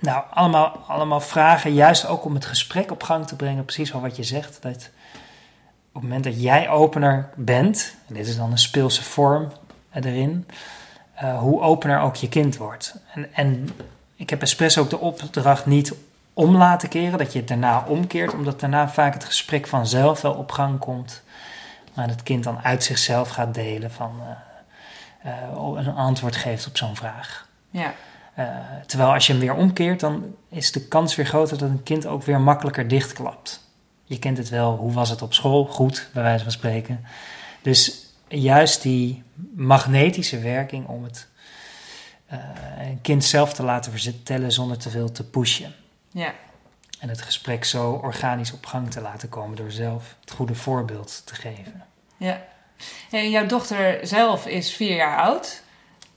nou, 0.00 0.24
allemaal, 0.30 0.78
allemaal 0.86 1.20
vragen, 1.20 1.74
juist 1.74 2.06
ook 2.06 2.24
om 2.24 2.34
het 2.34 2.44
gesprek 2.44 2.90
op 2.90 3.02
gang 3.02 3.26
te 3.26 3.36
brengen. 3.36 3.64
Precies 3.64 3.90
wat 3.90 4.16
je 4.16 4.24
zegt. 4.24 4.62
Dat 4.62 4.90
op 5.92 6.00
het 6.00 6.10
moment 6.10 6.24
dat 6.24 6.42
jij 6.42 6.68
opener 6.68 7.28
bent, 7.34 7.96
en 8.08 8.14
dit 8.14 8.26
is 8.26 8.36
dan 8.36 8.50
een 8.50 8.58
speelse 8.58 9.02
vorm 9.02 9.52
erin, 9.92 10.46
eh, 11.14 11.38
hoe 11.38 11.60
opener 11.60 12.00
ook 12.00 12.16
je 12.16 12.28
kind 12.28 12.56
wordt. 12.56 12.96
En, 13.14 13.34
en 13.34 13.68
ik 14.16 14.30
heb 14.30 14.40
expres 14.40 14.78
ook 14.78 14.90
de 14.90 14.98
opdracht 14.98 15.66
niet 15.66 15.94
om 16.32 16.56
laten 16.56 16.88
keren, 16.88 17.18
dat 17.18 17.32
je 17.32 17.38
het 17.38 17.48
daarna 17.48 17.84
omkeert, 17.88 18.34
omdat 18.34 18.60
daarna 18.60 18.88
vaak 18.88 19.14
het 19.14 19.24
gesprek 19.24 19.66
vanzelf 19.66 20.20
wel 20.20 20.34
op 20.34 20.52
gang 20.52 20.78
komt. 20.78 21.22
Maar 21.94 22.08
het 22.08 22.22
kind 22.22 22.44
dan 22.44 22.58
uit 22.62 22.84
zichzelf 22.84 23.28
gaat 23.28 23.54
delen 23.54 23.90
van 23.90 24.12
eh, 25.22 25.32
eh, 25.32 25.86
een 25.86 25.94
antwoord 25.94 26.36
geeft 26.36 26.66
op 26.66 26.76
zo'n 26.76 26.96
vraag. 26.96 27.48
Ja. 27.70 27.94
Terwijl 28.86 29.12
als 29.12 29.26
je 29.26 29.32
hem 29.32 29.42
weer 29.42 29.54
omkeert, 29.54 30.00
dan 30.00 30.34
is 30.48 30.72
de 30.72 30.88
kans 30.88 31.14
weer 31.14 31.26
groter 31.26 31.58
dat 31.58 31.68
een 31.68 31.82
kind 31.82 32.06
ook 32.06 32.22
weer 32.22 32.40
makkelijker 32.40 32.88
dichtklapt. 32.88 33.61
Je 34.12 34.18
kent 34.18 34.38
het 34.38 34.48
wel, 34.48 34.76
hoe 34.76 34.92
was 34.92 35.10
het 35.10 35.22
op 35.22 35.34
school? 35.34 35.64
Goed, 35.64 36.08
bij 36.12 36.22
wijze 36.22 36.42
van 36.42 36.52
spreken. 36.52 37.04
Dus 37.62 38.06
juist 38.28 38.82
die 38.82 39.22
magnetische 39.54 40.38
werking 40.38 40.86
om 40.86 41.04
het 41.04 41.28
eh, 42.26 42.38
een 42.80 43.00
kind 43.00 43.24
zelf 43.24 43.52
te 43.52 43.62
laten 43.62 43.92
vertellen 43.92 44.52
zonder 44.52 44.78
te 44.78 44.90
veel 44.90 45.12
te 45.12 45.24
pushen. 45.24 45.74
ja. 46.10 46.34
En 46.98 47.08
het 47.08 47.22
gesprek 47.22 47.64
zo 47.64 47.92
organisch 47.92 48.52
op 48.52 48.66
gang 48.66 48.90
te 48.90 49.00
laten 49.00 49.28
komen 49.28 49.56
door 49.56 49.70
zelf 49.70 50.16
het 50.20 50.30
goede 50.30 50.54
voorbeeld 50.54 51.22
te 51.24 51.34
geven. 51.34 51.84
Ja. 52.16 52.44
En 53.10 53.30
jouw 53.30 53.46
dochter 53.46 54.06
zelf 54.06 54.46
is 54.46 54.74
vier 54.74 54.96
jaar 54.96 55.18
oud. 55.18 55.62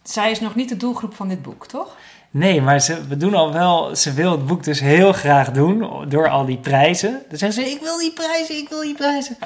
Zij 0.03 0.31
is 0.31 0.39
nog 0.39 0.55
niet 0.55 0.69
de 0.69 0.77
doelgroep 0.77 1.13
van 1.13 1.27
dit 1.27 1.41
boek, 1.41 1.67
toch? 1.67 1.97
Nee, 2.35 2.61
maar 2.61 2.79
ze, 2.79 3.07
we 3.07 3.17
doen 3.17 3.33
al 3.33 3.53
wel, 3.53 3.95
ze 3.95 4.13
wil 4.13 4.31
het 4.31 4.45
boek 4.45 4.63
dus 4.63 4.79
heel 4.79 5.13
graag 5.13 5.51
doen 5.51 6.09
door 6.09 6.29
al 6.29 6.45
die 6.45 6.57
prijzen. 6.57 7.21
Dan 7.29 7.37
zeggen 7.37 7.63
ze, 7.63 7.69
ik 7.69 7.81
wil 7.81 7.97
die 7.97 8.13
prijzen, 8.13 8.57
ik 8.57 8.69
wil 8.69 8.81
die 8.81 8.93
prijzen. 8.93 9.37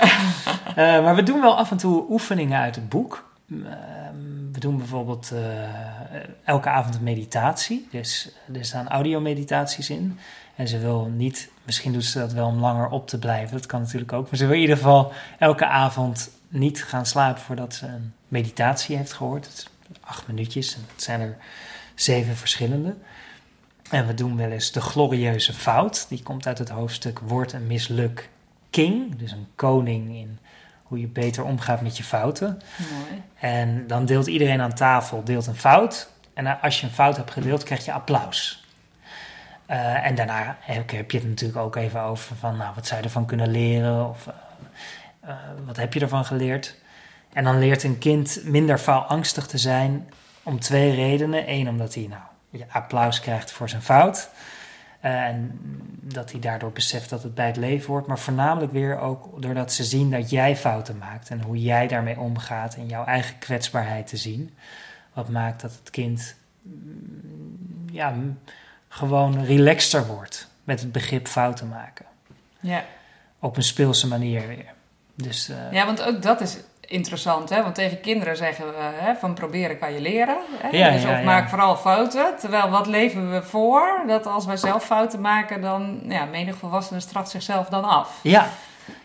Eh, 0.70 1.04
maar 1.04 1.16
we 1.16 1.24
doen 1.24 1.42
wel 1.42 1.58
af 1.58 1.72
en 1.72 1.78
toe 1.78 2.06
oefeningen 2.10 2.60
uit 2.60 2.76
het 2.76 2.90
boek. 2.90 3.30
Ehm, 3.50 4.52
we 4.52 4.60
doen 4.60 4.78
bijvoorbeeld 4.78 5.32
eh, 5.32 5.40
elke 6.44 6.70
avond 6.70 6.96
een 6.96 7.04
meditatie. 7.04 7.88
Dus 7.92 8.32
er 8.54 8.66
staan 8.66 8.88
audiomeditaties 8.88 9.90
in. 9.90 10.20
En 10.56 10.68
ze 10.68 10.80
wil 10.80 11.12
niet, 11.16 11.50
misschien 11.64 11.94
doet 11.94 12.06
ze 12.06 12.20
dat 12.20 12.34
wel 12.34 12.48
om 12.48 12.60
langer 12.60 12.90
op 12.90 13.08
te 13.08 13.20
blijven. 13.20 13.58
Dat 13.58 13.66
kan 13.66 13.82
natuurlijk 13.82 14.14
ook. 14.14 14.30
Maar 14.30 14.40
ze 14.40 14.46
wil 14.46 14.56
in 14.56 14.62
ieder 14.62 14.78
geval 14.78 15.12
elke 15.40 15.66
avond 15.66 16.30
niet 16.48 16.84
gaan 16.84 17.06
slapen 17.06 17.42
voordat 17.42 17.74
ze 17.74 17.86
een 17.86 18.14
meditatie 18.28 18.98
heeft 18.98 19.14
gehoord. 19.14 19.48
Is 19.48 19.68
acht 20.00 20.28
minuutjes. 20.28 20.76
En 20.76 20.82
het 20.94 21.04
zijn 21.04 21.22
er 21.22 21.38
zeven 22.02 22.36
verschillende. 22.36 22.96
En 23.90 24.08
we 24.08 24.14
doen 24.14 24.38
wel 24.38 24.52
eens 24.52 24.72
de 24.72 24.82
glorieuze 24.82 25.54
fout. 25.54 26.06
Die 26.10 26.24
komt 26.24 26.48
uit 26.48 26.58
het 26.58 26.70
hoofdstuk 26.70 27.20
Word 27.20 27.54
een 27.54 27.68
misluk 27.68 28.30
king. 28.70 29.16
Dus 29.16 29.32
een 29.32 29.48
koning 29.56 30.16
in 30.16 30.40
hoe 30.84 31.00
je 31.00 31.08
beter 31.08 31.44
omgaat 31.44 31.82
met 31.82 31.98
je 31.98 32.04
fouten. 32.04 32.62
Mooi. 32.78 33.22
En 33.40 33.88
dan 33.88 34.06
deelt 34.06 34.28
iedereen 34.28 34.62
aan 34.62 34.74
tafel 34.74 35.24
deelt 35.24 35.48
een 35.48 35.56
fout. 35.56 36.10
En 36.34 36.62
als 36.62 36.80
je 36.80 36.86
een 36.86 36.94
fout 36.94 37.18
hebt 37.18 37.32
gedeeld, 37.32 37.64
krijg 37.64 37.86
je 37.86 37.94
applaus. 37.94 38.68
Eh, 39.66 40.06
en 40.06 40.16
daarna 40.16 40.58
heb, 40.60 40.92
heb 40.92 41.12
je 41.12 41.18
het 41.18 41.28
natuurlijk 41.28 41.60
ook 41.60 41.76
even 41.76 42.02
over 42.02 42.36
van, 42.36 42.58
nou, 42.58 42.76
wat 42.76 42.88
zou 42.88 43.00
je 43.00 43.06
ervan 43.06 43.26
kunnen 43.26 43.52
leren? 43.52 44.10
Of 44.10 44.28
eh, 44.28 44.34
eh, 45.30 45.36
wat 45.66 45.78
heb 45.78 45.94
je 45.94 46.00
ervan 46.00 46.26
geleerd? 46.26 46.76
En 47.34 47.44
dan 47.44 47.60
leert 47.60 47.84
een 47.84 47.98
kind 47.98 48.40
minder 48.44 48.78
faalangstig 48.78 49.48
te 49.48 49.58
zijn 49.58 50.10
om 50.44 50.60
twee 50.60 50.94
redenen. 50.94 51.50
Eén, 51.52 51.70
omdat 51.70 51.94
hij 51.94 52.10
nou, 52.10 52.64
applaus 52.70 53.20
krijgt 53.20 53.52
voor 53.52 53.70
zijn 53.70 53.82
fout. 53.82 54.30
Eh, 55.00 55.24
en 55.24 55.60
dat 56.02 56.32
hij 56.32 56.40
daardoor 56.40 56.72
beseft 56.72 57.10
dat 57.10 57.24
het 57.24 57.36
bij 57.36 57.46
het 57.46 57.58
leven 57.58 57.88
hoort. 57.88 58.08
Maar 58.08 58.20
voornamelijk 58.20 58.72
weer 58.72 59.00
ook 59.00 59.42
doordat 59.42 59.74
ze 59.74 59.84
zien 59.84 60.12
dat 60.12 60.30
jij 60.30 60.56
fouten 60.56 60.98
maakt. 60.98 61.30
En 61.30 61.42
hoe 61.42 61.62
jij 61.62 61.88
daarmee 61.88 62.20
omgaat 62.20 62.76
en 62.76 62.88
jouw 62.88 63.06
eigen 63.06 63.38
kwetsbaarheid 63.38 64.08
te 64.08 64.18
zien. 64.18 64.56
Wat 65.14 65.30
maakt 65.30 65.62
dat 65.62 65.72
het 65.80 65.90
kind 65.90 66.36
mm, 66.62 67.86
ja, 67.92 68.16
gewoon 68.88 69.46
relaxter 69.46 70.08
wordt 70.08 70.48
met 70.64 70.80
het 70.80 70.92
begrip 70.92 71.28
fouten 71.28 71.68
maken. 71.68 72.06
Ja. 72.60 72.86
Op 73.40 73.58
een 73.58 73.64
speelse 73.64 74.08
manier 74.08 74.48
weer. 74.48 74.74
Dus 75.16 75.50
eh, 75.50 75.72
ja, 75.72 75.86
want 75.86 76.02
ook 76.02 76.22
dat 76.22 76.42
is 76.42 76.58
interessant, 76.90 77.50
hè? 77.50 77.64
Want 77.64 77.76
tegen 77.76 78.00
kinderen 78.02 78.38
zeggen 78.38 78.66
we 78.66 78.74
hè, 78.80 79.16
van 79.16 79.34
proberen 79.34 79.80
kan 79.80 79.94
je 79.94 80.02
leren. 80.02 80.38
Hè? 80.58 80.78
Ja, 80.78 80.92
dus 80.92 81.02
ja, 81.02 81.10
of 81.12 81.18
ja. 81.18 81.24
maak 81.24 81.50
vooral 81.50 81.76
fouten. 81.76 82.26
Terwijl 82.40 82.70
wat 82.70 82.88
leven 82.88 83.32
we 83.32 83.44
voor? 83.44 84.04
Dat 84.08 84.26
als 84.26 84.46
wij 84.46 84.58
zelf 84.58 84.84
fouten 84.86 85.22
maken, 85.22 85.62
dan 85.62 86.00
ja, 86.04 86.26
menig 86.26 86.56
volwassene 86.56 87.00
straft 87.00 87.30
zichzelf 87.30 87.68
dan 87.68 87.84
af. 87.84 88.20
Ja. 88.24 88.48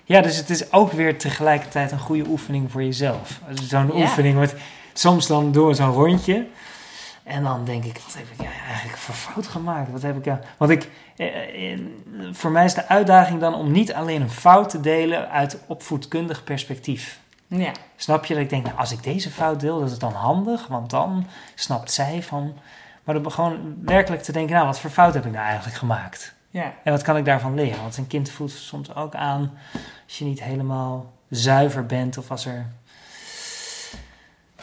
ja, 0.05 0.21
dus 0.21 0.37
het 0.37 0.51
is 0.51 0.73
ook 0.73 0.93
weer 0.93 1.19
tegelijkertijd 1.19 1.93
een 1.93 1.99
goede 1.99 2.29
oefening 2.29 2.71
voor 2.71 2.83
jezelf. 2.83 3.41
Zo'n 3.63 3.87
Ja. 3.87 4.03
oefening, 4.03 4.37
want 4.37 4.55
soms 4.93 5.27
dan 5.27 5.53
doen 5.53 5.67
we 5.67 5.75
zo'n 5.75 5.93
rondje. 5.93 6.47
En 7.25 7.43
dan 7.43 7.65
denk 7.65 7.85
ik, 7.85 8.01
wat 8.05 8.15
heb 8.15 8.27
ik 8.39 8.47
eigenlijk 8.69 8.99
voor 8.99 9.15
fout 9.15 9.47
gemaakt? 9.47 9.91
Wat 9.93 10.03
heb 10.03 10.17
ik 10.17 10.25
nou- 10.25 10.39
Want 10.57 10.71
ik, 10.71 10.89
eh, 11.17 11.73
eh, 11.73 11.79
voor 12.33 12.51
mij 12.51 12.65
is 12.65 12.75
de 12.75 12.89
uitdaging 12.89 13.41
dan 13.41 13.55
om 13.55 13.71
niet 13.73 13.93
alleen 13.95 14.23
een 14.23 14.31
fout 14.31 14.69
te 14.69 14.81
delen 14.81 15.31
uit 15.31 15.59
opvoedkundig 15.67 16.45
perspectief. 16.45 17.19
Ja, 17.47 17.73
Snap 17.97 18.25
je? 18.25 18.35
Dat 18.35 18.43
ik 18.43 18.51
denk, 18.51 18.65
nou, 18.65 18.79
als 18.79 18.93
ik 18.93 19.03
deze 19.03 19.31
fout 19.31 19.61
deel, 19.61 19.81
dat 19.81 19.91
is 19.91 19.99
dan 19.99 20.13
handig. 20.13 20.67
Want 20.67 20.91
dan 20.91 21.27
snapt 21.55 21.93
zij 21.93 22.23
van... 22.23 22.57
Maar 23.05 23.23
dan 23.23 23.33
gewoon 23.33 23.77
werkelijk 23.85 24.23
te 24.23 24.33
denken, 24.33 24.55
nou, 24.55 24.67
wat 24.67 24.81
voor 24.81 24.91
fout 24.91 25.15
heb 25.15 25.27
ik 25.27 25.33
nou 25.33 25.45
eigenlijk 25.45 25.77
gemaakt? 25.77 26.35
ja, 26.51 26.75
En 26.85 26.93
wat 26.93 27.03
kan 27.03 27.17
ik 27.17 27.25
daarvan 27.25 27.55
leren? 27.55 27.81
Want 27.81 27.97
een 27.97 28.07
kind 28.07 28.31
voelt 28.31 28.51
soms 28.51 28.95
ook 28.95 29.15
aan 29.15 29.59
als 30.05 30.19
je 30.19 30.25
niet 30.25 30.43
helemaal 30.43 31.13
zuiver 31.29 31.87
bent 31.87 32.19
of 32.19 32.31
als 32.31 32.47
er. 32.47 32.67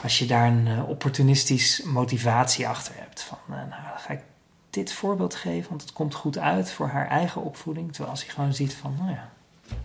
Als 0.01 0.19
je 0.19 0.25
daar 0.25 0.47
een 0.47 0.67
eh, 0.67 0.89
opportunistisch 0.89 1.83
motivatie 1.83 2.67
achter 2.67 2.93
hebt. 2.97 3.21
Van 3.21 3.37
eh, 3.49 3.55
nou, 3.55 3.69
dan 3.69 3.99
ga 3.99 4.13
ik 4.13 4.21
dit 4.69 4.93
voorbeeld 4.93 5.35
geven, 5.35 5.69
want 5.69 5.81
het 5.81 5.93
komt 5.93 6.15
goed 6.15 6.37
uit 6.37 6.71
voor 6.71 6.87
haar 6.87 7.07
eigen 7.07 7.41
opvoeding. 7.43 7.89
Terwijl 7.89 8.09
als 8.09 8.25
hij 8.25 8.33
gewoon 8.33 8.53
ziet 8.53 8.73
van, 8.73 8.95
nou 8.97 9.11
ja, 9.11 9.29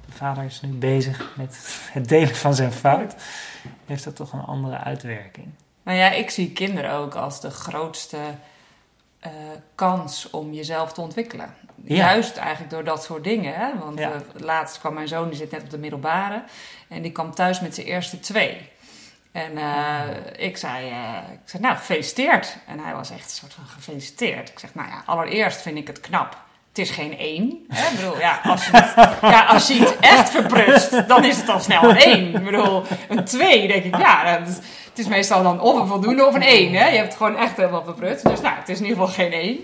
de 0.07 0.13
vader 0.13 0.45
is 0.45 0.61
nu 0.61 0.69
bezig 0.73 1.33
met 1.37 1.57
het 1.93 2.09
delen 2.09 2.35
van 2.37 2.55
zijn 2.55 2.73
fout, 2.73 3.15
heeft 3.87 4.05
dat 4.05 4.17
toch 4.17 4.33
een 4.33 4.41
andere 4.45 4.77
uitwerking. 4.79 5.49
Nou 5.83 5.99
ja, 5.99 6.11
ik 6.11 6.31
zie 6.31 6.53
kinderen 6.53 6.91
ook 6.93 7.15
als 7.15 7.41
de 7.41 7.51
grootste 7.51 8.19
eh, 9.21 9.31
kans 9.75 10.31
om 10.31 10.53
jezelf 10.53 10.93
te 10.93 11.01
ontwikkelen. 11.01 11.55
Ja. 11.85 11.95
Juist 11.97 12.37
eigenlijk 12.37 12.71
door 12.71 12.85
dat 12.85 13.03
soort 13.05 13.25
dingen. 13.25 13.55
Hè? 13.55 13.79
Want 13.79 13.99
Ja. 13.99 14.11
eh, 14.13 14.21
laatst 14.35 14.79
kwam 14.79 14.95
mijn 14.95 15.09
zoon, 15.09 15.29
die 15.29 15.39
zit 15.39 15.51
net 15.51 15.63
op 15.63 15.71
de 15.71 15.79
middelbare. 15.79 16.45
En 16.89 17.03
die 17.03 17.13
kwam 17.13 17.35
thuis 17.35 17.61
met 17.61 17.75
zijn 17.75 17.87
eerste 17.87 18.21
twee. 18.21 18.69
En 19.33 19.57
eh, 19.59 20.47
ik, 20.47 20.57
zei, 20.57 20.87
ik 21.33 21.39
zei, 21.45 21.63
nou, 21.63 21.77
gefeliciteerd. 21.77 22.57
En 22.67 22.79
hij 22.79 22.95
was 22.95 23.11
echt 23.11 23.25
een 23.25 23.31
soort 23.37 23.53
van 23.55 23.65
gefeliciteerd. 23.67 24.49
Ik 24.49 24.59
zeg, 24.59 24.75
nou 24.75 24.89
ja, 24.89 25.03
allereerst 25.07 25.61
vind 25.63 25.79
ik 25.79 25.87
het 25.87 26.01
knap. 26.01 26.45
Het 26.77 26.89
is 26.89 26.95
geen 26.95 27.19
één. 27.19 27.67
Hè? 27.69 27.91
Ik 27.91 27.97
bedoel, 27.97 28.19
ja, 28.19 28.41
als 28.45 28.67
je 28.67 28.77
het, 28.77 28.95
ja, 29.21 29.45
als 29.45 29.69
je 29.69 29.75
het 29.75 29.97
echt 30.01 30.31
verprutst, 30.31 31.09
dan 31.09 31.25
is 31.25 31.37
het 31.37 31.49
al 31.49 31.61
snel 31.61 31.83
een 31.91 31.97
één. 31.97 32.35
Ik 32.35 32.45
bedoel, 32.45 32.83
een 33.09 33.25
twee, 33.25 33.69
denk 33.69 33.85
ik, 33.85 33.97
ja, 33.97 34.39
dat 34.39 34.49
is, 34.49 34.55
het 34.89 34.99
is 34.99 35.07
meestal 35.07 35.43
dan 35.43 35.61
of 35.61 35.81
een 35.81 35.87
voldoende 35.87 36.27
of 36.27 36.35
een 36.35 36.43
één. 36.43 36.75
Hè? 36.75 36.89
Je 36.89 36.97
hebt 36.97 37.09
het 37.09 37.17
gewoon 37.17 37.37
echt 37.37 37.57
helemaal 37.57 37.85
verprutst. 37.85 38.29
Dus 38.29 38.41
nou, 38.41 38.55
het 38.57 38.69
is 38.69 38.79
in 38.79 38.87
ieder 38.87 38.99
geval 38.99 39.15
geen 39.15 39.33
één. 39.33 39.59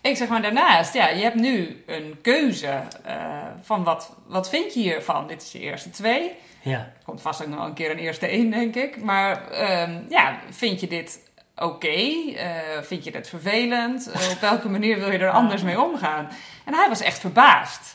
Ik 0.00 0.16
zeg 0.16 0.28
maar 0.28 0.42
daarnaast, 0.42 0.94
ja, 0.94 1.08
je 1.08 1.22
hebt 1.22 1.40
nu 1.40 1.82
een 1.86 2.18
keuze 2.22 2.80
eh, 3.04 3.16
van 3.62 3.84
wat, 3.84 4.12
wat 4.26 4.48
vind 4.48 4.74
je 4.74 4.80
hiervan? 4.80 5.26
Dit 5.26 5.42
is 5.42 5.52
je 5.52 5.60
eerste 5.60 5.90
twee. 5.90 6.32
Ja. 6.62 6.78
Er 6.78 7.02
komt 7.04 7.22
vast 7.22 7.42
ook 7.42 7.48
nog 7.48 7.64
een 7.64 7.74
keer 7.74 7.90
een 7.90 7.98
eerste 7.98 8.26
één, 8.26 8.50
denk 8.50 8.74
ik. 8.74 9.02
Maar 9.02 9.50
ehm, 9.50 10.00
ja, 10.08 10.38
vind 10.50 10.80
je 10.80 10.86
dit 10.86 11.18
oké? 11.62 12.32
Eh, 12.36 12.82
vind 12.82 13.04
je 13.04 13.10
dit 13.10 13.28
vervelend? 13.28 14.10
Op 14.32 14.40
welke 14.40 14.68
manier 14.68 14.98
wil 14.98 15.10
je 15.10 15.18
er 15.18 15.30
anders 15.30 15.62
mee 15.62 15.80
omgaan? 15.80 16.28
En 16.64 16.74
hij 16.74 16.88
was 16.88 17.00
echt 17.00 17.18
verbaasd. 17.18 17.94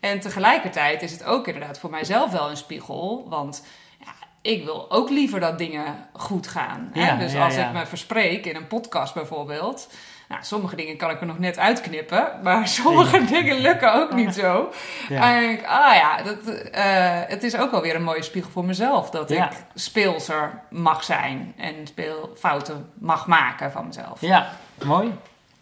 En 0.00 0.20
tegelijkertijd 0.20 1.02
is 1.02 1.12
het 1.12 1.24
ook 1.24 1.46
inderdaad 1.46 1.78
voor 1.78 1.90
mijzelf 1.90 2.30
wel 2.30 2.50
een 2.50 2.56
spiegel. 2.56 3.26
Want 3.28 3.66
ja, 3.98 4.12
ik 4.42 4.64
wil 4.64 4.90
ook 4.90 5.10
liever 5.10 5.40
dat 5.40 5.58
dingen 5.58 6.08
goed 6.12 6.46
gaan. 6.46 6.90
Hè? 6.92 7.06
Ja, 7.06 7.16
dus 7.16 7.32
ja, 7.32 7.44
als 7.44 7.56
ik 7.56 7.72
me 7.72 7.86
verspreek 7.86 8.46
in 8.46 8.56
een 8.56 8.66
podcast 8.66 9.14
bijvoorbeeld. 9.14 9.88
Nou, 10.30 10.42
sommige 10.44 10.76
dingen 10.76 10.96
kan 10.96 11.10
ik 11.10 11.20
er 11.20 11.26
nog 11.26 11.38
net 11.38 11.58
uitknippen. 11.58 12.28
Maar 12.42 12.68
sommige 12.82 13.24
dingen 13.24 13.56
lukken 13.56 13.94
ook 13.94 14.12
niet 14.12 14.34
zo. 14.34 14.72
Ja. 15.08 15.34
En 15.36 15.50
ik 15.50 15.64
ah 15.66 15.94
ja, 15.94 16.22
dat, 16.22 16.38
eh, 16.70 17.20
het 17.26 17.42
is 17.42 17.56
ook 17.56 17.70
wel 17.70 17.80
weer 17.80 17.94
een 17.94 18.02
mooie 18.02 18.22
spiegel 18.22 18.50
voor 18.50 18.64
mezelf. 18.64 19.10
Dat 19.10 19.28
Ja. 19.28 19.50
ik 19.50 19.56
speelser 19.74 20.60
mag 20.68 21.04
zijn 21.04 21.54
en 21.56 21.74
speelfouten 21.86 22.90
mag 22.94 23.26
maken 23.26 23.72
van 23.72 23.86
mezelf. 23.86 24.20
ja, 24.20 24.50
mooi. 24.84 25.14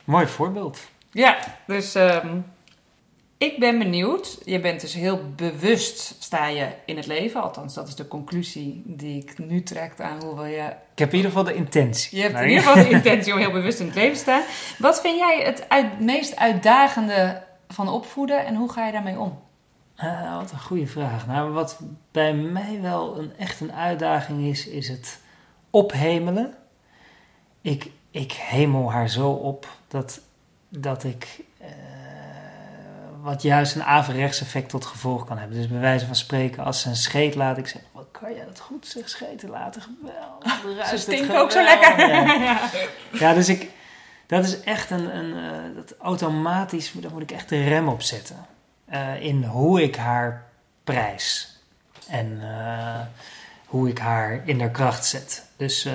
Mooi 0.05 0.27
voorbeeld. 0.27 0.79
Ja, 1.11 1.37
dus 1.67 1.95
ehm, 1.95 2.37
ik 3.39 3.59
ben 3.59 3.79
benieuwd. 3.79 4.39
Je 4.45 4.61
bent 4.61 4.81
dus 4.81 4.95
heel 4.95 5.21
bewust 5.37 6.17
sta 6.19 6.47
je 6.47 6.69
in 6.87 6.97
het 6.97 7.07
leven. 7.07 7.43
Althans, 7.43 7.75
dat 7.75 7.89
is 7.89 7.95
de 7.95 8.09
conclusie 8.09 8.83
die 8.85 9.23
ik 9.23 9.39
nu 9.39 9.63
trek 9.63 10.01
aan 10.01 10.23
hoe 10.23 10.35
wil 10.35 10.45
je... 10.45 10.75
Ik 10.93 10.99
heb 10.99 11.09
in 11.11 11.17
ieder 11.17 11.31
geval 11.31 11.45
de 11.45 11.55
intentie. 11.55 12.17
Je 12.17 12.23
hebt 12.23 12.41
in 12.41 12.49
ieder 12.49 12.63
geval 12.63 12.83
de 12.83 12.91
intentie 12.91 13.33
om 13.33 13.39
heel 13.39 13.51
bewust 13.51 13.81
in 13.81 13.87
het 13.87 13.95
leven 13.95 14.15
te 14.15 14.21
staan. 14.21 14.43
Wat 14.79 15.01
vind 15.01 15.19
jij 15.19 15.43
het 15.45 15.69
uit, 15.69 16.01
meest 16.01 16.37
uitdagende 16.37 17.43
van 17.69 17.89
opvoeden 17.89 18.47
en 18.47 18.55
hoe 18.55 18.73
ga 18.73 18.87
je 18.87 18.93
daarmee 18.93 19.19
om? 19.19 19.39
Ah, 19.97 20.37
wat 20.37 20.53
een 20.53 20.61
goede 20.61 20.87
vraag. 20.87 21.27
Nou, 21.27 21.53
wat 21.53 21.81
bij 22.11 22.35
mij 22.35 22.79
wel 22.81 23.19
een, 23.19 23.33
echt 23.39 23.61
een 23.61 23.73
uitdaging 23.73 24.47
is, 24.47 24.67
is 24.67 24.89
het 24.89 25.21
ophemelen. 25.71 26.55
Ik, 27.61 27.91
ik 28.11 28.33
hemel 28.33 28.93
haar 28.93 29.09
zo 29.09 29.31
op 29.31 29.67
dat, 29.89 30.21
dat 30.69 31.05
ik. 31.05 31.47
Wat 33.23 33.43
juist 33.43 33.75
een 33.75 33.85
averechts 33.85 34.41
effect 34.41 34.69
tot 34.69 34.85
gevolg 34.85 35.25
kan 35.25 35.39
hebben. 35.39 35.57
Dus 35.57 35.69
bij 35.69 35.81
wijze 35.81 36.07
van 36.07 36.15
spreken, 36.15 36.65
als 36.65 36.81
ze 36.81 36.89
een 36.89 36.97
scheet 36.97 37.35
laat, 37.35 37.59
ik 37.59 37.67
zeg: 37.67 37.83
Wat 37.93 38.07
kan 38.11 38.35
jij 38.35 38.45
dat 38.45 38.61
goed 38.61 38.87
zeg, 38.87 39.09
scheten 39.09 39.51
laten? 39.51 39.83
Geweldig. 39.83 40.87
Ze 40.87 40.91
het 40.91 41.01
stinken 41.01 41.41
ook 41.41 41.51
zo 41.51 41.65
geweldig." 41.65 41.97
lekker. 41.97 42.09
Ja. 42.09 42.43
Ja. 42.43 42.61
Ja, 43.19 43.35
dus 43.35 43.49
ik, 43.49 43.71
dat 44.27 44.45
is 44.45 44.61
echt 44.61 44.91
een, 44.91 45.17
een 45.17 45.53
eh, 45.53 45.77
dat 45.77 45.95
automatisch, 45.99 46.93
daar 46.93 47.13
moet 47.13 47.23
ik 47.23 47.31
echt 47.31 47.49
de 47.49 47.65
rem 47.65 47.89
op 47.89 48.03
zetten. 48.03 48.47
Eh, 48.85 49.23
in 49.23 49.45
hoe 49.45 49.83
ik 49.83 49.97
haar 49.97 50.45
prijs. 50.85 51.57
En 52.09 52.39
eh, 52.43 53.01
hoe 53.67 53.89
ik 53.89 53.99
haar 53.99 54.43
in 54.45 54.61
haar 54.61 54.71
kracht 54.71 55.05
zet. 55.07 55.47
Dus 55.57 55.89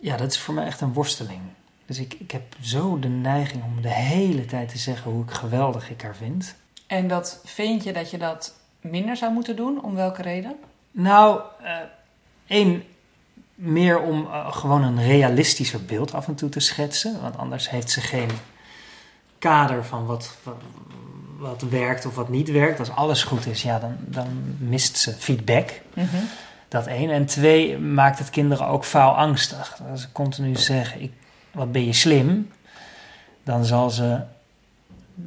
ja, 0.00 0.16
dat 0.16 0.30
is 0.30 0.38
voor 0.38 0.54
mij 0.54 0.66
echt 0.66 0.80
een 0.80 0.92
worsteling. 0.92 1.40
Dus 1.88 1.98
ik, 1.98 2.14
ik 2.18 2.30
heb 2.30 2.42
zo 2.60 2.98
de 2.98 3.08
neiging 3.08 3.64
om 3.64 3.82
de 3.82 3.92
hele 3.94 4.44
tijd 4.44 4.68
te 4.68 4.78
zeggen 4.78 5.10
hoe 5.10 5.22
ik 5.22 5.30
geweldig 5.30 5.90
ik 5.90 6.02
haar 6.02 6.16
vind. 6.16 6.54
En 6.86 7.08
dat 7.08 7.40
vind 7.44 7.84
je 7.84 7.92
dat 7.92 8.10
je 8.10 8.18
dat 8.18 8.54
minder 8.80 9.16
zou 9.16 9.32
moeten 9.32 9.56
doen? 9.56 9.82
Om 9.82 9.94
welke 9.94 10.22
reden? 10.22 10.56
Nou, 10.90 11.40
eh, 11.62 11.76
één, 12.46 12.82
meer 13.54 14.00
om 14.00 14.26
eh, 14.26 14.52
gewoon 14.52 14.82
een 14.82 15.02
realistischer 15.02 15.84
beeld 15.84 16.12
af 16.12 16.28
en 16.28 16.34
toe 16.34 16.48
te 16.48 16.60
schetsen. 16.60 17.20
Want 17.20 17.36
anders 17.36 17.70
heeft 17.70 17.90
ze 17.90 18.00
geen 18.00 18.30
kader 19.38 19.84
van 19.84 20.06
wat, 20.06 20.36
wat, 21.38 21.62
werkt 21.62 22.06
of 22.06 22.14
wat 22.14 22.28
niet 22.28 22.50
werkt. 22.50 22.78
Als 22.78 22.90
alles 22.90 23.22
goed 23.22 23.46
is, 23.46 23.62
ja, 23.62 23.78
dan, 23.78 23.96
dan 24.00 24.56
mist 24.58 24.96
ze 24.96 25.12
feedback. 25.12 25.80
Dat 26.68 26.86
één. 26.86 27.10
En 27.10 27.26
twee, 27.26 27.78
maakt 27.78 28.18
het 28.18 28.30
kinderen 28.30 28.66
ook 28.66 28.84
faalangstig. 28.84 29.80
Als 29.90 30.00
ze 30.00 30.12
continu 30.12 30.56
zeggen, 30.56 31.02
ik, 31.02 31.12
wat 31.58 31.72
ben 31.72 31.84
je 31.84 31.92
slim, 31.92 32.52
dan 33.42 33.64
zal, 33.64 33.90
ze, 33.90 34.20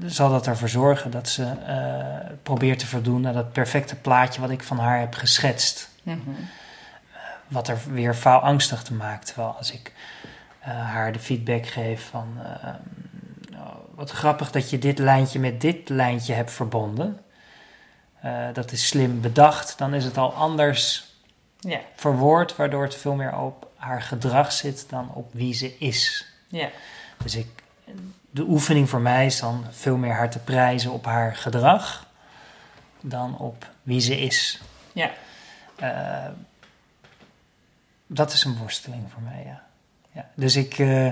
zal 0.06 0.30
dat 0.30 0.48
ervoor 0.48 0.70
zorgen 0.70 1.12
dat 1.12 1.30
ze 1.30 1.44
eh, 1.44 2.32
probeert 2.44 2.80
te 2.80 2.88
voldoen 2.88 3.28
aan 3.28 3.34
dat 3.34 3.52
perfecte 3.52 3.96
plaatje 3.96 4.42
wat 4.42 4.50
ik 4.50 4.64
van 4.64 4.78
haar 4.78 5.00
heb 5.00 5.14
geschetst. 5.14 5.90
Mhm. 6.04 6.20
Wat 7.48 7.68
er 7.68 7.78
weer 7.92 8.14
faalangstig 8.14 8.84
te 8.84 8.94
maakt. 8.94 9.26
Terwijl 9.26 9.56
als 9.58 9.72
ik 9.72 9.94
eh, 10.60 10.70
haar 10.72 11.12
de 11.12 11.20
feedback 11.20 11.66
geef 11.66 12.10
van... 12.10 12.38
eh, 12.44 12.74
nou, 13.52 13.74
wat 13.96 14.12
grappig 14.12 14.52
dat 14.52 14.70
je 14.70 14.78
dit 14.78 15.00
lijntje 15.00 15.40
met 15.40 15.62
dit 15.62 15.90
lijntje 15.90 16.34
hebt 16.34 16.52
verbonden. 16.52 17.20
Eh, 18.22 18.48
dat 18.54 18.72
is 18.72 18.88
slim 18.88 19.22
bedacht. 19.22 19.78
Dan 19.78 19.94
is 19.94 20.04
het 20.04 20.18
al 20.18 20.34
anders 20.34 21.10
Ja, 21.60 21.80
verwoord, 21.96 22.56
waardoor 22.56 22.84
het 22.84 22.96
veel 22.96 23.16
meer 23.16 23.38
op 23.38 23.71
haar 23.82 24.02
gedrag 24.02 24.52
zit 24.52 24.90
dan 24.90 25.10
op 25.14 25.34
wie 25.34 25.54
ze 25.54 25.78
is. 25.78 26.26
ja, 26.48 26.70
Dus 27.24 27.36
ik, 27.36 27.48
de 28.30 28.42
oefening 28.42 28.90
voor 28.90 29.02
mij 29.02 29.26
is 29.26 29.40
dan 29.40 29.66
veel 29.72 29.98
meer 29.98 30.14
haar 30.14 30.30
te 30.30 30.40
prijzen 30.40 30.92
op 30.92 31.06
haar 31.06 31.36
gedrag 31.36 32.08
dan 33.00 33.38
op 33.38 33.70
wie 33.84 34.00
ze 34.00 34.20
is. 34.20 34.62
ja. 34.94 35.12
Eh, 35.76 36.32
dat 38.08 38.34
is 38.34 38.44
een 38.44 38.58
worsteling 38.58 39.12
voor 39.12 39.22
mij, 39.22 39.44
ja. 39.46 39.62
ja. 40.12 40.30
Dus 40.36 40.56
ik, 40.56 40.80
eh, 40.80 41.06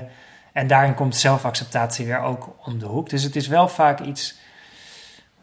en 0.54 0.68
daarin 0.68 0.94
komt 0.94 1.16
zelfacceptatie 1.16 2.06
weer 2.06 2.20
ook 2.20 2.56
om 2.66 2.80
de 2.80 2.86
hoek. 2.86 3.10
Dus 3.10 3.24
het 3.24 3.36
is 3.36 3.48
wel 3.48 3.68
vaak 3.68 4.00
iets 4.00 4.36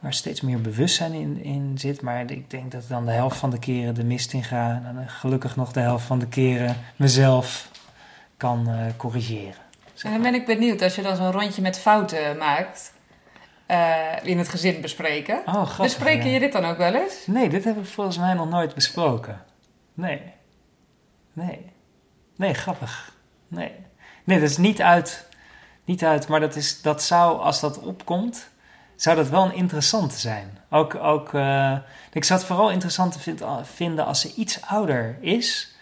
waar 0.07 0.15
steeds 0.15 0.41
meer 0.41 0.61
bewustzijn 0.61 1.13
in, 1.13 1.43
in 1.43 1.79
zit. 1.79 2.03
Maar 2.03 2.31
ik 2.31 2.51
denk 2.51 2.73
dat 2.73 2.89
dan 2.89 3.05
de 3.07 3.13
helft 3.13 3.37
van 3.37 3.51
de 3.51 3.59
keren 3.59 3.95
de 3.95 4.05
mist 4.05 4.33
in 4.33 4.45
ga. 4.45 4.83
En 4.87 4.95
dan 4.95 5.09
gelukkig 5.09 5.57
nog 5.57 5.73
de 5.73 5.81
helft 5.81 6.07
van 6.07 6.19
de 6.19 6.27
keren 6.27 6.77
mezelf 6.97 7.71
kan 8.37 8.69
eh, 8.69 8.87
corrigeren. 8.97 9.55
En 10.03 10.11
dan 10.11 10.23
ben 10.23 10.35
ik 10.35 10.47
benieuwd, 10.47 10.83
als 10.83 10.95
je 10.95 11.03
dan 11.03 11.17
zo'n 11.17 11.33
rondje 11.33 11.63
met 11.63 11.79
fouten 11.79 12.37
maakt, 12.37 12.93
eh, 13.67 14.13
in 14.23 14.39
het 14.39 14.49
gezin 14.49 14.81
bespreken. 14.81 15.37
Oh, 15.37 15.45
grappig. 15.45 15.77
Bespreken 15.79 16.27
ja. 16.27 16.33
je 16.33 16.41
dit 16.41 16.53
dan 16.53 16.65
ook 16.65 16.79
wel 16.79 16.95
eens? 16.95 17.27
Nee, 17.27 17.49
dit 17.49 17.65
heb 17.65 17.79
ik 17.79 17.87
volgens 17.87 18.19
mij 18.19 18.35
nog 18.35 18.49
nooit 18.49 18.75
besproken. 18.75 19.45
Nee. 19.95 20.23
Nee. 21.33 21.73
Nee, 22.37 22.55
grappig. 22.55 23.13
Nee. 23.49 23.73
Nee, 24.25 24.41
dat 24.41 24.51
is 24.51 24.57
niet 24.57 24.83
uit. 24.83 25.29
Niet 25.85 26.05
uit, 26.05 26.29
maar 26.29 26.41
dat, 26.41 26.57
is, 26.57 26.83
dat 26.83 27.03
zou, 27.03 27.41
als 27.41 27.61
dat 27.61 27.79
opkomt, 27.79 28.49
zou 28.97 29.17
dat 29.17 29.29
wel 29.29 29.45
een 29.45 29.55
interessante 29.55 30.19
zijn. 30.19 30.59
Ook, 30.71 30.95
ook 30.95 31.35
eh, 31.35 31.77
ik 32.13 32.25
zou 32.25 32.39
het 32.39 32.49
vooral 32.49 32.71
interessant 32.71 33.13
te 33.13 33.19
vind- 33.19 33.43
vinden 33.63 34.07
als 34.07 34.21
ze 34.21 34.35
iets 34.35 34.63
ouder 34.63 35.17
is, 35.21 35.75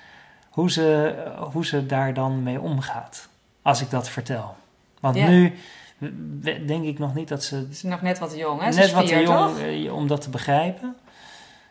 hoe 0.51 0.71
ze, 0.71 1.15
hoe 1.53 1.67
ze 1.67 1.87
daar 1.87 2.15
dan 2.15 2.43
mee 2.43 2.61
omgaat. 2.61 3.29
Als 3.63 3.81
ik 3.81 3.91
dat 3.91 4.09
vertel. 4.09 4.57
Want 5.01 5.17
Ja. 5.17 5.29
nu 5.29 5.55
denk 6.67 6.85
ik 6.85 6.99
nog 6.99 7.15
niet 7.15 7.29
dat 7.29 7.45
ze 7.45 7.57
Ze 7.61 7.67
is 7.71 7.83
nog 7.83 8.03
net 8.03 8.19
wat 8.19 8.37
jong, 8.37 8.61
hè? 8.63 8.73
Ze 8.73 8.79
Net 8.79 8.87
is 8.89 8.93
wat 8.95 9.09
vier, 9.09 9.23
jong 9.23 9.39
toch? 9.57 9.59
eh, 9.59 9.95
om 9.95 10.07
dat 10.09 10.21
te 10.21 10.31
begrijpen. 10.31 10.97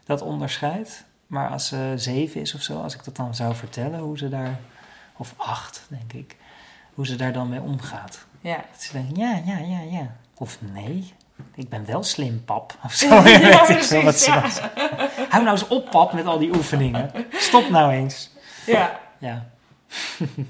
Dat 0.06 0.22
onderscheid. 0.22 1.04
Maar 1.28 1.50
als 1.50 1.68
ze 1.68 1.94
zeven 1.96 2.42
is 2.42 2.54
of 2.56 2.62
zo, 2.62 2.82
als 2.82 2.94
ik 2.96 3.04
dat 3.04 3.16
dan 3.16 3.36
zou 3.36 3.56
vertellen, 3.56 4.00
hoe 4.00 4.18
ze 4.18 4.30
daar, 4.30 4.60
of 5.18 5.34
acht 5.38 5.86
denk 5.90 6.14
ik, 6.14 6.36
hoe 6.94 7.06
ze 7.08 7.16
daar 7.16 7.34
dan 7.34 7.50
mee 7.50 7.62
omgaat. 7.62 8.26
Ja. 8.42 8.56
Dat 8.72 8.82
ze 8.82 8.92
denkt, 8.92 9.18
ja, 9.18 9.42
ja, 9.46 9.58
ja, 9.58 9.80
ja. 9.80 10.16
Of 10.38 10.58
nee, 10.74 11.14
ik 11.56 11.70
ben 11.70 11.86
wel 11.86 12.04
slim, 12.04 12.44
pap. 12.46 12.74
Of 12.86 12.94
zo. 12.94 13.08
Ja, 13.08 13.68
ik 13.68 13.84
veel 13.84 14.04
wat 14.04 14.20
ze 14.20 14.32
ja. 14.32 14.44
Hou 15.30 15.44
nou 15.44 15.58
eens 15.58 15.68
op, 15.68 15.90
pap, 15.90 16.14
met 16.14 16.26
al 16.26 16.40
die 16.40 16.56
oefeningen. 16.56 17.12
Stop 17.32 17.70
nou 17.70 17.92
eens. 17.94 18.30
ja. 18.66 19.02
Ja, 19.20 19.46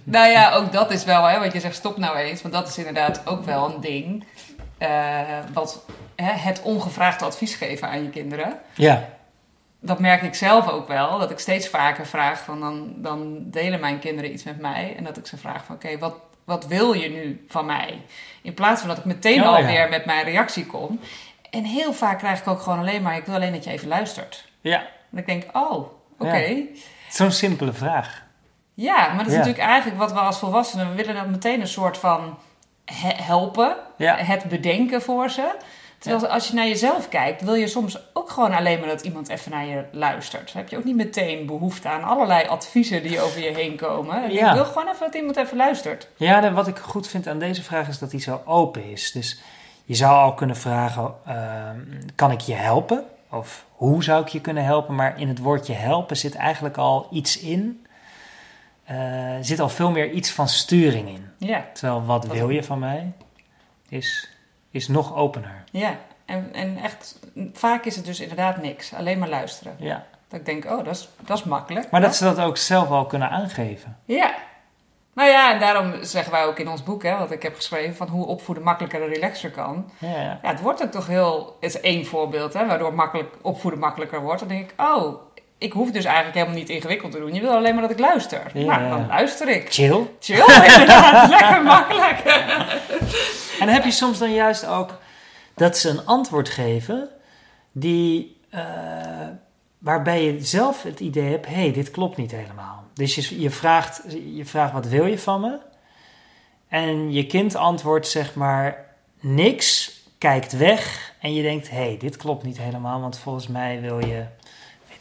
Nou 0.04 0.30
ja, 0.32 0.52
ook 0.54 0.72
dat 0.72 0.92
is 0.92 1.04
wel, 1.04 1.24
hè, 1.26 1.40
want 1.40 1.54
je 1.54 1.60
zegt 1.60 1.76
stop 1.76 1.98
nou 1.98 2.18
eens, 2.18 2.42
want 2.42 2.54
dat 2.54 2.68
is 2.68 2.78
inderdaad 2.78 3.28
ook 3.28 3.46
wel 3.46 3.74
een 3.74 3.82
ding. 3.82 4.26
Eh, 4.78 5.22
wat 5.54 5.86
hè, 6.16 6.32
het 6.32 6.62
ongevraagd 6.62 7.22
advies 7.22 7.56
geven 7.56 7.88
aan 7.88 8.04
je 8.04 8.10
kinderen. 8.10 8.60
ja, 8.76 9.10
Dat 9.80 10.00
merk 10.00 10.22
ik 10.22 10.34
zelf 10.36 10.70
ook 10.70 10.88
wel, 10.88 11.20
dat 11.20 11.32
ik 11.32 11.40
steeds 11.40 11.68
vaker 11.68 12.06
vraag 12.06 12.40
van 12.44 12.60
dan, 12.60 12.94
dan 12.98 13.38
delen 13.46 13.80
mijn 13.80 14.00
kinderen 14.00 14.34
iets 14.34 14.44
met 14.44 14.60
mij. 14.60 14.94
En 14.98 15.04
dat 15.04 15.18
ik 15.18 15.28
ze 15.28 15.38
vraag 15.38 15.66
van 15.66 15.76
oké, 15.76 15.98
wat, 15.98 16.16
wat 16.44 16.66
wil 16.68 16.94
je 16.94 17.10
nu 17.10 17.46
van 17.48 17.66
mij? 17.66 18.02
In 18.42 18.54
plaats 18.54 18.80
van 18.80 18.90
dat 18.90 18.98
ik 18.98 19.06
meteen 19.06 19.42
Oh, 19.42 19.48
alweer 19.48 19.72
ja. 19.84 19.88
met 19.88 20.06
mijn 20.06 20.24
reactie 20.26 20.66
kom. 20.66 21.00
En 21.50 21.64
heel 21.64 21.94
vaak 21.94 22.18
krijg 22.18 22.40
ik 22.40 22.48
ook 22.48 22.62
gewoon 22.62 22.80
alleen 22.80 23.02
maar, 23.02 23.18
ik 23.18 23.26
wil 23.26 23.36
alleen 23.36 23.52
dat 23.54 23.64
je 23.64 23.70
even 23.72 23.88
luistert. 23.88 24.46
Ja, 24.62 24.80
En 25.12 25.18
ik 25.18 25.26
denk, 25.26 25.44
oh, 25.58 25.88
oké. 26.20 26.36
Ja. 26.38 26.64
zo'n 27.10 27.32
simpele 27.32 27.74
vraag. 27.74 28.24
Ja, 28.74 29.08
maar 29.08 29.18
dat 29.18 29.26
is 29.28 29.32
Ja. 29.32 29.38
natuurlijk 29.38 29.66
eigenlijk 29.68 30.00
wat 30.00 30.12
we 30.12 30.20
als 30.20 30.40
volwassenen, 30.40 30.90
we 30.90 30.96
willen 30.96 31.16
dan 31.16 31.32
meteen 31.32 31.62
een 31.62 31.68
soort 31.68 31.98
van 31.98 32.38
he- 32.86 33.24
helpen, 33.24 33.76
het 33.98 34.44
bedenken 34.44 35.02
voor 35.02 35.30
ze. 35.30 35.56
Terwijl 36.04 36.28
als 36.28 36.48
je 36.48 36.54
naar 36.54 36.68
jezelf 36.68 37.10
kijkt, 37.10 37.42
wil 37.42 37.54
je 37.54 37.68
soms 37.68 38.00
ook 38.14 38.30
gewoon 38.30 38.54
alleen 38.54 38.80
maar 38.80 38.88
dat 38.90 39.02
iemand 39.02 39.30
even 39.30 39.52
naar 39.52 39.66
je 39.66 39.86
luistert. 39.92 40.46
Dan 40.54 40.62
heb 40.62 40.70
je 40.70 40.78
ook 40.78 40.84
niet 40.84 40.96
meteen 40.96 41.46
behoefte 41.46 41.90
aan 41.90 42.04
allerlei 42.04 42.48
adviezen 42.48 43.04
die 43.04 43.22
over 43.22 43.42
je 43.44 43.54
heen 43.54 43.76
komen. 43.76 44.32
Ja. 44.32 44.48
Ik 44.50 44.54
wil 44.56 44.66
gewoon 44.66 44.88
even 44.88 45.00
dat 45.06 45.16
iemand 45.16 45.38
even 45.38 45.58
luistert. 45.58 46.08
Ja, 46.16 46.52
wat 46.54 46.68
ik 46.68 46.78
goed 46.78 47.08
vind 47.08 47.28
aan 47.28 47.40
deze 47.40 47.64
vraag 47.64 47.88
is 47.88 48.00
dat 48.00 48.12
hij 48.12 48.20
zo 48.22 48.42
open 48.46 48.84
is. 48.92 49.12
Dus 49.12 49.42
je 49.86 49.96
zou 49.96 50.16
al 50.16 50.34
kunnen 50.34 50.56
vragen, 50.56 51.14
ehm, 51.26 51.80
kan 52.16 52.32
ik 52.32 52.40
je 52.42 52.54
helpen? 52.54 53.04
Of 53.30 53.66
hoe 53.72 54.04
zou 54.04 54.22
ik 54.22 54.28
je 54.28 54.42
kunnen 54.42 54.64
helpen? 54.66 54.96
Maar 54.96 55.20
in 55.20 55.28
het 55.28 55.40
woordje 55.40 55.74
helpen 55.74 56.18
zit 56.18 56.36
eigenlijk 56.36 56.78
al 56.78 57.08
iets 57.12 57.40
in. 57.40 57.86
Eh, 58.84 59.36
zit 59.42 59.60
al 59.60 59.70
veel 59.70 59.92
meer 59.92 60.10
iets 60.12 60.32
van 60.32 60.48
sturing 60.48 61.08
in. 61.08 61.30
Ja, 61.38 61.66
Terwijl 61.74 62.06
wat 62.06 62.26
Wat- 62.26 62.38
wil 62.38 62.50
je 62.50 62.64
van 62.64 62.80
mij 62.80 63.12
is, 63.90 64.33
is 64.74 64.88
nog 64.88 65.16
opener. 65.16 65.64
ja. 65.72 65.98
En, 66.26 66.54
en 66.54 66.78
echt, 66.78 67.20
vaak 67.54 67.86
is 67.86 67.96
het 67.96 68.06
dus 68.06 68.20
inderdaad 68.20 68.62
niks. 68.62 68.94
Alleen 68.94 69.20
maar 69.20 69.30
luisteren. 69.30 69.76
Ja. 69.80 70.06
Dat 70.28 70.40
ik 70.40 70.46
denk, 70.46 70.66
oh, 70.66 70.84
dat 70.84 70.96
is, 70.96 71.10
dat 71.26 71.38
is 71.38 71.44
makkelijk. 71.44 71.92
Maar 71.92 72.02
hè? 72.02 72.08
dat 72.08 72.16
ze 72.16 72.24
dat 72.24 72.40
ook 72.40 72.58
zelf 72.58 72.90
al 72.90 73.06
kunnen 73.06 73.30
aangeven. 73.30 73.98
Ja. 74.06 74.36
Nou 75.14 75.30
ja, 75.30 75.54
en 75.54 75.60
daarom 75.60 76.04
zeggen 76.04 76.32
wij 76.32 76.46
ook 76.46 76.60
in 76.60 76.70
ons 76.70 76.84
boek, 76.84 77.04
hè, 77.04 77.18
wat 77.18 77.32
ik 77.32 77.44
heb 77.44 77.56
geschreven, 77.56 77.96
van 77.96 78.08
hoe 78.08 78.26
opvoeden 78.26 78.64
makkelijker 78.64 79.02
en 79.02 79.08
relaxer 79.08 79.52
kan. 79.52 79.92
Ja, 79.98 80.10
ja. 80.10 80.40
Ja, 80.42 80.50
het 80.50 80.62
wordt 80.62 80.84
ook 80.84 80.92
toch 80.92 81.08
heel, 81.08 81.58
is 81.60 81.80
één 81.80 82.06
voorbeeld, 82.06 82.54
hè, 82.54 82.66
waardoor 82.68 82.94
makkelijk, 82.94 83.36
opvoeden 83.42 83.80
makkelijker 83.80 84.22
wordt. 84.22 84.40
Dan 84.40 84.48
denk 84.48 84.72
ik, 84.72 84.82
oh, 84.82 85.22
ik 85.64 85.74
hoef 85.74 85.92
dus 85.92 86.06
eigenlijk 86.06 86.36
helemaal 86.36 86.58
niet 86.58 86.70
ingewikkeld 86.70 87.12
te 87.12 87.20
doen. 87.20 87.34
Je 87.34 87.42
wil 87.42 87.52
alleen 87.52 87.74
maar 87.74 87.82
dat 87.82 87.92
ik 87.92 88.00
luister. 88.00 88.52
Ja. 88.54 88.80
Nou, 88.80 88.90
dan 88.90 89.08
luister 89.08 89.50
ik. 89.50 89.74
Chill. 89.74 90.08
Chill, 90.20 90.46
inderdaad. 90.72 91.30
Lekker 91.40 91.64
makkelijk. 91.64 92.20
En 93.60 93.68
heb 93.68 93.84
je 93.84 93.92
soms 93.92 94.20
dan 94.20 94.34
juist 94.34 94.66
ook 94.66 95.00
dat 95.56 95.78
ze 95.78 95.90
een 95.90 96.06
antwoord 96.06 96.50
geven 96.50 97.10
die, 97.72 98.38
eh, 98.50 98.62
waarbij 99.78 100.24
je 100.24 100.46
zelf 100.46 100.84
het 100.84 101.00
idee 101.00 101.30
hebt, 101.30 101.46
hé, 101.46 101.54
hey, 101.54 101.72
dit 101.72 101.92
klopt 101.92 102.18
niet 102.18 102.32
helemaal. 102.32 102.84
Dus 102.94 103.16
je, 103.16 103.42
je, 103.42 103.50
vraagt, 103.50 104.04
je 104.34 104.46
vraagt, 104.46 104.74
wat 104.74 104.88
wil 104.88 105.06
je 105.06 105.20
van 105.20 105.42
me? 105.42 105.58
En 106.68 107.14
je 107.14 107.26
kind 107.26 107.56
antwoordt 107.56 108.08
zeg 108.08 108.36
maar 108.36 108.86
niks, 109.20 110.00
kijkt 110.18 110.58
weg 110.58 111.14
en 111.20 111.34
je 111.34 111.42
denkt, 111.42 111.70
hé, 111.70 111.76
hey, 111.76 111.98
dit 112.00 112.18
klopt 112.18 112.44
niet 112.44 112.58
helemaal, 112.58 113.02
want 113.02 113.20
volgens 113.20 113.48
mij 113.48 113.82
wil 113.82 114.06
je, 114.06 114.26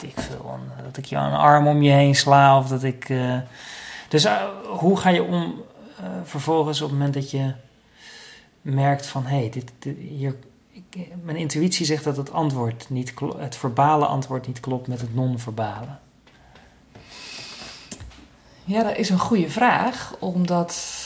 ik 0.03 0.21
veel, 0.21 0.59
dat 0.85 0.97
ik 0.97 1.05
je 1.05 1.17
een 1.17 1.33
arm 1.33 1.67
om 1.67 1.83
je 1.83 1.91
heen 1.91 2.15
sla 2.15 2.59
of 2.59 2.69
dat 2.69 2.83
ik... 2.83 3.09
eh, 3.09 3.39
dus 4.09 4.25
eh, 4.25 4.43
hoe 4.67 4.97
ga 4.97 5.09
je 5.09 5.23
om 5.23 5.63
eh, 6.01 6.07
vervolgens 6.25 6.81
op 6.81 6.89
het 6.89 6.99
moment 6.99 7.15
dat 7.15 7.31
je 7.31 7.53
merkt 8.63 9.07
van 9.07 9.27
hé, 9.27 9.39
hey, 9.39 9.51
dit, 9.51 9.97
hier, 9.99 10.37
ik, 10.71 11.09
mijn 11.23 11.37
intuïtie 11.37 11.87
zegt 11.87 12.05
dat 12.05 12.17
het 12.17 12.33
antwoord 12.33 12.91
niet 12.91 13.15
klo- 13.15 13.39
het 13.39 13.57
verbale 13.57 14.07
antwoord 14.07 14.47
niet 14.47 14.61
klopt 14.61 14.87
met 14.87 15.01
het 15.01 15.15
non-verbale. 15.15 15.89
Ja, 18.65 18.83
dat 18.83 18.97
is 18.97 19.11
een 19.11 19.19
goede 19.19 19.51
vraag, 19.51 20.15
omdat 20.19 21.01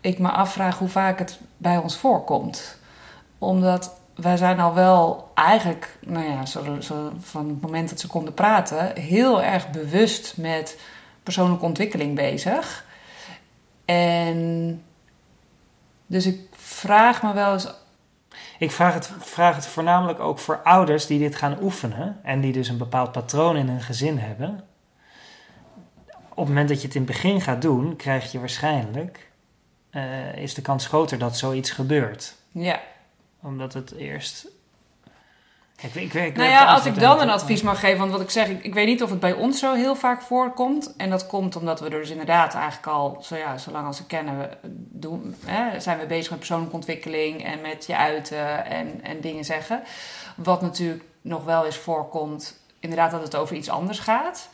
ik 0.00 0.18
me 0.18 0.28
afvraag 0.30 0.78
hoe 0.78 0.88
vaak 0.88 1.18
het 1.18 1.38
bij 1.56 1.76
ons 1.76 1.96
voorkomt. 1.96 2.78
Omdat 3.38 3.94
wij 4.20 4.36
zijn 4.36 4.60
al 4.60 4.74
wel 4.74 5.30
eigenlijk, 5.34 5.98
nou 6.06 6.26
ja, 6.26 6.46
zo, 6.46 6.80
zo 6.80 7.12
van 7.20 7.48
het 7.48 7.60
moment 7.60 7.88
dat 7.88 8.00
ze 8.00 8.06
konden 8.06 8.34
praten, 8.34 8.96
heel 8.96 9.42
erg 9.42 9.70
bewust 9.70 10.36
met 10.36 10.80
persoonlijke 11.22 11.64
ontwikkeling 11.64 12.14
bezig. 12.14 12.84
En 13.84 14.82
dus 16.06 16.26
ik 16.26 16.40
vraag 16.52 17.22
me 17.22 17.32
wel 17.32 17.52
eens 17.52 17.74
Ik 18.58 18.70
vraag 18.70 18.94
het, 18.94 19.10
vraag 19.18 19.54
het 19.54 19.66
voornamelijk 19.66 20.20
ook 20.20 20.38
voor 20.38 20.60
ouders 20.62 21.06
die 21.06 21.18
dit 21.18 21.36
gaan 21.36 21.62
oefenen 21.62 22.20
en 22.22 22.40
die 22.40 22.52
dus 22.52 22.68
een 22.68 22.78
bepaald 22.78 23.12
patroon 23.12 23.56
in 23.56 23.68
hun 23.68 23.82
gezin 23.82 24.18
hebben. 24.18 24.64
Op 26.28 26.44
het 26.44 26.48
moment 26.48 26.68
dat 26.68 26.80
je 26.80 26.86
het 26.86 26.96
in 26.96 27.02
het 27.02 27.10
begin 27.10 27.40
gaat 27.40 27.62
doen, 27.62 27.96
krijg 27.96 28.32
je 28.32 28.38
waarschijnlijk, 28.38 29.30
eh, 29.90 30.36
is 30.36 30.54
de 30.54 30.62
kans 30.62 30.86
groter 30.86 31.18
dat 31.18 31.36
zoiets 31.36 31.70
gebeurt. 31.70 32.34
Ja, 32.52 32.80
Omdat 33.42 33.72
het 33.72 33.92
eerst... 33.92 34.48
Ik, 35.80 35.94
ik, 35.94 36.14
ik, 36.14 36.24
ik 36.24 36.36
nou 36.36 36.48
ja, 36.48 36.64
als 36.74 36.86
ik 36.86 37.00
dan 37.00 37.20
een 37.20 37.30
advies 37.30 37.62
mag 37.62 37.80
geven, 37.80 37.98
want 37.98 38.10
wat 38.10 38.20
ik 38.20 38.30
zeg, 38.30 38.48
ik, 38.48 38.64
ik 38.64 38.74
weet 38.74 38.86
niet 38.86 39.02
of 39.02 39.10
het 39.10 39.20
bij 39.20 39.32
ons 39.32 39.58
zo 39.58 39.74
heel 39.74 39.96
vaak 39.96 40.22
voorkomt. 40.22 40.94
En 40.96 41.10
dat 41.10 41.26
komt 41.26 41.56
omdat 41.56 41.80
we 41.80 41.84
er 41.84 42.00
dus 42.00 42.10
inderdaad 42.10 42.54
eigenlijk 42.54 42.86
al, 42.86 43.18
zo 43.22 43.36
ja, 43.36 43.58
zolang 43.58 43.86
als 43.86 43.98
we 43.98 44.06
kennen, 44.06 44.38
we 44.38 44.48
doen, 44.90 45.34
hè, 45.44 45.80
zijn 45.80 45.98
we 45.98 46.06
bezig 46.06 46.30
met 46.30 46.38
persoonlijke 46.38 46.74
ontwikkeling 46.74 47.44
en 47.44 47.60
met 47.60 47.86
je 47.86 47.96
uiten 47.96 48.64
en, 48.64 49.02
en 49.02 49.20
dingen 49.20 49.44
zeggen. 49.44 49.82
Wat 50.36 50.62
natuurlijk 50.62 51.04
nog 51.20 51.44
wel 51.44 51.64
eens 51.64 51.76
voorkomt, 51.76 52.60
inderdaad 52.80 53.10
dat 53.10 53.22
het 53.22 53.36
over 53.36 53.56
iets 53.56 53.70
anders 53.70 53.98
gaat. 53.98 54.48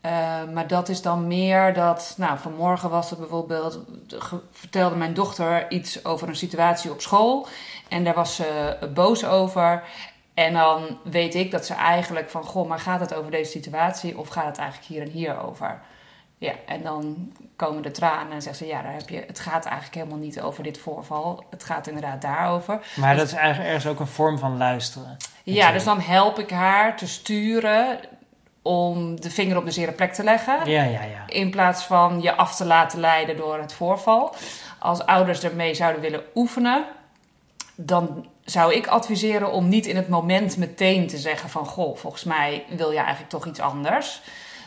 Eh, 0.00 0.44
maar 0.52 0.66
dat 0.66 0.88
is 0.88 1.02
dan 1.02 1.26
meer 1.26 1.74
dat, 1.74 2.14
nou, 2.16 2.38
vanmorgen 2.38 2.90
was 2.90 3.10
het 3.10 3.18
bijvoorbeeld, 3.18 3.78
vertelde 4.52 4.96
mijn 4.96 5.14
dochter 5.14 5.70
iets 5.70 6.04
over 6.04 6.28
een 6.28 6.36
situatie 6.36 6.90
op 6.90 7.00
school. 7.00 7.46
En 7.88 8.04
daar 8.04 8.14
was 8.14 8.34
ze 8.34 8.76
boos 8.94 9.24
over. 9.24 9.82
En 10.34 10.52
dan 10.52 10.98
weet 11.02 11.34
ik 11.34 11.50
dat 11.50 11.66
ze 11.66 11.74
eigenlijk 11.74 12.30
van, 12.30 12.44
goh, 12.44 12.68
maar 12.68 12.78
gaat 12.78 13.00
het 13.00 13.14
over 13.14 13.30
deze 13.30 13.50
situatie 13.50 14.18
of 14.18 14.28
gaat 14.28 14.46
het 14.46 14.58
eigenlijk 14.58 14.88
hier 14.88 15.02
en 15.02 15.10
hier 15.10 15.42
over? 15.42 15.80
Ja, 16.38 16.52
en 16.66 16.82
dan 16.82 17.32
komen 17.56 17.82
de 17.82 17.90
tranen 17.90 18.32
en 18.32 18.42
zegt 18.42 18.56
ze, 18.56 18.66
ja, 18.66 18.82
daar 18.82 18.92
heb 18.92 19.08
je, 19.08 19.24
het 19.26 19.40
gaat 19.40 19.64
eigenlijk 19.64 19.94
helemaal 19.94 20.18
niet 20.18 20.40
over 20.40 20.62
dit 20.62 20.78
voorval. 20.78 21.44
Het 21.50 21.64
gaat 21.64 21.86
inderdaad 21.86 22.22
daarover. 22.22 22.80
Maar 22.96 23.16
dat 23.16 23.26
is 23.26 23.32
eigenlijk 23.32 23.68
ergens 23.68 23.92
ook 23.92 24.00
een 24.00 24.06
vorm 24.06 24.38
van 24.38 24.56
luisteren. 24.56 25.16
Ja, 25.42 25.72
dus 25.72 25.84
dan 25.84 26.00
help 26.00 26.38
ik 26.38 26.50
haar 26.50 26.96
te 26.96 27.06
sturen 27.06 27.98
om 28.62 29.20
de 29.20 29.30
vinger 29.30 29.56
op 29.56 29.64
de 29.64 29.70
zere 29.70 29.92
plek 29.92 30.12
te 30.12 30.24
leggen. 30.24 30.70
Ja, 30.70 30.82
ja, 30.82 31.02
ja. 31.02 31.22
In 31.26 31.50
plaats 31.50 31.82
van 31.82 32.22
je 32.22 32.34
af 32.34 32.56
te 32.56 32.64
laten 32.64 33.00
leiden 33.00 33.36
door 33.36 33.58
het 33.58 33.72
voorval. 33.72 34.34
Als 34.78 35.06
ouders 35.06 35.42
ermee 35.42 35.74
zouden 35.74 36.00
willen 36.00 36.22
oefenen, 36.34 36.84
dan 37.74 38.26
zou 38.44 38.74
ik 38.74 38.86
adviseren 38.86 39.52
om 39.52 39.68
niet 39.68 39.86
in 39.86 39.96
het 39.96 40.08
moment 40.08 40.56
meteen 40.56 41.06
te 41.06 41.18
zeggen 41.18 41.48
van... 41.48 41.66
goh, 41.66 41.96
volgens 41.96 42.24
mij 42.24 42.64
wil 42.68 42.90
je 42.90 42.98
eigenlijk 42.98 43.30
toch 43.30 43.46
iets 43.46 43.60
anders. 43.60 44.20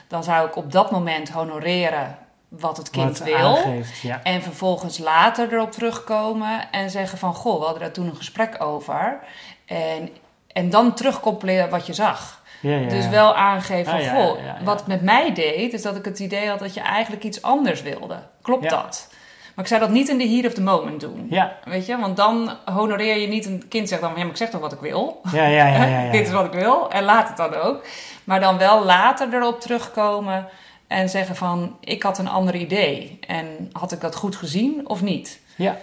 Dan 0.08 0.24
zou 0.24 0.48
ik 0.48 0.56
op 0.56 0.72
dat 0.72 0.92
moment 0.92 1.30
honoreren 1.30 2.18
wat 2.48 2.78
het 2.78 2.90
kind 2.90 3.18
Wat 3.18 3.28
wil. 3.28 3.58
aangeeft, 3.58 4.00
ja. 4.00 4.24
En 4.24 4.42
vervolgens 4.42 4.98
later 4.98 5.54
erop 5.54 5.72
terugkomen 5.72 6.72
en 6.72 6.90
zeggen 6.90 7.18
van... 7.18 7.34
goh, 7.34 7.58
we 7.58 7.64
hadden 7.64 7.82
daar 7.82 7.92
toen 7.92 8.08
een 8.08 8.16
gesprek 8.16 8.62
over. 8.62 9.20
En, 9.66 10.10
en 10.48 10.70
dan 10.70 10.94
terugkoppelen 10.94 11.70
wat 11.70 11.86
je 11.86 11.94
zag. 11.94 12.43
Ja, 12.64 12.76
ja, 12.78 12.90
Dus 12.90 13.08
wel 13.10 13.36
aangeven 13.36 13.92
van, 13.92 14.10
Ah, 14.10 14.16
goh, 14.16 14.38
wat 14.64 14.80
het 14.80 14.88
met 14.88 15.02
mij 15.02 15.34
deed, 15.34 15.74
is 15.74 15.82
dat 15.82 15.96
ik 15.96 16.06
het 16.06 16.20
idee 16.20 16.48
had 16.50 16.60
dat 16.60 16.74
je 16.74 16.80
eigenlijk 16.82 17.24
iets 17.24 17.42
anders 17.42 17.82
wilde. 17.82 18.16
Klopt 18.42 18.70
dat? 18.70 19.08
Maar 19.56 19.64
ik 19.66 19.70
zou 19.72 19.82
dat 19.82 19.90
niet 19.90 20.10
in 20.10 20.18
de 20.18 20.28
heat 20.28 20.46
of 20.46 20.54
the 20.54 20.62
moment 20.62 21.00
doen. 21.00 21.28
Ja, 21.30 21.58
Weet 21.64 21.86
je, 21.86 21.98
want 21.98 22.18
dan 22.18 22.52
honoreer 22.66 23.18
je 23.18 23.28
niet 23.28 23.46
een 23.46 23.64
kind 23.70 23.90
zegt 23.90 24.02
dan, 24.02 24.12
ja, 24.12 24.18
maar 24.18 24.28
ik 24.28 24.38
zeg 24.38 24.50
toch 24.50 24.62
wat 24.62 24.72
ik 24.72 24.80
wil. 24.80 25.22
ja, 25.32 25.46
ja, 25.46 25.68
ja, 25.68 25.86
ja, 25.86 26.02
ja. 26.02 26.12
Dit 26.12 26.28
is 26.28 26.32
wat 26.34 26.46
ik 26.46 26.52
wil 26.60 26.92
en 26.92 27.04
laat 27.04 27.28
het 27.28 27.38
dan 27.38 27.54
ook. 27.56 27.86
Maar 28.24 28.40
dan 28.40 28.58
wel 28.58 28.84
later 28.86 29.34
erop 29.34 29.60
terugkomen 29.62 30.48
en 30.88 31.10
zeggen 31.10 31.36
van, 31.36 31.78
ik 31.80 32.04
had 32.04 32.18
een 32.18 32.30
ander 32.30 32.56
idee. 32.56 33.20
En 33.28 33.70
had 33.72 33.92
ik 33.92 34.02
dat 34.02 34.16
goed 34.16 34.36
gezien 34.36 34.82
of 34.90 35.02
niet? 35.02 35.40
Ja, 35.56 35.78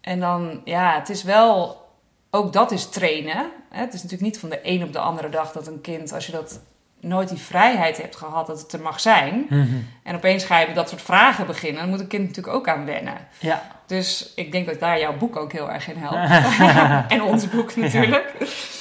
En 0.00 0.20
dan, 0.20 0.60
ja, 0.64 0.94
het 0.94 1.08
is 1.08 1.22
wel, 1.22 1.79
ook 2.30 2.52
dat 2.52 2.70
is 2.70 2.88
trainen. 2.88 3.46
Het 3.68 3.94
is 3.94 4.02
natuurlijk 4.02 4.32
niet 4.32 4.38
van 4.38 4.48
de 4.48 4.60
een 4.62 4.82
op 4.82 4.92
de 4.92 4.98
andere 4.98 5.28
dag 5.28 5.52
dat 5.52 5.66
een 5.66 5.80
kind, 5.80 6.12
als 6.12 6.26
je 6.26 6.32
dat 6.32 6.60
nooit 7.00 7.28
die 7.28 7.38
vrijheid 7.38 7.96
hebt 7.96 8.16
gehad 8.16 8.46
dat 8.46 8.60
het 8.60 8.72
er 8.72 8.80
mag 8.80 9.00
zijn. 9.00 9.46
Mhm. 9.48 9.66
En 10.02 10.14
opeens 10.14 10.44
ga 10.44 10.58
je 10.58 10.66
met 10.66 10.74
dat 10.74 10.88
soort 10.88 11.02
vragen 11.02 11.46
beginnen. 11.46 11.80
Dan 11.80 11.90
moet 11.90 12.00
een 12.00 12.06
kind 12.06 12.26
natuurlijk 12.26 12.56
ook 12.56 12.68
aan 12.68 12.84
wennen. 12.84 13.16
ja. 13.38 13.78
Dus 13.86 14.32
ik 14.34 14.52
denk 14.52 14.66
dat 14.66 14.80
daar 14.80 14.98
jouw 14.98 15.16
boek 15.16 15.36
ook 15.36 15.52
heel 15.52 15.70
erg 15.70 15.88
in 15.88 15.96
helpt. 15.96 16.46
en 17.14 17.22
ons 17.22 17.48
boek 17.48 17.76
natuurlijk. 17.76 18.34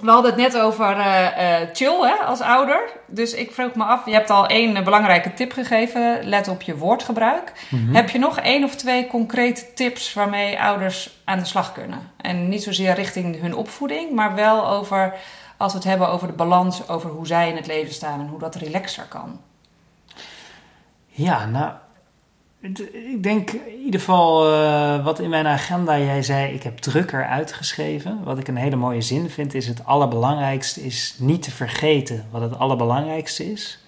We 0.00 0.10
hadden 0.10 0.30
het 0.30 0.40
net 0.40 0.58
over 0.58 0.96
eh, 0.96 1.56
chill 1.72 2.00
hè, 2.00 2.14
als 2.24 2.40
ouder. 2.40 2.90
Dus 3.06 3.34
ik 3.34 3.52
vroeg 3.52 3.74
me 3.74 3.84
af, 3.84 4.06
je 4.06 4.12
hebt 4.12 4.30
al 4.30 4.46
één 4.46 4.76
eh, 4.76 4.84
belangrijke 4.84 5.34
tip 5.34 5.52
gegeven. 5.52 6.18
Let 6.22 6.48
op 6.48 6.62
je 6.62 6.76
woordgebruik. 6.76 7.52
Mhm. 7.68 7.94
Heb 7.94 8.10
je 8.10 8.18
nog 8.18 8.38
één 8.38 8.64
of 8.64 8.74
twee 8.74 9.06
concrete 9.06 9.72
tips 9.74 10.14
waarmee 10.14 10.60
ouders 10.60 11.20
aan 11.24 11.38
de 11.38 11.44
slag 11.44 11.72
kunnen? 11.72 12.10
En 12.16 12.48
niet 12.48 12.62
zozeer 12.62 12.94
richting 12.94 13.40
hun 13.40 13.54
opvoeding, 13.54 14.12
maar 14.12 14.34
wel 14.34 14.68
over, 14.68 15.14
als 15.56 15.72
we 15.72 15.78
het 15.78 15.88
hebben 15.88 16.08
over 16.08 16.26
de 16.26 16.32
balans, 16.32 16.88
over 16.88 17.10
hoe 17.10 17.26
zij 17.26 17.48
in 17.48 17.56
het 17.56 17.66
leven 17.66 17.94
staan 17.94 18.20
en 18.20 18.26
hoe 18.26 18.38
dat 18.38 18.54
relaxer 18.54 19.04
kan. 19.08 19.40
Ja, 21.06 21.46
nou, 21.46 21.72
Ik 22.60 23.22
denk 23.22 23.50
in 23.50 23.80
ieder 23.84 24.00
geval 24.00 24.52
uh, 24.52 25.04
wat 25.04 25.20
in 25.20 25.30
mijn 25.30 25.46
agenda, 25.46 25.98
jij 25.98 26.22
zei, 26.22 26.54
ik 26.54 26.62
heb 26.62 26.78
drukker 26.78 27.26
uitgeschreven. 27.26 28.24
Wat 28.24 28.38
ik 28.38 28.48
een 28.48 28.56
hele 28.56 28.76
mooie 28.76 29.00
zin 29.00 29.30
vind, 29.30 29.54
is 29.54 29.66
het 29.66 29.84
allerbelangrijkste 29.84 30.84
is 30.84 31.14
niet 31.18 31.42
te 31.42 31.50
vergeten 31.50 32.26
wat 32.30 32.42
het 32.42 32.58
allerbelangrijkste 32.58 33.52
is. 33.52 33.78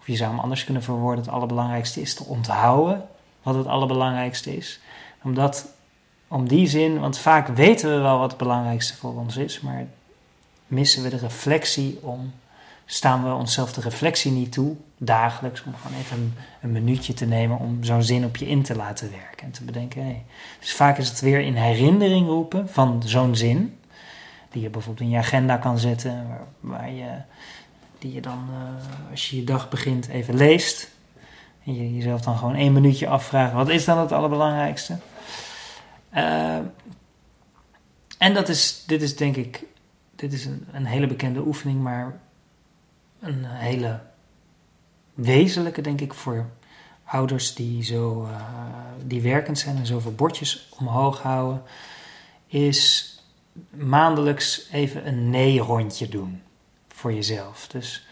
Of 0.00 0.06
je 0.06 0.16
zou 0.16 0.30
hem 0.30 0.40
anders 0.40 0.64
kunnen 0.64 0.82
verwoorden, 0.82 1.24
het 1.24 1.32
allerbelangrijkste 1.34 2.00
is 2.00 2.14
te 2.14 2.24
onthouden 2.24 3.08
wat 3.42 3.54
het 3.54 3.66
allerbelangrijkste 3.66 4.56
is. 4.56 4.80
Omdat, 5.22 5.66
om 6.28 6.48
die 6.48 6.68
zin, 6.68 7.00
want 7.00 7.18
vaak 7.18 7.48
weten 7.48 7.90
we 7.90 8.00
wel 8.00 8.18
wat 8.18 8.30
het 8.30 8.38
belangrijkste 8.38 8.96
voor 8.96 9.14
ons 9.14 9.36
is, 9.36 9.60
maar 9.60 9.86
missen 10.66 11.02
we 11.02 11.08
de 11.08 11.16
reflectie 11.16 11.98
om, 12.02 12.32
staan 12.86 13.24
we 13.24 13.34
onszelf 13.34 13.72
de 13.72 13.80
reflectie 13.80 14.32
niet 14.32 14.52
toe, 14.52 14.76
dagelijks, 15.04 15.62
om 15.64 15.74
gewoon 15.74 15.98
even 15.98 16.34
een, 16.62 16.72
minuutje 16.72 17.12
te 17.12 17.26
nemen 17.26 17.58
om 17.58 17.84
zo'n 17.84 18.02
zin 18.02 18.24
op 18.24 18.36
je 18.36 18.48
in 18.48 18.62
te 18.62 18.76
laten 18.76 19.10
werken 19.10 19.46
en 19.46 19.50
te 19.50 19.64
bedenken. 19.64 20.02
Hey. 20.02 20.24
Dus 20.60 20.74
vaak 20.74 20.98
is 20.98 21.08
het 21.08 21.20
weer 21.20 21.40
in 21.40 21.54
herinnering 21.54 22.26
roepen 22.26 22.68
van 22.68 23.02
zo'n 23.04 23.36
zin, 23.36 23.78
die 24.50 24.62
je 24.62 24.70
bijvoorbeeld 24.70 25.06
in 25.06 25.12
je 25.12 25.18
agenda 25.18 25.56
kan 25.56 25.78
zetten, 25.78 26.26
waar, 26.60 26.90
je, 26.90 27.10
die 27.98 28.12
je 28.12 28.20
dan, 28.20 28.48
uh, 28.50 29.10
als 29.10 29.30
je 29.30 29.36
je 29.36 29.44
dag 29.44 29.68
begint, 29.68 30.08
even 30.08 30.34
leest. 30.34 30.90
En 31.64 31.74
je 31.74 31.94
jezelf 31.94 32.20
dan 32.20 32.36
gewoon 32.36 32.54
één 32.54 32.72
minuutje 32.72 33.08
afvragen, 33.08 33.56
wat 33.56 33.68
is 33.68 33.84
dan 33.84 33.98
het 33.98 34.12
allerbelangrijkste? 34.12 34.96
Uh, 36.14 36.56
en 38.18 38.34
dat 38.34 38.48
is, 38.48 38.84
dit 38.86 39.02
is 39.02 39.16
denk 39.16 39.36
ik 39.36 39.64
dit 40.22 40.32
is 40.32 40.44
een, 40.44 40.66
een 40.72 40.84
hele 40.84 41.06
bekende 41.06 41.46
oefening, 41.46 41.80
maar 41.80 42.20
een 43.20 43.44
hele 43.44 44.00
wezenlijke, 45.14 45.80
denk 45.80 46.00
ik, 46.00 46.14
voor 46.14 46.46
ouders 47.04 47.54
die, 47.54 47.84
zo, 47.84 48.22
uh, 48.22 48.36
die 49.04 49.22
werkend 49.22 49.58
zijn 49.58 49.76
en 49.76 49.86
zoveel 49.86 50.14
bordjes 50.14 50.68
omhoog 50.78 51.22
houden, 51.22 51.62
is 52.46 53.10
maandelijks 53.70 54.68
even 54.72 55.06
een 55.06 55.30
nee-rondje 55.30 56.08
doen 56.08 56.42
voor 56.88 57.12
jezelf. 57.12 57.66
Dus 57.66 58.06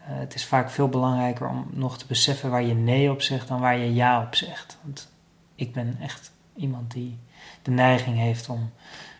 uh, 0.00 0.18
het 0.18 0.34
is 0.34 0.44
vaak 0.44 0.70
veel 0.70 0.88
belangrijker 0.88 1.48
om 1.48 1.66
nog 1.70 1.98
te 1.98 2.06
beseffen 2.06 2.50
waar 2.50 2.62
je 2.62 2.74
nee 2.74 3.10
op 3.10 3.22
zegt 3.22 3.48
dan 3.48 3.60
waar 3.60 3.78
je 3.78 3.94
ja 3.94 4.22
op 4.22 4.34
zegt. 4.34 4.78
Want 4.82 5.08
ik 5.54 5.72
ben 5.72 5.96
echt 6.00 6.32
iemand 6.56 6.92
die 6.92 7.18
de 7.62 7.70
neiging 7.70 8.16
heeft 8.16 8.48
om 8.48 8.70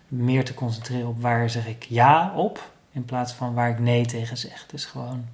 meer 0.09 0.45
te 0.45 0.55
concentreren 0.55 1.09
op 1.09 1.20
waar 1.20 1.51
zeg 1.51 1.66
ik 1.66 1.87
ja 1.89 2.33
op, 2.37 2.70
in 2.93 3.05
plaats 3.05 3.33
van 3.33 3.55
waar 3.55 3.70
ik 3.70 3.79
nee 3.79 4.07
tegen 4.07 4.37
zeg. 4.37 4.66
Dus 4.66 4.85
gewoon 4.85 5.24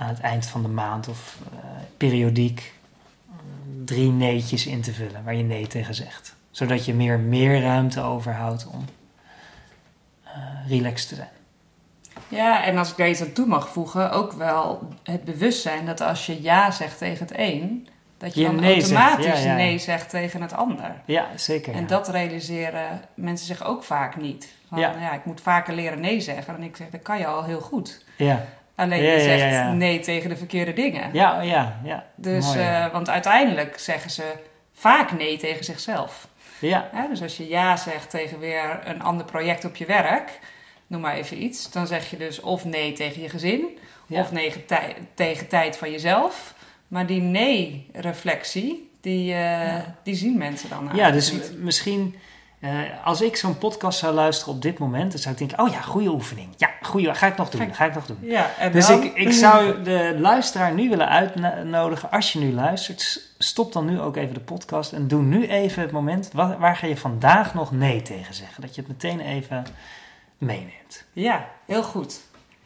aan 0.00 0.08
het 0.08 0.20
eind 0.20 0.46
van 0.46 0.62
de 0.62 0.68
maand 0.68 1.08
of 1.08 1.38
uh, 1.52 1.58
periodiek 1.96 2.72
uh, 3.28 3.34
drie 3.84 4.10
neetjes 4.10 4.66
in 4.66 4.80
te 4.80 4.92
vullen 4.92 5.24
waar 5.24 5.34
je 5.34 5.42
nee 5.42 5.66
tegen 5.66 5.94
zegt. 5.94 6.34
Zodat 6.50 6.84
je 6.84 6.94
meer, 6.94 7.18
meer 7.18 7.62
ruimte 7.62 8.00
overhoudt 8.00 8.66
om 8.66 8.84
uh, 10.24 10.32
relaxed 10.68 11.08
te 11.08 11.14
zijn. 11.14 11.28
Ja, 12.28 12.64
en 12.64 12.78
als 12.78 12.90
ik 12.90 12.96
daar 12.96 13.08
iets 13.08 13.20
aan 13.20 13.32
toe 13.32 13.46
mag 13.46 13.68
voegen, 13.68 14.10
ook 14.10 14.32
wel 14.32 14.88
het 15.02 15.24
bewustzijn 15.24 15.86
dat 15.86 16.00
als 16.00 16.26
je 16.26 16.42
ja 16.42 16.70
zegt 16.70 16.98
tegen 16.98 17.26
het 17.26 17.36
een, 17.38 17.88
dat 18.18 18.34
je, 18.34 18.44
dan 18.44 18.64
automatisch 18.64 19.44
nee 19.44 19.78
zegt 19.78 20.10
tegen 20.10 20.42
het 20.42 20.52
ander. 20.52 20.94
Ja, 21.04 21.26
zeker. 21.36 21.74
En 21.74 21.86
dat 21.86 22.08
realiseren 22.08 23.00
mensen 23.14 23.46
zich 23.46 23.64
ook 23.64 23.84
vaak 23.84 24.16
niet. 24.16 24.48
Van, 24.68 24.78
ja. 24.78 24.94
ja, 25.00 25.12
ik 25.12 25.24
moet 25.24 25.40
vaker 25.40 25.74
leren 25.74 26.00
nee 26.00 26.20
zeggen. 26.20 26.56
En 26.56 26.62
ik 26.62 26.76
zeg, 26.76 26.90
dat 26.90 27.02
kan 27.02 27.18
je 27.18 27.26
al 27.26 27.44
heel 27.44 27.60
goed. 27.60 28.04
Ja. 28.16 28.44
Alleen 28.80 29.02
je 29.02 29.20
zegt 29.20 29.72
nee 29.72 30.00
tegen 30.00 30.28
de 30.28 30.36
verkeerde 30.36 30.72
dingen. 30.72 31.10
Ja, 31.12 31.40
ja, 31.40 31.80
ja. 31.84 32.04
Dus, 32.14 32.44
Mooi, 32.44 32.58
uh, 32.58 32.92
want 32.92 33.08
uiteindelijk 33.08 33.78
zeggen 33.78 34.10
ze 34.10 34.22
vaak 34.72 35.12
nee 35.12 35.38
tegen 35.38 35.64
zichzelf. 35.64 36.28
Ja. 36.58 36.90
Dus 37.08 37.22
als 37.22 37.36
je 37.36 37.48
ja 37.48 37.76
zegt 37.76 38.10
tegen 38.10 38.38
weer 38.38 38.80
een 38.84 39.02
ander 39.02 39.26
project 39.26 39.64
op 39.64 39.76
je 39.76 39.86
werk, 39.86 40.38
noem 40.86 41.00
maar 41.00 41.14
even 41.14 41.42
iets, 41.42 41.70
dan 41.70 41.86
zeg 41.86 42.10
je 42.10 42.16
dus 42.16 42.40
of 42.40 42.64
nee 42.64 42.92
tegen 42.92 43.22
je 43.22 43.28
gezin, 43.28 43.78
of 44.08 44.32
nee 44.32 44.64
tegen 45.14 45.48
tijd 45.48 45.76
van 45.76 45.90
jezelf. 45.90 46.54
Maar 46.88 47.06
die 47.06 47.20
nee-reflectie, 47.20 48.90
die, 49.00 49.34
uh, 49.34 49.74
die 50.02 50.14
zien 50.14 50.38
mensen 50.38 50.68
dan 50.68 50.90
Ja, 50.94 51.10
dus 51.10 51.34
misschien 51.56 52.14
uh, 52.60 52.70
als 53.04 53.20
ik 53.20 53.36
zo'n 53.36 53.58
podcast 53.58 53.98
zou 53.98 54.14
luisteren 54.14 54.54
op 54.54 54.62
dit 54.62 54.78
moment, 54.78 55.10
dan 55.10 55.20
zou 55.20 55.34
ik 55.34 55.38
denken: 55.38 55.58
oh 55.58 55.72
ja, 55.72 55.80
goede 55.80 56.08
oefening. 56.08 56.48
Ja, 56.56 56.70
goede, 56.82 57.14
ga 57.14 57.26
ik 57.26 57.36
nog 57.36 57.50
doen. 57.50 57.74
Ga 57.74 57.84
ik 57.84 57.94
nog 57.94 58.06
doen. 58.06 58.18
Ja, 58.20 58.50
en 58.58 58.72
dus 58.72 58.88
ik, 58.88 59.04
ik 59.14 59.32
zou 59.32 59.82
de 59.82 60.16
luisteraar 60.18 60.72
nu 60.74 60.88
willen 60.88 61.08
uitnodigen, 61.08 62.10
als 62.10 62.32
je 62.32 62.38
nu 62.38 62.52
luistert, 62.52 63.20
stop 63.38 63.72
dan 63.72 63.86
nu 63.86 64.00
ook 64.00 64.16
even 64.16 64.34
de 64.34 64.40
podcast 64.40 64.92
en 64.92 65.08
doe 65.08 65.22
nu 65.22 65.46
even 65.46 65.82
het 65.82 65.90
moment, 65.90 66.30
waar, 66.32 66.58
waar 66.58 66.76
ga 66.76 66.86
je 66.86 66.96
vandaag 66.96 67.54
nog 67.54 67.72
nee 67.72 68.02
tegen 68.02 68.34
zeggen? 68.34 68.62
Dat 68.62 68.74
je 68.74 68.80
het 68.80 68.90
meteen 68.90 69.20
even 69.20 69.64
meeneemt. 70.38 71.04
Ja, 71.12 71.48
heel 71.66 71.82
goed. 71.82 72.20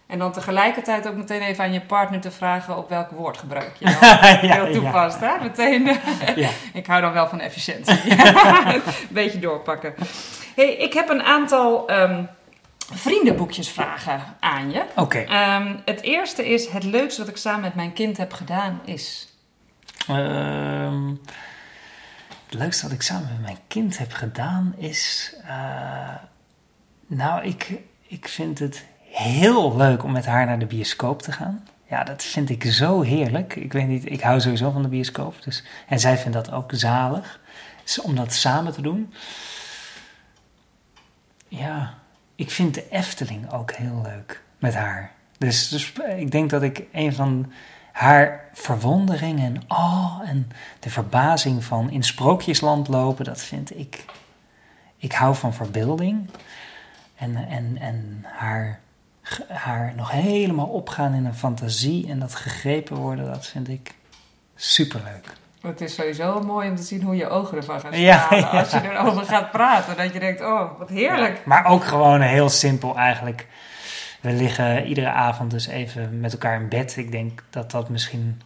En 0.07 0.19
dan 0.19 0.33
tegelijkertijd 0.33 1.09
ook 1.09 1.17
meteen 1.17 1.41
even 1.41 1.65
aan 1.65 1.73
je 1.73 1.81
partner 1.81 2.21
te 2.21 2.31
vragen 2.31 2.77
op 2.77 2.89
welk 2.89 3.11
woord 3.11 3.39
gebruik 3.39 3.77
je 3.79 3.85
dan. 4.01 4.51
Heel 4.51 4.73
toepast, 4.73 5.21
hè? 5.21 5.39
Meteen. 5.41 5.85
ja. 6.37 6.49
ik 6.73 6.87
hou 6.87 7.01
dan 7.01 7.13
wel 7.13 7.29
van 7.29 7.41
efficiëntie. 7.41 8.11
een 8.11 8.83
beetje 9.11 9.39
doorpakken. 9.39 9.95
hey, 10.55 10.75
ik 10.75 10.93
heb 10.93 11.09
een 11.09 11.23
aantal 11.23 11.91
um, 11.91 12.29
vriendenboekjesvragen 12.93 14.21
aan 14.41 14.71
je. 14.71 14.85
Oké. 14.97 15.19
Um, 15.19 15.83
het 15.85 16.01
eerste 16.01 16.49
is: 16.49 16.69
het 16.69 16.85
leukste 16.85 17.21
wat 17.21 17.31
ik 17.31 17.37
samen 17.37 17.61
met 17.61 17.75
mijn 17.75 17.93
kind 17.93 18.17
heb 18.17 18.33
gedaan 18.33 18.81
is. 18.85 19.33
Um, 20.11 21.21
het 22.45 22.55
leukste 22.55 22.83
wat 22.83 22.93
ik 22.93 23.03
samen 23.03 23.29
met 23.29 23.41
mijn 23.41 23.59
kind 23.69 23.99
heb 23.99 24.13
gedaan 24.13 24.75
is. 24.77 25.35
Uh, 25.45 26.15
nou, 27.07 27.45
ik, 27.45 27.81
ik 28.07 28.29
vind 28.29 28.59
het 28.59 28.85
heel 29.15 29.77
leuk 29.77 30.05
om 30.05 30.13
met 30.13 30.27
haar 30.27 30.47
naar 30.47 30.59
de 30.59 30.67
bioscoop 30.67 31.23
te 31.23 31.33
gaan. 31.33 31.67
Ja, 31.89 32.05
dat 32.05 32.23
vind 32.23 32.51
ik 32.51 32.65
zo 32.65 33.01
heerlijk. 33.01 33.57
Ik 33.57 33.73
weet 33.73 33.87
niet, 33.87 34.11
ik 34.11 34.21
hou 34.21 34.41
sowieso 34.41 34.71
van 34.71 34.83
de 34.83 34.89
bioscoop. 34.89 35.43
Dus, 35.43 35.65
en 35.89 36.01
zij 36.01 36.19
vindt 36.19 36.37
dat 36.37 36.53
ook 36.53 36.71
zalig. 36.75 37.41
Om 38.03 38.15
dat 38.15 38.33
samen 38.33 38.73
te 38.73 38.83
doen. 38.83 39.15
Ja, 41.49 41.95
ik 42.35 42.51
vind 42.51 42.75
de 42.75 42.89
Efteling 42.91 43.53
ook 43.53 43.73
heel 43.73 44.01
leuk 44.03 44.43
met 44.59 44.75
haar. 44.75 45.13
Dus, 45.39 45.69
dus 45.69 45.93
ik 46.17 46.31
denk 46.31 46.51
dat 46.51 46.63
ik 46.63 46.83
een 46.93 47.15
van 47.15 47.53
haar 47.93 48.49
verwondering 48.53 49.41
en 49.41 49.63
oh 49.69 50.21
en 50.25 50.51
de 50.81 50.91
verbazing 50.91 51.65
van 51.65 51.91
in 51.91 52.03
sprookjesland 52.03 52.89
lopen, 52.89 53.25
dat 53.25 53.43
vind 53.43 53.79
ik. 53.79 54.05
Ik 54.97 55.13
hou 55.13 55.35
van 55.35 55.55
verbeelding. 55.55 56.31
En, 57.15 57.49
en, 57.49 57.77
en 57.79 58.25
haar 58.27 58.81
haar 59.49 59.93
nog 59.97 60.11
helemaal 60.11 60.67
opgaan 60.67 61.15
in 61.15 61.25
een 61.25 61.35
fantasie 61.35 62.09
en 62.09 62.19
dat 62.19 62.35
gegrepen 62.35 62.97
worden, 62.97 63.27
dat 63.27 63.47
vind 63.47 63.69
ik 63.69 63.95
superleuk. 64.55 65.33
Het 65.61 65.81
is 65.81 65.95
sowieso 65.95 66.41
mooi 66.41 66.69
om 66.69 66.77
te 66.77 66.83
zien 66.83 67.03
hoe 67.03 67.17
je 67.17 67.29
ogen 67.29 67.57
ervan 67.57 67.81
gaan 67.81 67.95
stralen 67.95 68.39
ja, 68.39 68.59
als 68.61 68.71
je 68.71 68.91
erover 68.91 69.25
gaat 69.25 69.51
praten. 69.51 69.97
Dat 69.97 70.13
je 70.13 70.19
denkt, 70.19 70.41
oh, 70.41 70.79
wat 70.79 70.89
heerlijk. 70.89 71.45
maar 71.45 71.65
ook 71.65 71.85
gewoon 71.85 72.21
heel 72.21 72.49
simpel 72.49 72.97
eigenlijk. 72.97 73.47
We 74.21 74.33
liggen 74.33 74.87
iedere 74.87 75.09
avond 75.09 75.51
dus 75.51 75.67
even 75.67 76.21
met 76.21 76.33
elkaar 76.33 76.61
in 76.61 76.69
bed. 76.69 76.97
Ik 76.97 77.11
denk 77.11 77.43
dat 77.51 77.71
dat 77.71 77.89
misschien... 77.89 78.41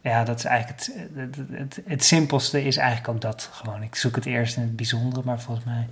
Ja, 0.00 0.24
dat 0.24 0.38
is 0.38 0.44
eigenlijk 0.44 0.80
het, 0.80 0.94
het, 1.14 1.36
het, 1.50 1.80
het 1.86 2.04
simpelste 2.04 2.64
is 2.64 2.76
eigenlijk 2.76 3.08
ook 3.08 3.20
dat 3.20 3.48
gewoon. 3.52 3.82
Ik 3.82 3.94
zoek 3.94 4.14
het 4.14 4.26
eerst 4.26 4.56
in 4.56 4.62
het 4.62 4.76
bijzondere, 4.76 5.22
maar 5.24 5.40
volgens 5.40 5.66
mij 5.66 5.88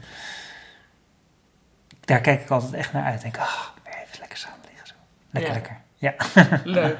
daar 2.04 2.20
kijk 2.20 2.42
ik 2.42 2.50
altijd 2.50 2.72
echt 2.72 2.92
naar 2.92 3.04
uit. 3.04 3.22
Denk, 3.22 3.38
ah, 3.38 3.42
oh, 3.42 3.84
weer 3.84 4.02
even 4.04 4.18
lekker 4.18 4.38
samen 4.38 4.58
liggen 4.68 4.86
zo. 4.86 4.94
Lekker, 5.30 5.52
ja. 5.52 5.58
lekker. 5.58 5.80
Ja. 5.94 6.14
Leuk. 6.80 6.98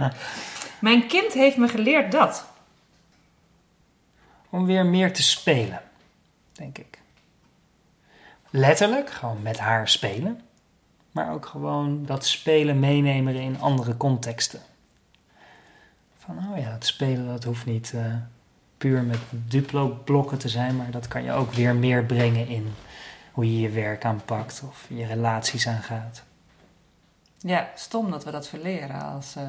Mijn 0.80 1.07
kind 1.07 1.32
heeft 1.32 1.57
me 1.57 1.68
geleerd 1.68 2.12
dat. 2.12 2.46
Om 4.50 4.66
weer 4.66 4.86
meer 4.86 5.12
te 5.12 5.22
spelen, 5.22 5.82
denk 6.53 6.78
ik. 6.78 6.98
Letterlijk, 8.50 9.11
gewoon 9.11 9.42
met 9.42 9.59
haar 9.59 9.88
spelen. 9.88 10.40
Maar 11.11 11.32
ook 11.32 11.46
gewoon 11.46 12.07
dat 12.07 12.26
spelen 12.26 12.80
meenemen 12.80 13.34
in 13.34 13.61
andere 13.61 13.96
contexten. 13.96 14.61
Van, 16.18 16.38
oh 16.38 16.59
ja, 16.59 16.72
het 16.72 16.86
spelen 16.86 17.26
dat 17.26 17.44
hoeft 17.44 17.66
niet 17.66 17.92
uh, 17.94 18.14
puur 18.78 19.03
met 19.03 19.18
Duplo-blokken 19.30 20.38
te 20.38 20.48
zijn, 20.48 20.76
maar 20.76 20.90
dat 20.90 21.09
kan 21.09 21.22
je 21.24 21.32
ook 21.32 21.53
weer 21.53 21.74
meer 21.74 22.05
brengen 22.05 22.48
in 22.48 22.74
hoe 23.32 23.54
je 23.54 23.60
je 23.60 23.70
werk 23.70 24.04
aanpakt 24.04 24.62
of 24.68 24.86
je 24.88 25.06
relaties 25.06 25.68
aangaat. 25.68 26.22
Ja, 27.38 27.68
stom 27.74 28.10
dat 28.10 28.24
we 28.24 28.30
dat 28.30 28.48
verleren. 28.48 29.02
Als, 29.02 29.36
uh, 29.36 29.42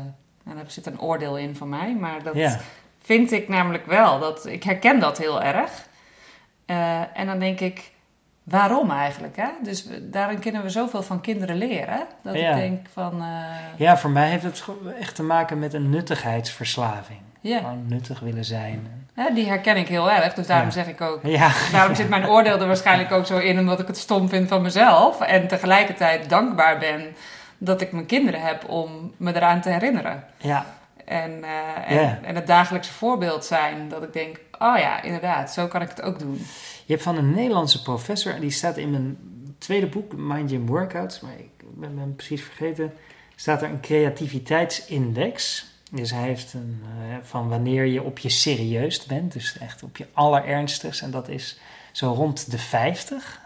en 0.45 0.57
er 0.57 0.71
zit 0.71 0.85
een 0.85 0.99
oordeel 0.99 1.37
in 1.37 1.55
van 1.55 1.69
mij, 1.69 1.95
maar 1.95 2.23
dat 2.23 2.57
vind 3.01 3.31
ik 3.31 3.47
namelijk 3.47 3.85
wel. 3.85 4.19
Dat, 4.19 4.45
ik 4.45 4.63
herken 4.63 4.99
dat 4.99 5.17
heel 5.17 5.43
erg. 5.43 5.87
Uh, 6.65 7.17
en 7.17 7.25
dan 7.25 7.39
denk 7.39 7.59
ik, 7.59 7.91
waarom 8.43 8.91
eigenlijk? 8.91 9.35
Hè? 9.35 9.49
Dus 9.63 9.87
daarin 10.01 10.39
kunnen 10.39 10.63
we 10.63 10.69
zoveel 10.69 11.03
van 11.03 11.21
kinderen 11.21 11.55
leren. 11.55 12.07
Dat 12.21 12.35
ik 12.35 12.53
denk 12.53 12.87
van... 12.93 13.21
Uh... 13.21 13.45
Ja, 13.77 13.97
voor 13.97 14.09
mij 14.09 14.29
heeft 14.29 14.43
het 14.43 14.63
echt 14.99 15.15
te 15.15 15.23
maken 15.23 15.59
met 15.59 15.73
een 15.73 15.89
nuttigheidsverslaving. 15.89 17.19
Ja. 17.41 17.57
Gewoon 17.57 17.87
nuttig 17.87 18.19
willen 18.19 18.45
zijn. 18.45 19.02
Ja, 19.15 19.29
die 19.29 19.47
herken 19.47 19.77
ik 19.77 19.87
heel 19.87 20.11
erg, 20.11 20.33
dus 20.33 20.47
daarom 20.47 20.67
Ja. 20.67 20.73
zeg 20.73 20.87
ik 20.87 21.01
ook. 21.01 21.19
Ja, 21.39 21.51
Daarom 21.71 21.95
zit 21.95 22.09
mijn 22.09 22.27
oordeel 22.29 22.59
er 22.59 22.67
waarschijnlijk 22.67 23.11
ook 23.11 23.25
zo 23.25 23.37
in, 23.37 23.59
omdat 23.59 23.79
ik 23.79 23.87
het 23.87 23.97
stom 23.97 24.29
vind 24.29 24.47
van 24.47 24.61
mezelf. 24.61 25.21
En 25.21 25.47
tegelijkertijd 25.47 26.29
dankbaar 26.29 26.77
ben 26.77 27.15
dat 27.57 27.81
ik 27.81 27.91
mijn 27.91 28.05
kinderen 28.05 28.41
heb 28.41 28.69
om 28.69 29.13
me 29.17 29.35
eraan 29.35 29.61
te 29.61 29.69
herinneren. 29.69 30.23
ja, 30.37 30.65
En, 31.05 31.43
eh, 31.43 31.97
en, 31.97 32.19
en 32.23 32.35
het 32.35 32.47
dagelijkse 32.47 32.93
voorbeeld 32.93 33.45
zijn, 33.45 33.89
dat 33.89 34.03
ik 34.03 34.13
denk, 34.13 34.39
oh 34.59 34.77
ja, 34.77 35.01
inderdaad, 35.01 35.51
zo 35.53 35.67
kan 35.67 35.81
ik 35.81 35.89
het 35.89 36.01
ook 36.01 36.19
doen. 36.19 36.45
Je 36.85 36.91
hebt 36.93 37.03
van 37.03 37.17
een 37.17 37.33
Nederlandse 37.33 37.81
professor, 37.81 38.33
en 38.33 38.41
die 38.41 38.51
staat 38.51 38.77
in 38.77 38.91
mijn 38.91 39.17
tweede 39.57 39.87
boek, 39.87 40.13
Mind 40.17 40.49
Gym 40.49 40.65
Workouts, 40.65 41.19
maar 41.19 41.33
ik 41.37 41.49
ben 41.75 41.97
hem 41.97 42.15
precies 42.15 42.43
vergeten, 42.43 42.93
staat 43.35 43.61
er 43.61 43.69
een 43.69 43.81
creativiteitsindex. 43.81 45.71
Dus 45.95 46.11
hij 46.11 46.23
heeft 46.23 46.53
een, 46.53 46.83
eh, 46.83 47.15
van 47.21 47.49
wanneer 47.49 47.85
je 47.85 48.03
op 48.03 48.19
je 48.19 48.29
serieus 48.29 49.05
bent, 49.05 49.33
dus 49.33 49.57
echt 49.59 49.83
op 49.83 49.97
je 49.97 50.07
allerernstigst, 50.13 51.01
en 51.01 51.11
dat 51.11 51.29
is 51.29 51.59
zo 51.91 52.11
rond 52.11 52.51
de 52.51 52.57
50. 52.57 53.41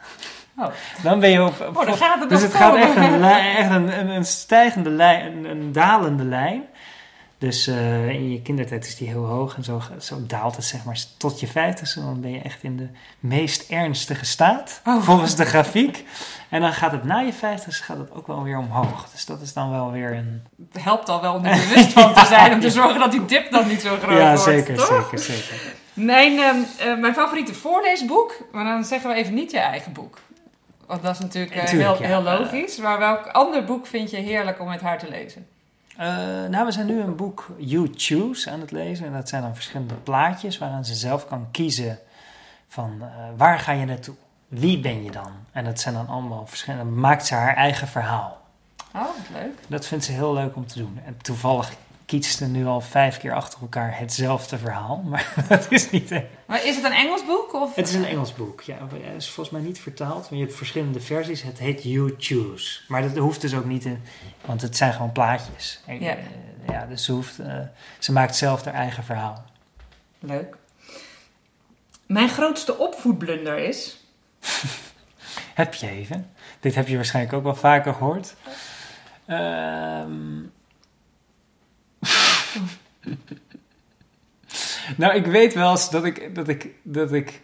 Oh. 0.58 0.68
Dan 1.04 1.20
ben 1.20 1.30
je 1.30 1.44
op... 1.44 1.72
Oh, 1.76 1.86
dan 1.86 1.98
gaat 1.98 2.20
het 2.20 2.30
dus 2.30 2.42
het 2.42 2.54
gaat 2.54 2.76
echt, 2.76 2.96
een, 2.96 3.24
echt 3.24 3.70
een, 3.70 4.00
een, 4.00 4.10
een 4.10 4.26
stijgende 4.26 4.90
lijn, 4.90 5.38
een, 5.38 5.46
een 5.46 5.72
dalende 5.72 6.24
lijn. 6.24 6.64
Dus 7.40 7.68
eh, 7.68 8.10
in 8.10 8.32
je 8.32 8.42
kindertijd 8.42 8.86
is 8.86 8.96
die 8.96 9.08
heel 9.08 9.26
hoog 9.26 9.56
en 9.56 9.64
zo, 9.64 9.82
zo 10.00 10.16
daalt 10.28 10.56
het 10.56 10.66
zeg 10.66 10.84
maar 10.86 10.98
tot 11.18 11.40
je 11.40 11.48
vijftigste. 11.48 12.00
Dan 12.00 12.22
ben 12.22 12.32
je 12.32 12.40
echt 12.42 12.64
in 12.64 12.78
de 12.78 12.88
meest 13.20 13.70
ernstige 13.72 14.26
staat, 14.26 14.82
Oh. 14.86 15.04
volgens 15.04 15.36
de 15.36 15.46
grafiek. 15.46 16.04
En 16.50 16.62
dan 16.62 16.74
gaat 16.74 16.92
het 16.92 17.04
na 17.04 17.20
je 17.20 17.34
vijftigste 17.34 17.84
gaat 17.84 17.98
het 17.98 18.12
ook 18.14 18.28
wel 18.28 18.44
weer 18.44 18.58
omhoog. 18.58 19.10
Dus 19.12 19.26
dat 19.26 19.42
is 19.42 19.54
dan 19.54 19.72
wel 19.72 19.92
weer 19.92 20.12
een... 20.16 20.44
Het 20.74 20.84
helpt 20.84 21.10
al 21.10 21.22
wel 21.22 21.34
om 21.34 21.46
er 21.46 21.68
bewust 21.68 21.94
van 21.94 22.14
te 22.14 22.26
zijn, 22.36 22.54
om 22.54 22.60
te 22.60 22.70
zorgen 22.72 23.00
dat 23.00 23.12
die 23.12 23.26
dip 23.26 23.52
dan 23.52 23.68
niet 23.68 23.82
zo 23.82 23.98
groot 23.98 24.18
ja, 24.18 24.28
wordt. 24.28 24.42
zeker, 24.42 24.76
toch? 24.76 24.88
zeker, 24.88 25.20
zeker. 25.20 25.74
Mijn, 25.94 26.40
ehm, 26.40 26.56
eh, 26.80 26.98
mijn 27.00 27.14
favoriete 27.14 27.54
voorleesboek, 27.54 28.36
maar 28.52 28.64
dan 28.64 28.84
zeggen 28.84 29.10
we 29.10 29.16
even 29.16 29.34
niet 29.34 29.52
je 29.52 29.60
eigen 29.60 29.94
boek. 29.94 30.20
Want 30.88 31.02
dat 31.04 31.14
is 31.14 31.20
natuurlijk 31.20 31.56
eh, 31.56 31.66
Tuurlijk, 31.66 31.98
heel, 31.98 32.10
ja. 32.10 32.22
heel 32.22 32.40
logisch. 32.40 32.78
Maar 32.78 33.00
welk 33.00 33.28
ander 33.28 33.64
boek 33.64 33.88
vind 33.88 34.12
je 34.12 34.18
heerlijk 34.18 34.60
om 34.60 34.68
met 34.68 34.82
haar 34.82 34.98
te 34.98 35.10
lezen? 35.10 35.48
Eh, 35.98 36.08
nou, 36.50 36.66
we 36.66 36.72
zijn 36.72 36.86
nu 36.86 37.02
een 37.02 37.16
boek 37.16 37.50
You 37.58 37.92
Choose 37.96 38.52
aan 38.52 38.60
het 38.60 38.72
lezen. 38.72 39.06
En 39.06 39.14
dat 39.14 39.30
zijn 39.30 39.42
dan 39.42 39.56
verschillende 39.56 39.94
plaatjes 39.94 40.58
waaraan 40.58 40.86
ze 40.86 40.96
zelf 40.96 41.28
kan 41.28 41.48
kiezen 41.52 42.00
van 42.68 42.98
eh, 43.02 43.08
waar 43.38 43.60
ga 43.60 43.72
je 43.72 43.86
naartoe? 43.86 44.16
Wie 44.48 44.80
ben 44.80 45.04
je 45.04 45.12
dan? 45.12 45.32
En 45.52 45.64
dat 45.66 45.80
zijn 45.80 45.94
dan 45.94 46.08
allemaal 46.08 46.48
verschillende... 46.48 46.92
Maakt 46.92 47.26
ze 47.26 47.34
haar 47.34 47.56
eigen 47.56 47.88
verhaal. 47.88 48.42
Oh, 48.96 49.02
wat 49.02 49.42
leuk. 49.42 49.60
Dat 49.68 49.86
vindt 49.86 50.06
ze 50.06 50.12
heel 50.12 50.34
leuk 50.34 50.56
om 50.56 50.68
te 50.68 50.78
doen. 50.78 51.00
En 51.06 51.18
toevallig 51.22 51.74
kiest 52.08 52.38
ze 52.38 52.46
nu 52.48 52.66
al 52.66 52.82
vijf 52.82 53.18
keer 53.18 53.34
achter 53.34 53.62
elkaar 53.62 53.98
hetzelfde 53.98 54.58
verhaal. 54.58 55.02
Maar 55.06 55.34
dat 55.50 55.72
is 55.72 55.90
niet... 55.90 56.10
Maar 56.46 56.66
is 56.66 56.76
het 56.76 56.86
een 56.86 56.92
Engels 56.92 57.26
boek? 57.26 57.54
Of? 57.54 57.76
Het 57.76 57.88
is 57.88 57.94
een 57.94 58.06
Engels 58.06 58.34
boek, 58.34 58.62
ja. 58.62 58.78
Het 59.04 59.22
is 59.22 59.30
volgens 59.30 59.58
mij 59.58 59.66
niet 59.66 59.80
vertaald. 59.80 60.30
Maar 60.30 60.40
je 60.40 60.46
hebt 60.46 60.58
verschillende 60.58 61.00
versies. 61.00 61.42
Het 61.42 61.60
heet 61.60 61.84
You 61.84 62.16
Choose. 62.18 62.80
Maar 62.88 63.02
dat 63.02 63.16
hoeft 63.18 63.42
dus 63.42 63.54
ook 63.54 63.66
niet, 63.66 63.86
in, 63.86 64.02
want 64.46 64.62
het 64.62 64.78
zijn 64.78 64.94
gewoon 64.94 65.12
plaatjes. 65.12 65.80
En, 65.86 66.02
Ja. 66.02 66.16
eh, 66.16 66.24
ja, 66.68 66.86
dus 66.86 67.04
ze, 67.06 67.12
hoeft, 67.12 67.40
eh, 67.40 67.60
ze 68.00 68.12
maakt 68.12 68.36
zelf 68.36 68.64
haar 68.66 68.74
eigen 68.74 69.04
verhaal. 69.04 69.44
Leuk. 70.20 70.58
Mijn 72.06 72.30
grootste 72.30 72.78
opvoedblunder 72.78 73.58
is... 73.58 73.98
Heb 75.54 75.74
je 75.74 75.90
even? 75.90 76.30
Dit 76.60 76.76
heb 76.76 76.88
je 76.88 76.96
waarschijnlijk 76.96 77.36
ook 77.36 77.44
wel 77.44 77.56
vaker 77.56 77.94
gehoord. 77.94 78.36
Ehm. 79.26 80.40
nou, 84.98 85.16
ik 85.16 85.26
weet 85.26 85.54
wel 85.54 85.72
eens 85.72 85.90
dat 85.90 86.06
ik, 86.06 86.36
dat 86.36 86.48
ik, 86.48 86.70
dat 86.84 87.14
ik, 87.14 87.42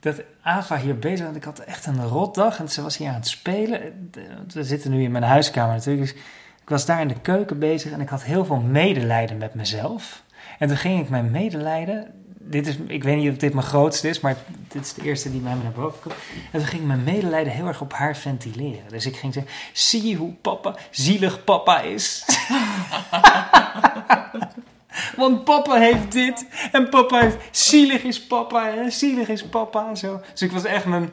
dat 0.00 0.22
Ava 0.42 0.76
hier 0.76 0.98
bezig 0.98 1.26
was. 1.26 1.36
Ik 1.36 1.44
had 1.44 1.58
echt 1.58 1.86
een 1.86 2.06
rotdag 2.06 2.58
en 2.58 2.68
ze 2.68 2.82
was 2.82 2.96
hier 2.96 3.08
aan 3.08 3.14
het 3.14 3.28
spelen. 3.28 4.10
We 4.52 4.64
zitten 4.64 4.90
nu 4.90 5.02
in 5.02 5.12
mijn 5.12 5.24
huiskamer 5.24 5.74
natuurlijk. 5.74 6.12
Dus 6.12 6.22
ik 6.62 6.68
was 6.68 6.86
daar 6.86 7.00
in 7.00 7.08
de 7.08 7.20
keuken 7.20 7.58
bezig 7.58 7.92
en 7.92 8.00
ik 8.00 8.08
had 8.08 8.22
heel 8.22 8.44
veel 8.44 8.60
medelijden 8.60 9.38
met 9.38 9.54
mezelf. 9.54 10.22
En 10.58 10.68
toen 10.68 10.76
ging 10.76 11.00
ik 11.00 11.08
mijn 11.08 11.30
medelijden. 11.30 12.12
Dit 12.38 12.66
is, 12.66 12.76
ik 12.86 13.04
weet 13.04 13.16
niet 13.16 13.30
of 13.30 13.36
dit 13.36 13.54
mijn 13.54 13.66
grootste 13.66 14.08
is, 14.08 14.20
maar 14.20 14.36
dit 14.68 14.84
is 14.84 14.94
de 14.94 15.02
eerste 15.02 15.30
die 15.30 15.40
me 15.40 15.48
naar 15.48 15.72
boven 15.72 16.00
komt. 16.00 16.14
En 16.52 16.58
toen 16.58 16.68
ging 16.68 16.86
mijn 16.86 17.04
medelijden 17.04 17.52
heel 17.52 17.66
erg 17.66 17.80
op 17.80 17.92
haar 17.92 18.16
ventileren. 18.16 18.88
Dus 18.88 19.06
ik 19.06 19.16
ging 19.16 19.32
zeggen: 19.32 19.52
Zie 19.72 20.06
je 20.06 20.16
hoe 20.16 20.32
papa 20.32 20.76
zielig 20.90 21.44
papa 21.44 21.80
is? 21.80 22.24
Want 25.16 25.44
papa 25.44 25.74
heeft 25.74 26.12
dit 26.12 26.46
en 26.72 26.88
papa 26.88 27.20
heeft. 27.20 27.36
Zielig 27.50 28.02
is 28.02 28.26
papa, 28.26 28.70
hè? 28.70 28.90
Zielig 28.90 29.28
is 29.28 29.44
papa. 29.44 29.94
Zo. 29.94 30.20
Dus 30.32 30.42
ik 30.42 30.52
was 30.52 30.64
echt 30.64 30.84
mijn. 30.84 31.12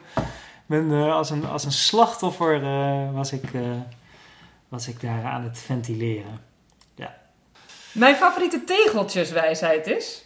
mijn 0.66 0.92
eh, 0.92 1.14
als, 1.14 1.30
een, 1.30 1.46
als 1.46 1.64
een 1.64 1.72
slachtoffer 1.72 2.64
eh, 2.64 3.14
was, 3.14 3.32
ik, 3.32 3.54
eh, 3.54 3.62
was 4.70 4.88
ik 4.88 5.02
daar 5.02 5.24
aan 5.24 5.44
het 5.44 5.58
ventileren. 5.60 6.50
Mijn 7.92 8.16
favoriete 8.16 8.64
tegeltjeswijsheid 8.64 9.88
is... 9.88 10.26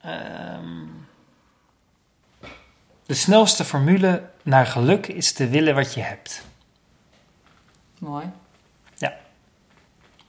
Ehm, 0.00 0.86
de 3.06 3.14
snelste 3.14 3.64
formule 3.64 4.30
naar 4.42 4.66
geluk 4.66 5.06
is 5.06 5.32
te 5.32 5.48
willen 5.48 5.74
wat 5.74 5.94
je 5.94 6.00
hebt. 6.00 6.44
Mooi. 7.98 8.30
Ja. 8.96 9.16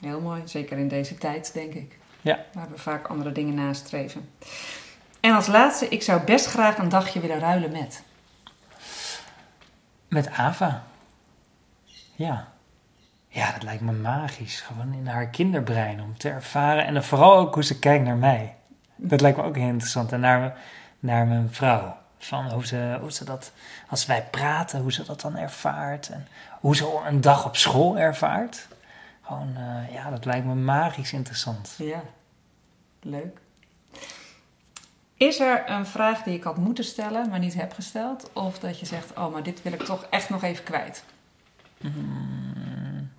Heel 0.01 0.21
mooi, 0.21 0.41
zeker 0.45 0.77
in 0.77 0.87
deze 0.87 1.17
tijd, 1.17 1.53
denk 1.53 1.73
ik. 1.73 1.97
Ja. 2.25 2.39
Waar 2.53 2.69
we 2.69 2.77
vaak 2.77 3.07
andere 3.07 3.31
dingen 3.31 3.53
nastreven. 3.53 4.29
En 5.19 5.33
als 5.33 5.47
laatste, 5.47 5.87
ik 5.87 6.01
zou 6.01 6.21
best 6.21 6.45
graag 6.45 6.77
een 6.77 6.89
dagje 6.89 7.19
willen 7.19 7.39
ruilen 7.39 7.71
met. 7.71 8.03
Met 10.07 10.29
Ava. 10.29 10.83
Ja. 12.15 12.47
Ja, 13.27 13.51
dat 13.51 13.63
lijkt 13.63 13.81
me 13.81 13.91
magisch. 13.91 14.61
Gewoon 14.61 14.93
in 14.93 15.07
haar 15.07 15.27
kinderbrein 15.27 16.01
om 16.01 16.17
te 16.17 16.29
ervaren. 16.29 16.85
En 16.85 16.93
dan 16.93 17.03
vooral 17.03 17.37
ook 17.37 17.53
hoe 17.53 17.63
ze 17.63 17.79
kijkt 17.79 18.03
naar 18.03 18.17
mij. 18.17 18.55
Dat 18.95 19.21
lijkt 19.21 19.37
me 19.37 19.43
ook 19.43 19.55
heel 19.55 19.67
interessant. 19.67 20.11
En 20.11 20.19
naar, 20.19 20.57
naar 20.99 21.27
mijn 21.27 21.49
vrouw. 21.51 21.97
Van 22.17 22.51
hoe 22.51 22.65
ze, 22.65 22.97
hoe 23.01 23.11
ze 23.11 23.23
dat, 23.23 23.51
als 23.89 24.05
wij 24.05 24.27
praten, 24.31 24.81
hoe 24.81 24.93
ze 24.93 25.03
dat 25.03 25.21
dan 25.21 25.35
ervaart. 25.35 26.09
En 26.09 26.27
hoe 26.59 26.75
ze 26.75 27.01
een 27.07 27.21
dag 27.21 27.45
op 27.45 27.57
school 27.57 27.97
ervaart. 27.97 28.67
Gewoon, 29.25 29.55
eh, 29.55 29.93
ja, 29.93 30.09
dat 30.09 30.25
lijkt 30.25 30.45
me 30.45 30.55
magisch 30.55 31.13
interessant. 31.13 31.75
Ja, 31.77 32.03
leuk. 33.01 33.39
Is 35.17 35.39
er 35.39 35.69
een 35.69 35.85
vraag 35.85 36.23
die 36.23 36.33
ik 36.33 36.43
had 36.43 36.57
moeten 36.57 36.83
stellen, 36.83 37.29
maar 37.29 37.39
niet 37.39 37.53
heb 37.53 37.73
gesteld? 37.73 38.33
Of 38.33 38.59
dat 38.59 38.79
je 38.79 38.85
zegt, 38.85 39.17
oh, 39.17 39.31
maar 39.31 39.43
dit 39.43 39.61
wil 39.61 39.73
ik 39.73 39.83
toch 39.83 40.07
echt 40.09 40.29
nog 40.29 40.43
even 40.43 40.63
kwijt? 40.63 41.03
Mm. 41.81 43.11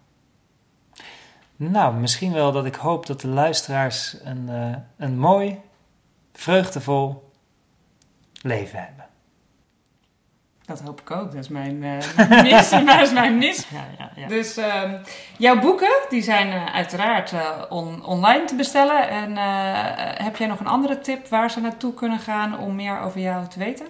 Nou, 1.56 1.94
misschien 1.94 2.32
wel 2.32 2.52
dat 2.52 2.64
ik 2.64 2.74
hoop 2.74 3.06
dat 3.06 3.20
de 3.20 3.28
luisteraars 3.28 4.16
een, 4.22 4.48
eh, 4.48 4.76
een 4.96 5.18
mooi, 5.18 5.60
vreugdevol 6.32 7.30
leven 8.42 8.78
hebben. 8.84 9.05
Dat 10.66 10.80
hoop 10.80 11.00
ik 11.00 11.10
ook. 11.10 11.32
Dat 11.32 11.42
is 11.42 11.48
mijn 11.48 11.82
eh 11.84 12.42
mis. 12.42 12.70
Dat 12.70 13.00
is 13.02 13.12
mijn 13.12 13.38
mis. 13.38 13.66
Ja, 13.68 13.84
ja, 13.98 14.10
ja. 14.16 14.28
Dus 14.28 14.56
ehm, 14.56 14.94
jouw 15.38 15.58
boeken, 15.60 15.96
die 16.08 16.22
zijn 16.22 16.52
eh, 16.52 16.74
uiteraard 16.74 17.32
eh, 17.32 17.40
on- 17.68 18.04
online 18.04 18.44
te 18.44 18.54
bestellen. 18.54 19.08
En 19.08 19.36
heb 20.24 20.36
jij 20.36 20.46
nog 20.46 20.60
een 20.60 20.66
andere 20.66 21.00
tip 21.00 21.28
waar 21.28 21.50
ze 21.50 21.60
naartoe 21.60 21.94
kunnen 21.94 22.18
gaan 22.18 22.58
om 22.58 22.74
meer 22.74 23.00
over 23.00 23.20
jou 23.20 23.46
te 23.46 23.58
weten? 23.58 23.86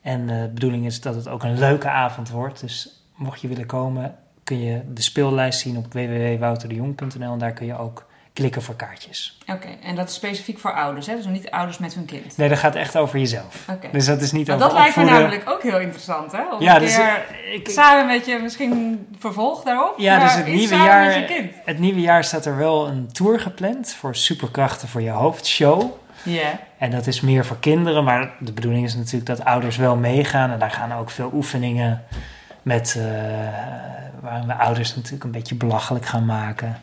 en 0.03 0.31
eh, 0.31 0.43
de 0.43 0.49
bedoeling 0.49 0.87
is 0.87 1.01
dat 1.01 1.14
het 1.14 1.29
ook 1.29 1.43
een 1.43 1.59
leuke 1.59 1.89
avond 1.89 2.31
wordt. 2.31 2.61
Dus 2.61 3.03
mocht 3.14 3.41
je 3.41 3.49
willen 3.49 3.66
komen, 3.66 4.14
kun 4.45 4.61
je 4.61 4.83
de 4.95 5.03
speellijst 5.03 5.61
zien 5.61 5.76
op 5.76 5.93
www.wouterdejong.nl 5.93 7.33
en 7.33 7.39
daar 7.39 7.53
kun 7.53 7.66
je 7.66 7.79
ook 7.79 8.07
klikken 8.39 8.62
voor 8.62 8.74
kaartjes. 8.76 9.39
Oké, 9.47 9.68
en 9.82 9.95
dat 9.95 10.09
is 10.09 10.14
specifiek 10.14 10.59
voor 10.59 10.72
ouders, 10.72 11.07
hè? 11.07 11.16
Dus 11.16 11.26
niet 11.26 11.51
ouders 11.51 11.78
met 11.78 11.95
hun 11.95 12.05
kind. 12.05 12.36
Nee, 12.36 12.49
dat 12.49 12.59
gaat 12.59 12.74
echt 12.74 12.97
over 12.97 13.18
jezelf. 13.18 13.64
Oké. 13.70 13.89
Dus 13.93 14.07
dat 14.07 14.20
is 14.20 14.32
niet 14.32 14.51
over 14.51 14.62
dat 14.62 14.72
lijkt 14.72 14.97
me 14.97 15.05
namelijk 15.05 15.51
ook 15.51 15.62
heel 15.62 15.78
interessant, 15.78 16.32
hè? 16.32 16.43
Om 16.53 16.61
Ja, 16.62 16.74
een 16.74 16.80
dus 16.80 16.97
keer 16.97 17.26
ik, 17.55 17.68
samen 17.70 18.07
met 18.07 18.26
je 18.26 18.39
misschien 18.43 19.07
vervolg 19.18 19.62
daarop. 19.62 19.95
Ja, 19.99 20.18
dus 20.18 20.34
het 20.34 20.47
nieuwe 20.47 20.74
jaar- 20.76 21.30
het 21.64 21.78
nieuwe 21.78 22.01
jaar 22.01 22.24
staat 22.24 22.45
er 22.45 22.57
wel 22.57 22.89
een 22.89 23.12
tour 23.12 23.41
gepland 23.41 23.93
voor 23.93 24.16
Superkrachten 24.16 24.89
voor 24.89 25.03
je 25.03 25.11
hoofdshow. 25.11 25.82
Ja. 26.22 26.61
En 26.78 26.91
dat 26.91 27.07
is 27.07 27.20
meer 27.20 27.45
voor 27.47 27.59
kinderen, 27.61 28.05
maar 28.05 28.30
de 28.39 28.53
bedoeling 28.53 28.84
is 28.84 28.95
natuurlijk 28.95 29.26
dat 29.26 29.45
ouders 29.45 29.76
wel 29.76 29.97
meegaan. 29.97 30.51
En 30.51 30.59
daar 30.59 30.70
gaan 30.70 30.93
ook 30.93 31.11
veel 31.11 31.30
oefeningen 31.34 32.03
met, 32.62 32.97
eh 32.99 33.05
waar 34.20 34.47
we 34.47 34.55
ouders 34.55 34.95
natuurlijk 34.97 35.24
een 35.24 35.30
beetje 35.30 35.55
belachelijk 35.55 36.07
gaan 36.07 36.24
maken. 36.24 36.80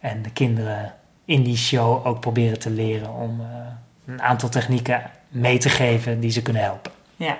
En 0.00 0.22
de 0.22 0.30
kinderen 0.30 0.94
in 1.24 1.42
die 1.42 1.56
show 1.56 2.06
ook 2.06 2.20
proberen 2.20 2.58
te 2.58 2.70
leren 2.70 3.14
om 3.14 3.40
eh, 3.40 3.46
een 4.06 4.22
aantal 4.22 4.48
technieken 4.48 5.10
mee 5.28 5.58
te 5.58 5.68
geven 5.68 6.20
die 6.20 6.30
ze 6.30 6.42
kunnen 6.42 6.62
helpen. 6.62 6.92
ja. 7.16 7.38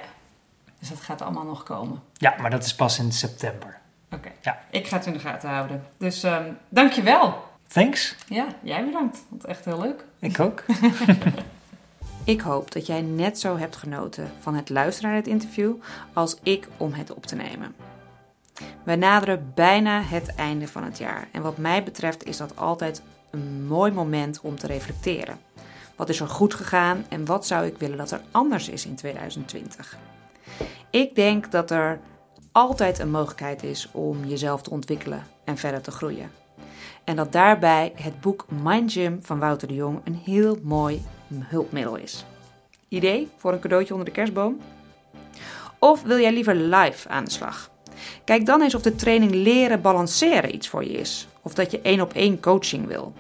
Dus 0.79 0.89
dat 0.89 1.01
gaat 1.01 1.23
allemaal 1.23 1.45
nog 1.45 1.63
komen. 1.63 2.03
Ja, 2.13 2.35
maar 2.41 2.51
dat 2.51 2.65
is 2.65 2.75
pas 2.75 2.99
in 2.99 3.13
september. 3.13 3.79
Oké. 4.13 4.29
Ja. 4.41 4.59
Ik 4.71 4.87
ga 4.87 4.97
het 4.97 5.07
in 5.07 5.13
de 5.13 5.19
gaten 5.19 5.51
houden. 5.51 5.85
Dus 5.97 6.23
ehm 6.23 6.45
dankjewel. 6.69 7.45
Thanks. 7.67 8.17
Ja, 8.29 8.47
jij 8.63 8.85
bedankt. 8.85 9.19
Want 9.29 9.45
echt 9.45 9.65
heel 9.65 9.81
leuk. 9.81 10.05
Ik 10.19 10.41
ook. 10.41 10.65
Ik 12.25 12.41
hoop 12.41 12.73
dat 12.73 12.87
jij 12.87 13.01
net 13.01 13.39
zo 13.39 13.57
hebt 13.57 13.77
genoten 13.77 14.31
van 14.41 14.55
het 14.55 14.69
luisteren 14.69 15.11
naar 15.11 15.23
dit 15.23 15.33
interview 15.33 15.73
als 16.13 16.37
ik 16.43 16.69
om 16.77 16.93
het 16.93 17.15
op 17.15 17.27
te 17.27 17.35
nemen. 17.37 17.75
We 18.85 18.95
naderen 18.95 19.53
bijna 19.55 20.03
het 20.03 20.35
einde 20.35 20.69
van 20.69 20.85
het 20.85 20.99
jaar 20.99 21.29
en 21.33 21.43
wat 21.43 21.57
mij 21.57 21.83
betreft 21.83 22.25
is 22.25 22.37
dat 22.37 22.57
altijd 22.57 23.03
een 23.31 23.67
mooi 23.67 23.93
moment 23.93 24.41
om 24.41 24.59
te 24.59 24.67
reflecteren. 24.67 25.39
Wat 25.97 26.09
is 26.09 26.21
er 26.21 26.29
goed 26.29 26.55
gegaan 26.55 27.05
en 27.09 27.25
wat 27.25 27.47
zou 27.47 27.67
ik 27.67 27.79
willen 27.79 27.97
dat 27.97 28.11
er 28.11 28.21
anders 28.31 28.69
is 28.69 28.87
in 28.87 28.95
2020? 28.95 29.97
Ik 30.91 31.15
denk 31.15 31.51
dat 31.51 31.71
er 31.71 32.01
altijd 32.53 32.99
een 32.99 33.11
mogelijkheid 33.11 33.63
is 33.63 33.89
om 33.93 34.25
jezelf 34.25 34.63
te 34.63 34.71
ontwikkelen 34.71 35.27
en 35.45 35.57
verder 35.57 35.81
te 35.81 35.91
groeien. 35.91 36.31
En 37.05 37.17
dat 37.17 37.33
daarbij 37.33 37.93
het 37.95 38.21
boek 38.21 38.47
Mind 38.63 38.93
Gym 38.93 39.19
van 39.23 39.39
Wouter 39.39 39.69
de 39.69 39.75
Jong 39.75 40.01
een 40.05 40.21
heel 40.25 40.59
mooi 40.63 41.03
hulpmiddel 41.39 41.97
is. 41.97 42.25
Idee 42.89 43.29
voor 43.37 43.53
een 43.53 43.61
cadeautje 43.61 43.93
onder 43.93 44.09
de 44.09 44.15
kerstboom? 44.15 44.61
Of 45.79 46.03
wil 46.03 46.19
jij 46.19 46.33
liever 46.33 46.55
live 46.55 47.09
aan 47.09 47.25
de 47.25 47.31
slag? 47.31 47.71
Kijk 48.24 48.46
dan 48.46 48.62
eens 48.62 48.74
of 48.74 48.82
de 48.82 48.94
training 48.94 49.32
leren 49.32 49.82
balanceren 49.82 50.55
iets 50.55 50.68
voor 50.68 50.84
je 50.84 50.92
is. 50.92 51.28
Of 51.42 51.55
dat 51.55 51.70
je 51.70 51.80
één 51.80 52.01
op 52.01 52.12
één 52.12 52.40
coaching 52.40 52.86
wil. 52.86 53.12